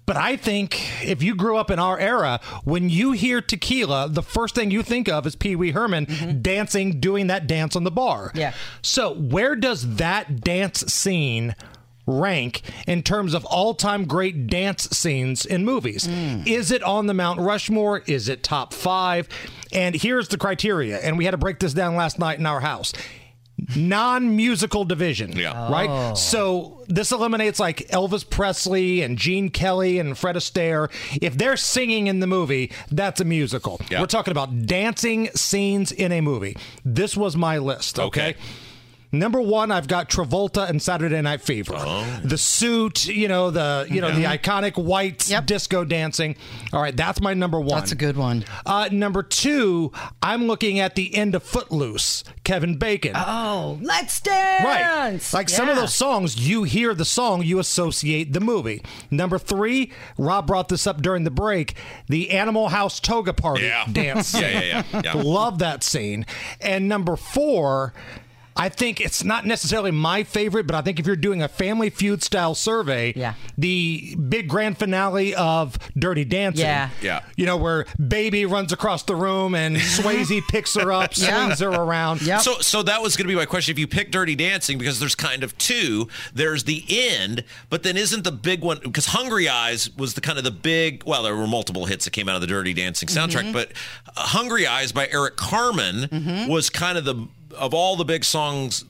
But 0.04 0.16
I 0.16 0.36
think 0.36 1.02
if 1.02 1.22
you 1.22 1.34
grew 1.34 1.56
up 1.56 1.70
in 1.70 1.78
our 1.78 1.98
era, 1.98 2.40
when 2.64 2.90
you 2.90 3.12
hear 3.12 3.40
Tequila, 3.40 4.08
the 4.10 4.22
first 4.22 4.54
thing 4.54 4.70
you 4.70 4.82
think 4.82 5.08
of 5.08 5.26
is 5.26 5.34
Pee 5.34 5.56
Wee 5.56 5.70
Herman 5.70 6.06
mm-hmm. 6.06 6.42
dancing, 6.42 7.00
doing 7.00 7.28
that 7.28 7.46
dance 7.46 7.76
on 7.76 7.84
the 7.84 7.90
bar. 7.90 8.32
Yeah. 8.34 8.52
So 8.82 9.14
where 9.14 9.56
does 9.56 9.96
that 9.96 10.42
dance 10.42 10.80
scene 10.92 11.54
rank 12.18 12.62
in 12.86 13.02
terms 13.02 13.34
of 13.34 13.44
all-time 13.44 14.04
great 14.06 14.46
dance 14.46 14.88
scenes 14.90 15.44
in 15.46 15.64
movies? 15.64 16.06
Mm. 16.08 16.46
Is 16.46 16.70
it 16.70 16.82
on 16.82 17.06
the 17.06 17.14
Mount 17.14 17.40
Rushmore? 17.40 18.02
Is 18.06 18.28
it 18.28 18.42
top 18.42 18.74
5? 18.74 19.28
And 19.72 19.94
here's 19.94 20.28
the 20.28 20.36
criteria, 20.38 20.98
and 20.98 21.16
we 21.16 21.24
had 21.24 21.30
to 21.32 21.38
break 21.38 21.58
this 21.60 21.72
down 21.72 21.94
last 21.96 22.18
night 22.18 22.38
in 22.38 22.46
our 22.46 22.60
house. 22.60 22.92
Non-musical 23.76 24.84
division, 24.84 25.32
Yeah. 25.36 25.70
right? 25.70 25.88
Oh. 25.90 26.14
So 26.14 26.82
this 26.88 27.12
eliminates 27.12 27.60
like 27.60 27.86
Elvis 27.88 28.28
Presley 28.28 29.02
and 29.02 29.18
Gene 29.18 29.50
Kelly 29.50 29.98
and 29.98 30.16
Fred 30.16 30.36
Astaire. 30.36 30.88
If 31.20 31.36
they're 31.36 31.56
singing 31.58 32.06
in 32.06 32.20
the 32.20 32.26
movie, 32.26 32.72
that's 32.90 33.20
a 33.20 33.24
musical. 33.24 33.80
Yeah. 33.90 34.00
We're 34.00 34.06
talking 34.06 34.32
about 34.32 34.66
dancing 34.66 35.28
scenes 35.34 35.92
in 35.92 36.10
a 36.12 36.20
movie. 36.20 36.56
This 36.84 37.16
was 37.16 37.36
my 37.36 37.58
list. 37.58 37.98
Okay. 37.98 38.30
Okay. 38.30 38.38
Number 39.12 39.40
one, 39.40 39.72
I've 39.72 39.88
got 39.88 40.08
Travolta 40.08 40.68
and 40.68 40.80
Saturday 40.80 41.20
Night 41.20 41.40
Fever. 41.40 41.72
The 42.22 42.38
suit, 42.38 43.06
you 43.08 43.26
know, 43.26 43.50
the 43.50 43.86
you 43.90 44.00
know 44.00 44.12
the 44.14 44.24
iconic 44.24 44.76
white 44.76 45.28
Yep. 45.28 45.46
disco 45.46 45.84
dancing. 45.84 46.36
All 46.72 46.80
right, 46.80 46.96
that's 46.96 47.20
my 47.20 47.34
number 47.34 47.58
one. 47.58 47.78
That's 47.80 47.90
a 47.92 47.96
good 47.96 48.16
one. 48.16 48.44
Uh, 48.64 48.88
number 48.92 49.22
two, 49.24 49.90
I'm 50.22 50.46
looking 50.46 50.78
at 50.78 50.94
the 50.94 51.14
end 51.16 51.34
of 51.34 51.42
Footloose, 51.42 52.22
Kevin 52.44 52.76
Bacon. 52.76 53.12
Oh, 53.16 53.78
let's 53.82 54.20
dance! 54.20 54.64
Right. 54.64 55.32
Like 55.36 55.48
some 55.48 55.68
of 55.68 55.76
those 55.76 55.94
songs, 55.94 56.48
you 56.48 56.62
hear 56.62 56.94
the 56.94 57.04
song, 57.04 57.42
you 57.42 57.58
associate 57.58 58.32
the 58.32 58.40
movie. 58.40 58.82
Number 59.10 59.38
three, 59.38 59.90
Rob 60.18 60.46
brought 60.46 60.68
this 60.68 60.86
up 60.86 61.02
during 61.02 61.24
the 61.24 61.30
break 61.30 61.74
the 62.08 62.30
Animal 62.30 62.68
House 62.68 63.00
Toga 63.00 63.32
Party 63.32 63.64
Yeah. 63.64 63.86
dance. 63.90 64.34
Yeah, 64.40 64.48
yeah, 64.60 64.82
yeah, 64.92 65.02
yeah. 65.04 65.12
Love 65.14 65.58
that 65.58 65.82
scene. 65.82 66.24
And 66.60 66.88
number 66.88 67.16
four, 67.16 67.92
I 68.56 68.68
think 68.68 69.00
it's 69.00 69.24
not 69.24 69.46
necessarily 69.46 69.90
my 69.90 70.22
favorite, 70.24 70.66
but 70.66 70.74
I 70.76 70.82
think 70.82 70.98
if 70.98 71.06
you're 71.06 71.16
doing 71.16 71.40
a 71.42 71.48
Family 71.48 71.88
Feud 71.88 72.22
style 72.22 72.54
survey, 72.54 73.12
Yeah. 73.16 73.34
the 73.56 74.14
big 74.16 74.48
grand 74.48 74.76
finale 74.76 75.34
of 75.34 75.78
Dirty 75.98 76.24
Dancing, 76.24 76.66
Yeah. 76.66 76.90
Yeah. 77.00 77.20
you 77.36 77.46
know, 77.46 77.56
where 77.56 77.86
Baby 78.06 78.44
runs 78.46 78.72
across 78.72 79.04
the 79.04 79.14
room 79.14 79.54
and 79.54 79.76
Swayze 79.78 80.42
picks 80.48 80.74
her 80.74 80.92
up, 80.92 81.16
Yeah. 81.16 81.44
swings 81.46 81.60
her 81.60 81.68
around. 81.70 82.22
Yep. 82.22 82.40
So, 82.42 82.58
so 82.60 82.82
that 82.82 83.00
was 83.00 83.16
going 83.16 83.26
to 83.28 83.32
be 83.32 83.36
my 83.36 83.46
question. 83.46 83.72
If 83.72 83.78
you 83.78 83.86
pick 83.86 84.10
Dirty 84.10 84.34
Dancing, 84.34 84.76
because 84.78 84.98
there's 85.00 85.14
kind 85.14 85.42
of 85.44 85.56
two. 85.56 86.08
There's 86.34 86.64
the 86.64 86.84
end, 86.88 87.44
but 87.70 87.82
then 87.82 87.96
isn't 87.96 88.24
the 88.24 88.32
big 88.32 88.62
one? 88.62 88.78
Because 88.82 89.06
Hungry 89.06 89.48
Eyes 89.48 89.90
was 89.96 90.14
the 90.14 90.20
kind 90.20 90.36
of 90.38 90.44
the 90.44 90.50
big. 90.50 91.02
Well, 91.06 91.22
there 91.22 91.36
were 91.36 91.46
multiple 91.46 91.86
hits 91.86 92.04
that 92.04 92.10
came 92.10 92.28
out 92.28 92.34
of 92.34 92.40
the 92.40 92.46
Dirty 92.46 92.74
Dancing 92.74 93.08
soundtrack, 93.08 93.40
Mm-hmm. 93.44 93.52
but 93.52 93.72
uh, 94.16 94.20
Hungry 94.22 94.66
Eyes 94.66 94.92
by 94.92 95.08
Eric 95.10 95.36
Carmen 95.36 96.46
was 96.48 96.68
kind 96.68 96.98
of 96.98 97.04
the 97.04 97.26
of 97.56 97.74
all 97.74 97.96
the 97.96 98.04
big 98.04 98.24
songs, 98.24 98.84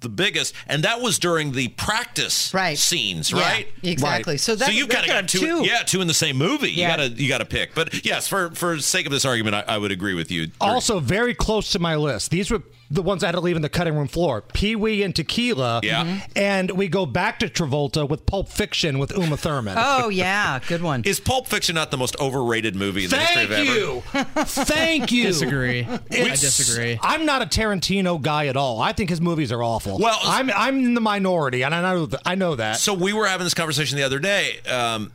the 0.00 0.08
biggest, 0.08 0.54
and 0.66 0.84
that 0.84 1.00
was 1.00 1.18
during 1.18 1.52
the 1.52 1.68
practice 1.68 2.52
Right. 2.52 2.76
scenes, 2.78 3.30
Yeah, 3.30 3.40
right? 3.40 3.68
exactly. 3.82 4.36
So 4.38 4.54
that- 4.56 4.66
so 4.66 4.72
you've 4.72 4.88
that 4.88 4.94
kind 4.94 5.04
of 5.06 5.08
got 5.08 5.16
have 5.16 5.26
two, 5.26 5.38
two. 5.62 5.66
yeah, 5.66 5.82
two 5.82 6.00
in 6.00 6.08
the 6.08 6.14
same 6.14 6.36
movie. 6.36 6.70
Yeah. 6.72 6.90
You 6.90 6.96
gotta 6.96 7.08
you 7.22 7.28
gotta 7.28 7.44
pick. 7.44 7.74
But 7.74 8.04
yes, 8.04 8.26
for 8.28 8.50
for 8.50 8.78
sake 8.80 9.06
of 9.06 9.12
this 9.12 9.24
argument, 9.24 9.54
I, 9.56 9.74
I 9.74 9.78
would 9.78 9.92
agree 9.92 10.14
with 10.14 10.30
you. 10.30 10.48
Also, 10.60 11.00
very 11.00 11.34
close 11.34 11.70
to 11.72 11.78
my 11.78 11.96
list. 11.96 12.30
These 12.30 12.50
were 12.50 12.62
the 12.92 13.02
ones 13.02 13.22
I 13.24 13.28
had 13.28 13.32
to 13.32 13.40
leave 13.40 13.56
in 13.56 13.62
the 13.62 13.68
cutting 13.68 13.94
room 13.96 14.06
floor. 14.08 14.42
Pee 14.52 14.76
Wee 14.76 15.02
and 15.02 15.14
Tequila. 15.16 15.80
Yeah. 15.82 16.04
Mhm. 16.04 16.22
And 16.36 16.70
we 16.72 16.88
go 16.88 17.06
back 17.06 17.38
to 17.40 17.48
Travolta 17.48 18.08
with 18.08 18.26
Pulp 18.26 18.48
Fiction 18.48 18.98
with 18.98 19.16
Uma 19.16 19.36
Thurman. 19.36 19.76
Oh, 19.84 20.08
yeah. 20.08 20.58
Good 20.68 20.82
one. 20.82 21.02
Is 21.04 21.20
Pulp 21.20 21.46
Fiction 21.46 21.74
not 21.74 21.90
the 21.90 21.96
most 21.96 22.18
overrated 22.20 22.74
movie 22.76 23.04
in 23.04 23.10
the 23.10 23.16
history 23.16 23.46
Thank 23.46 23.50
of 23.50 23.68
ever? 23.68 24.34
you. 24.34 24.44
Thank 24.44 25.12
you. 25.12 25.22
I 25.24 25.26
disagree. 25.26 25.86
I 26.10 26.28
disagree. 26.28 26.98
I'm 27.02 27.24
not 27.26 27.42
a 27.42 27.46
Tarantino 27.46 28.20
guy 28.20 28.46
at 28.46 28.56
all. 28.56 28.80
I 28.80 28.92
think 28.92 29.10
his 29.10 29.20
movies 29.20 29.50
are 29.52 29.62
awful. 29.62 29.98
Well, 29.98 30.18
I'm 30.22 30.50
I'm 30.50 30.78
in 30.84 30.94
the 30.94 31.00
minority, 31.00 31.62
and 31.64 31.74
I 31.74 31.80
know 31.82 32.06
th- 32.06 32.22
I 32.24 32.34
know 32.34 32.54
that. 32.56 32.76
So 32.78 32.94
we 32.94 33.12
were 33.12 33.26
having 33.26 33.44
this 33.44 33.54
conversation 33.54 33.96
the 33.96 34.04
other 34.04 34.18
day. 34.18 34.60
Um, 34.68 35.12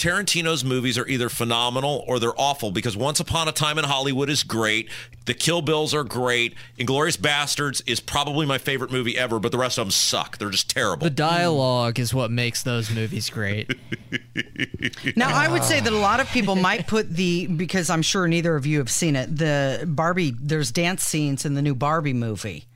Tarantino's 0.00 0.64
movies 0.64 0.96
are 0.96 1.06
either 1.06 1.28
phenomenal 1.28 2.02
or 2.08 2.18
they're 2.18 2.38
awful 2.40 2.70
because 2.70 2.96
Once 2.96 3.20
Upon 3.20 3.48
a 3.48 3.52
Time 3.52 3.78
in 3.78 3.84
Hollywood 3.84 4.30
is 4.30 4.42
great. 4.42 4.88
The 5.26 5.34
Kill 5.34 5.60
Bills 5.60 5.92
are 5.92 6.04
great. 6.04 6.54
Inglorious 6.78 7.18
Bastards 7.18 7.82
is 7.82 8.00
probably 8.00 8.46
my 8.46 8.56
favorite 8.56 8.90
movie 8.90 9.18
ever, 9.18 9.38
but 9.38 9.52
the 9.52 9.58
rest 9.58 9.76
of 9.76 9.84
them 9.84 9.90
suck. 9.90 10.38
They're 10.38 10.48
just 10.48 10.70
terrible. 10.70 11.04
The 11.04 11.10
dialogue 11.10 11.98
is 11.98 12.14
what 12.14 12.30
makes 12.30 12.62
those 12.62 12.90
movies 12.90 13.28
great. 13.28 13.74
Now, 15.16 15.28
I 15.34 15.48
would 15.48 15.64
say 15.64 15.80
that 15.80 15.92
a 15.92 15.96
lot 15.96 16.20
of 16.20 16.28
people 16.28 16.56
might 16.56 16.86
put 16.86 17.10
the 17.10 17.46
because 17.46 17.90
I'm 17.90 18.02
sure 18.02 18.26
neither 18.26 18.56
of 18.56 18.64
you 18.64 18.78
have 18.78 18.90
seen 18.90 19.16
it. 19.16 19.36
The 19.36 19.84
Barbie, 19.86 20.34
there's 20.40 20.72
dance 20.72 21.04
scenes 21.04 21.44
in 21.44 21.54
the 21.54 21.62
new 21.62 21.74
Barbie 21.74 22.12
movie. 22.14 22.66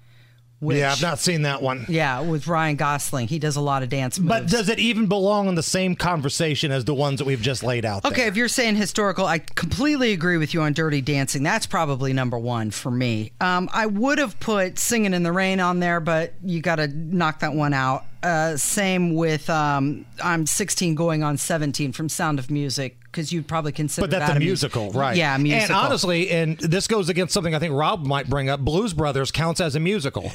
Which, 0.61 0.79
yeah, 0.79 0.93
I've 0.93 1.03
not 1.03 1.19
seen 1.19 1.43
that 1.43 1.61
one. 1.61 1.85
Yeah, 1.89 2.21
with 2.21 2.47
Ryan 2.47 2.77
Gosling, 2.77 3.29
he 3.29 3.39
does 3.39 3.57
a 3.57 3.61
lot 3.61 3.83
of 3.83 3.89
dance 3.89 4.19
moves. 4.19 4.29
But 4.29 4.47
does 4.49 4.69
it 4.69 4.79
even 4.79 5.07
belong 5.07 5.49
in 5.49 5.57
the 5.57 5.63
same 5.63 5.95
conversation 5.95 6.73
as 6.73 6.85
the 6.85 6.95
ones 6.95 7.19
that 7.19 7.27
we've 7.27 7.43
just 7.43 7.63
laid 7.63 7.85
out? 7.85 8.05
Okay, 8.05 8.27
if 8.27 8.37
you're 8.37 8.49
saying 8.49 8.77
historical, 8.77 9.27
I 9.27 9.41
completely 9.41 10.13
agree 10.13 10.39
with 10.39 10.55
you 10.55 10.63
on 10.63 10.73
Dirty 10.73 11.03
Dancing. 11.03 11.43
That's 11.43 11.67
probably 11.67 12.13
number 12.13 12.39
one 12.39 12.71
for 12.71 12.91
me. 12.91 13.33
Um, 13.41 13.69
I 13.73 13.87
would 13.87 14.19
have 14.19 14.41
put 14.41 14.79
Singing 14.79 15.13
in 15.13 15.23
the 15.23 15.33
Rain 15.33 15.61
on 15.61 15.81
there, 15.81 16.01
but 16.01 16.35
you 16.43 16.63
got 16.63 16.77
to 16.77 16.89
knock 16.89 17.41
that 17.41 17.53
one 17.53 17.75
out. 17.75 18.05
Uh, 18.23 18.57
same 18.57 19.15
with 19.15 19.51
um, 19.51 20.07
I'm 20.23 20.47
16 20.47 20.95
going 20.95 21.23
on 21.23 21.37
17 21.37 21.93
from 21.93 22.09
Sound 22.09 22.39
of 22.39 22.51
Music 22.51 22.97
because 23.15 23.33
you'd 23.33 23.47
probably 23.47 23.71
consider 23.73 24.03
But 24.07 24.11
that's 24.11 24.29
that 24.29 24.37
a 24.37 24.41
musical, 24.41 24.91
right? 24.91 25.17
Yeah, 25.17 25.37
musical. 25.37 25.77
And 25.77 25.87
honestly, 25.87 26.31
and 26.31 26.59
this 26.59 26.89
goes 26.89 27.09
against 27.09 27.33
something 27.33 27.55
I 27.55 27.59
think 27.61 27.73
Rob 27.75 28.05
might 28.05 28.29
bring 28.29 28.49
up. 28.49 28.61
Blues 28.61 28.93
Brothers 28.93 29.31
counts 29.31 29.61
as 29.61 29.77
a 29.77 29.81
musical, 29.81 30.31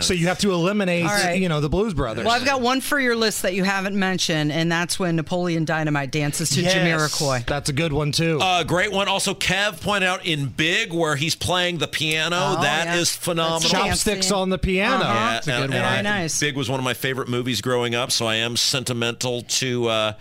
so 0.00 0.14
you 0.14 0.26
have 0.26 0.38
to 0.40 0.50
eliminate, 0.52 1.04
All 1.04 1.10
right. 1.10 1.40
you 1.40 1.48
know, 1.48 1.60
the 1.60 1.68
Blues 1.68 1.94
Brothers. 1.94 2.24
Well, 2.24 2.34
I've 2.34 2.44
got 2.44 2.60
one 2.60 2.80
for 2.80 2.98
your 2.98 3.14
list 3.14 3.42
that 3.42 3.54
you 3.54 3.62
haven't 3.64 3.94
mentioned, 3.96 4.50
and 4.52 4.70
that's 4.70 4.98
when 4.98 5.16
Napoleon 5.16 5.64
Dynamite 5.64 6.10
dances 6.10 6.50
to 6.50 6.62
Yes, 6.62 6.74
Jamiroquai. 6.74 7.46
That's 7.46 7.68
a 7.68 7.72
good 7.72 7.92
one 7.92 8.10
too. 8.12 8.38
Uh, 8.40 8.64
great 8.64 8.90
one. 8.92 9.06
Also, 9.08 9.34
Kev 9.34 9.80
pointed 9.80 10.06
out 10.08 10.26
in 10.26 10.46
Big 10.48 10.92
where 10.92 11.14
he's 11.16 11.34
playing 11.36 11.78
the 11.78 11.88
piano. 11.88 12.36
Oh, 12.58 12.62
That 12.62 12.96
is 12.98 13.14
yeah. 13.14 13.20
phenomenal. 13.22 13.68
Chopsticks 13.70 14.30
on 14.32 14.50
the 14.50 14.58
piano. 14.58 15.04
Uh-huh. 15.04 15.14
Yeah, 15.14 15.30
That's 15.30 15.48
a 15.48 15.52
and- 15.52 15.60
good 15.66 15.74
and 15.76 15.84
one. 15.84 15.84
I- 15.84 15.92
Very 15.92 16.02
nice. 16.02 16.40
Big 16.40 16.56
was 16.56 16.68
one 16.68 16.80
of 16.80 16.84
my 16.84 16.94
favorite 16.94 17.28
movies 17.28 17.60
growing 17.60 17.94
up, 17.94 18.10
so 18.10 18.26
I 18.26 18.36
am 18.36 18.56
sentimental 18.56 19.42
to 19.42 19.88
uh, 19.88 20.12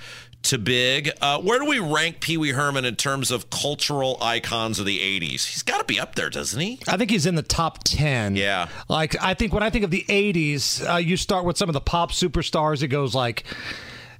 to 0.44 0.58
Big. 0.58 1.12
Uh, 1.22 1.40
where 1.42 1.60
do 1.60 1.66
we 1.66 1.80
rank 1.80 2.20
Pee 2.22 2.38
Wee 2.38 2.52
Herman 2.52 2.86
in 2.86 2.96
terms 2.96 3.32
of 3.32 3.50
cultural 3.50 4.18
icons 4.22 4.80
of 4.80 4.86
the 4.86 5.00
'80s? 5.00 5.46
He's 5.46 5.64
got 5.64 5.80
to 5.80 5.84
be 5.84 6.00
up 6.00 6.16
there, 6.16 6.30
doesn't 6.30 6.60
he? 6.60 6.80
I 6.88 6.96
think 6.98 7.10
he's 7.12 7.26
in 7.26 7.36
the 7.36 7.42
top 7.44 7.84
10. 7.84 8.36
Yeah. 8.36 8.70
Like, 8.88 9.22
I 9.22 9.34
think 9.34 9.54
when 9.54 9.64
I 9.64 9.70
think 9.70 9.84
of 9.84 9.92
the 9.92 10.06
80s, 10.08 10.88
uh, 10.90 10.98
you 10.98 11.18
start 11.18 11.44
with 11.46 11.58
some 11.58 11.70
of 11.70 11.74
the 11.74 11.82
pop 11.82 12.12
superstars. 12.12 12.82
It 12.82 12.88
goes 12.88 13.14
like 13.14 13.44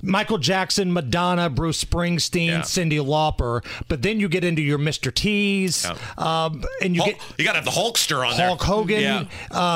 Michael 0.02 0.38
Jackson, 0.38 0.92
Madonna, 0.92 1.50
Bruce 1.50 1.84
Springsteen, 1.84 2.48
Yeah. 2.48 2.62
Cyndi 2.62 3.00
Lauper. 3.00 3.64
But 3.88 4.02
then 4.02 4.20
you 4.20 4.28
get 4.28 4.44
into 4.44 4.62
your 4.62 4.78
Mr. 4.80 5.14
T's, 5.14 5.86
um, 6.18 6.64
and 6.82 6.94
you 6.96 7.04
Hulk- 7.04 7.14
get 7.16 7.40
you 7.40 7.46
got 7.46 7.54
to 7.54 7.60
have 7.60 7.66
the 7.66 7.72
Hulkster 7.72 8.28
on 8.28 8.36
there. 8.38 8.48
Hulk 8.48 8.62
Hogan. 8.64 9.02
Yeah. 9.02 9.26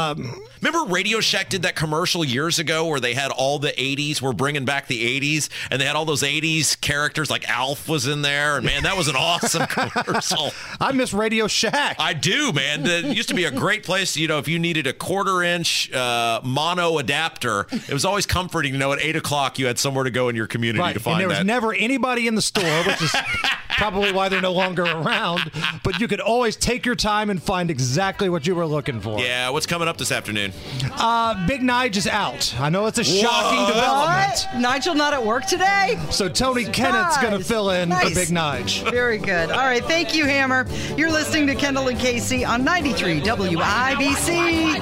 Um, 0.09 0.41
Remember 0.62 0.91
Radio 0.91 1.20
Shack 1.22 1.49
did 1.49 1.64
that 1.64 1.76
commercial 1.76 2.24
years 2.24 2.59
ago 2.59 2.86
where 2.86 2.99
they 2.99 3.14
had 3.16 3.32
all 3.32 3.57
the 3.59 3.72
80s, 3.72 4.22
we're 4.22 4.32
bringing 4.34 4.64
back 4.64 4.88
the 4.88 5.20
80s, 5.20 5.49
and 5.72 5.82
they 5.82 5.86
had 5.86 5.95
all 5.95 6.05
those 6.05 6.22
80s 6.22 6.80
characters 6.80 7.30
like 7.32 7.49
Alf 7.49 7.89
was 7.89 8.05
in 8.05 8.22
there. 8.22 8.57
And 8.57 8.66
man, 8.66 8.84
that 8.84 8.95
was 8.95 9.07
an 9.07 9.16
awesome 9.16 9.66
commercial. 9.70 10.51
I 10.80 10.91
miss 10.91 11.14
Radio 11.14 11.47
Shack. 11.47 11.95
I 11.99 12.14
do, 12.14 12.53
man. 12.53 12.86
It 12.86 13.05
used 13.16 13.30
to 13.30 13.36
be 13.36 13.45
a 13.45 13.51
great 13.51 13.84
place. 13.84 14.16
You 14.16 14.28
know, 14.28 14.38
if 14.38 14.47
you 14.47 14.59
needed 14.59 14.86
a 14.86 14.93
quarter 14.93 15.41
inch 15.41 15.91
uh, 15.91 16.41
mono 16.43 16.99
adapter, 16.99 17.66
it 17.72 17.93
was 17.93 18.05
always 18.05 18.26
comforting 18.28 18.74
to 18.74 18.78
know 18.80 18.93
at 18.93 18.99
eight 19.01 19.16
o'clock 19.16 19.57
you 19.57 19.66
had 19.66 19.80
somewhere 19.80 20.03
to 20.03 20.12
go 20.12 20.30
in 20.30 20.36
your 20.36 20.47
community 20.47 20.80
Right, 20.80 20.91
to 20.93 20.97
and 20.97 21.03
find 21.03 21.20
there 21.20 21.28
was 21.28 21.38
that. 21.39 21.45
never 21.45 21.74
anybody 21.74 22.28
in 22.28 22.36
the 22.36 22.41
store, 22.41 22.84
which 22.84 23.01
is 23.01 23.16
probably 23.78 24.11
why 24.11 24.30
they're 24.30 24.41
no 24.41 24.51
longer 24.53 24.84
around. 24.84 25.51
But 25.84 25.99
you 25.99 26.07
could 26.07 26.19
always 26.22 26.55
take 26.55 26.86
your 26.86 26.95
time 26.95 27.30
and 27.30 27.41
find 27.41 27.69
exactly 27.72 28.30
what 28.30 28.45
you 28.47 28.55
were 28.55 28.65
looking 28.65 28.99
for. 29.01 29.19
Yeah, 29.19 29.49
what's 29.49 29.65
coming 29.65 29.88
up 29.88 29.97
this 29.97 30.11
afternoon? 30.11 30.53
Uh, 30.93 31.45
Big 31.47 31.61
Nige 31.61 31.97
is 31.97 32.07
out. 32.07 32.53
I 32.59 32.69
know 32.69 32.86
it's 32.88 32.97
a 32.99 33.03
shocking 33.03 33.65
development. 33.67 34.47
What? 34.53 34.59
Nigel 34.59 34.95
not 34.95 35.13
at 35.13 35.24
work 35.26 35.45
today? 35.45 35.99
So 36.11 36.28
Tony 36.30 36.65
Kennett's 36.65 37.17
going 37.19 37.38
to 37.38 37.43
fill 37.43 37.69
in 37.72 37.89
Nice. 37.89 38.09
for 38.09 38.15
Big 38.15 38.28
Nige. 38.30 38.89
Very 38.91 39.17
good. 39.17 39.49
All 39.51 39.65
right, 39.65 39.84
thank 39.84 40.13
you, 40.15 40.26
Hammer. 40.26 40.65
You're 40.97 41.11
listening 41.11 41.47
to 41.47 41.55
Kendall 41.55 41.88
and 41.88 41.97
Casey 41.99 42.43
on 42.45 42.63
93 42.63 43.22
WIBC. 43.22 44.82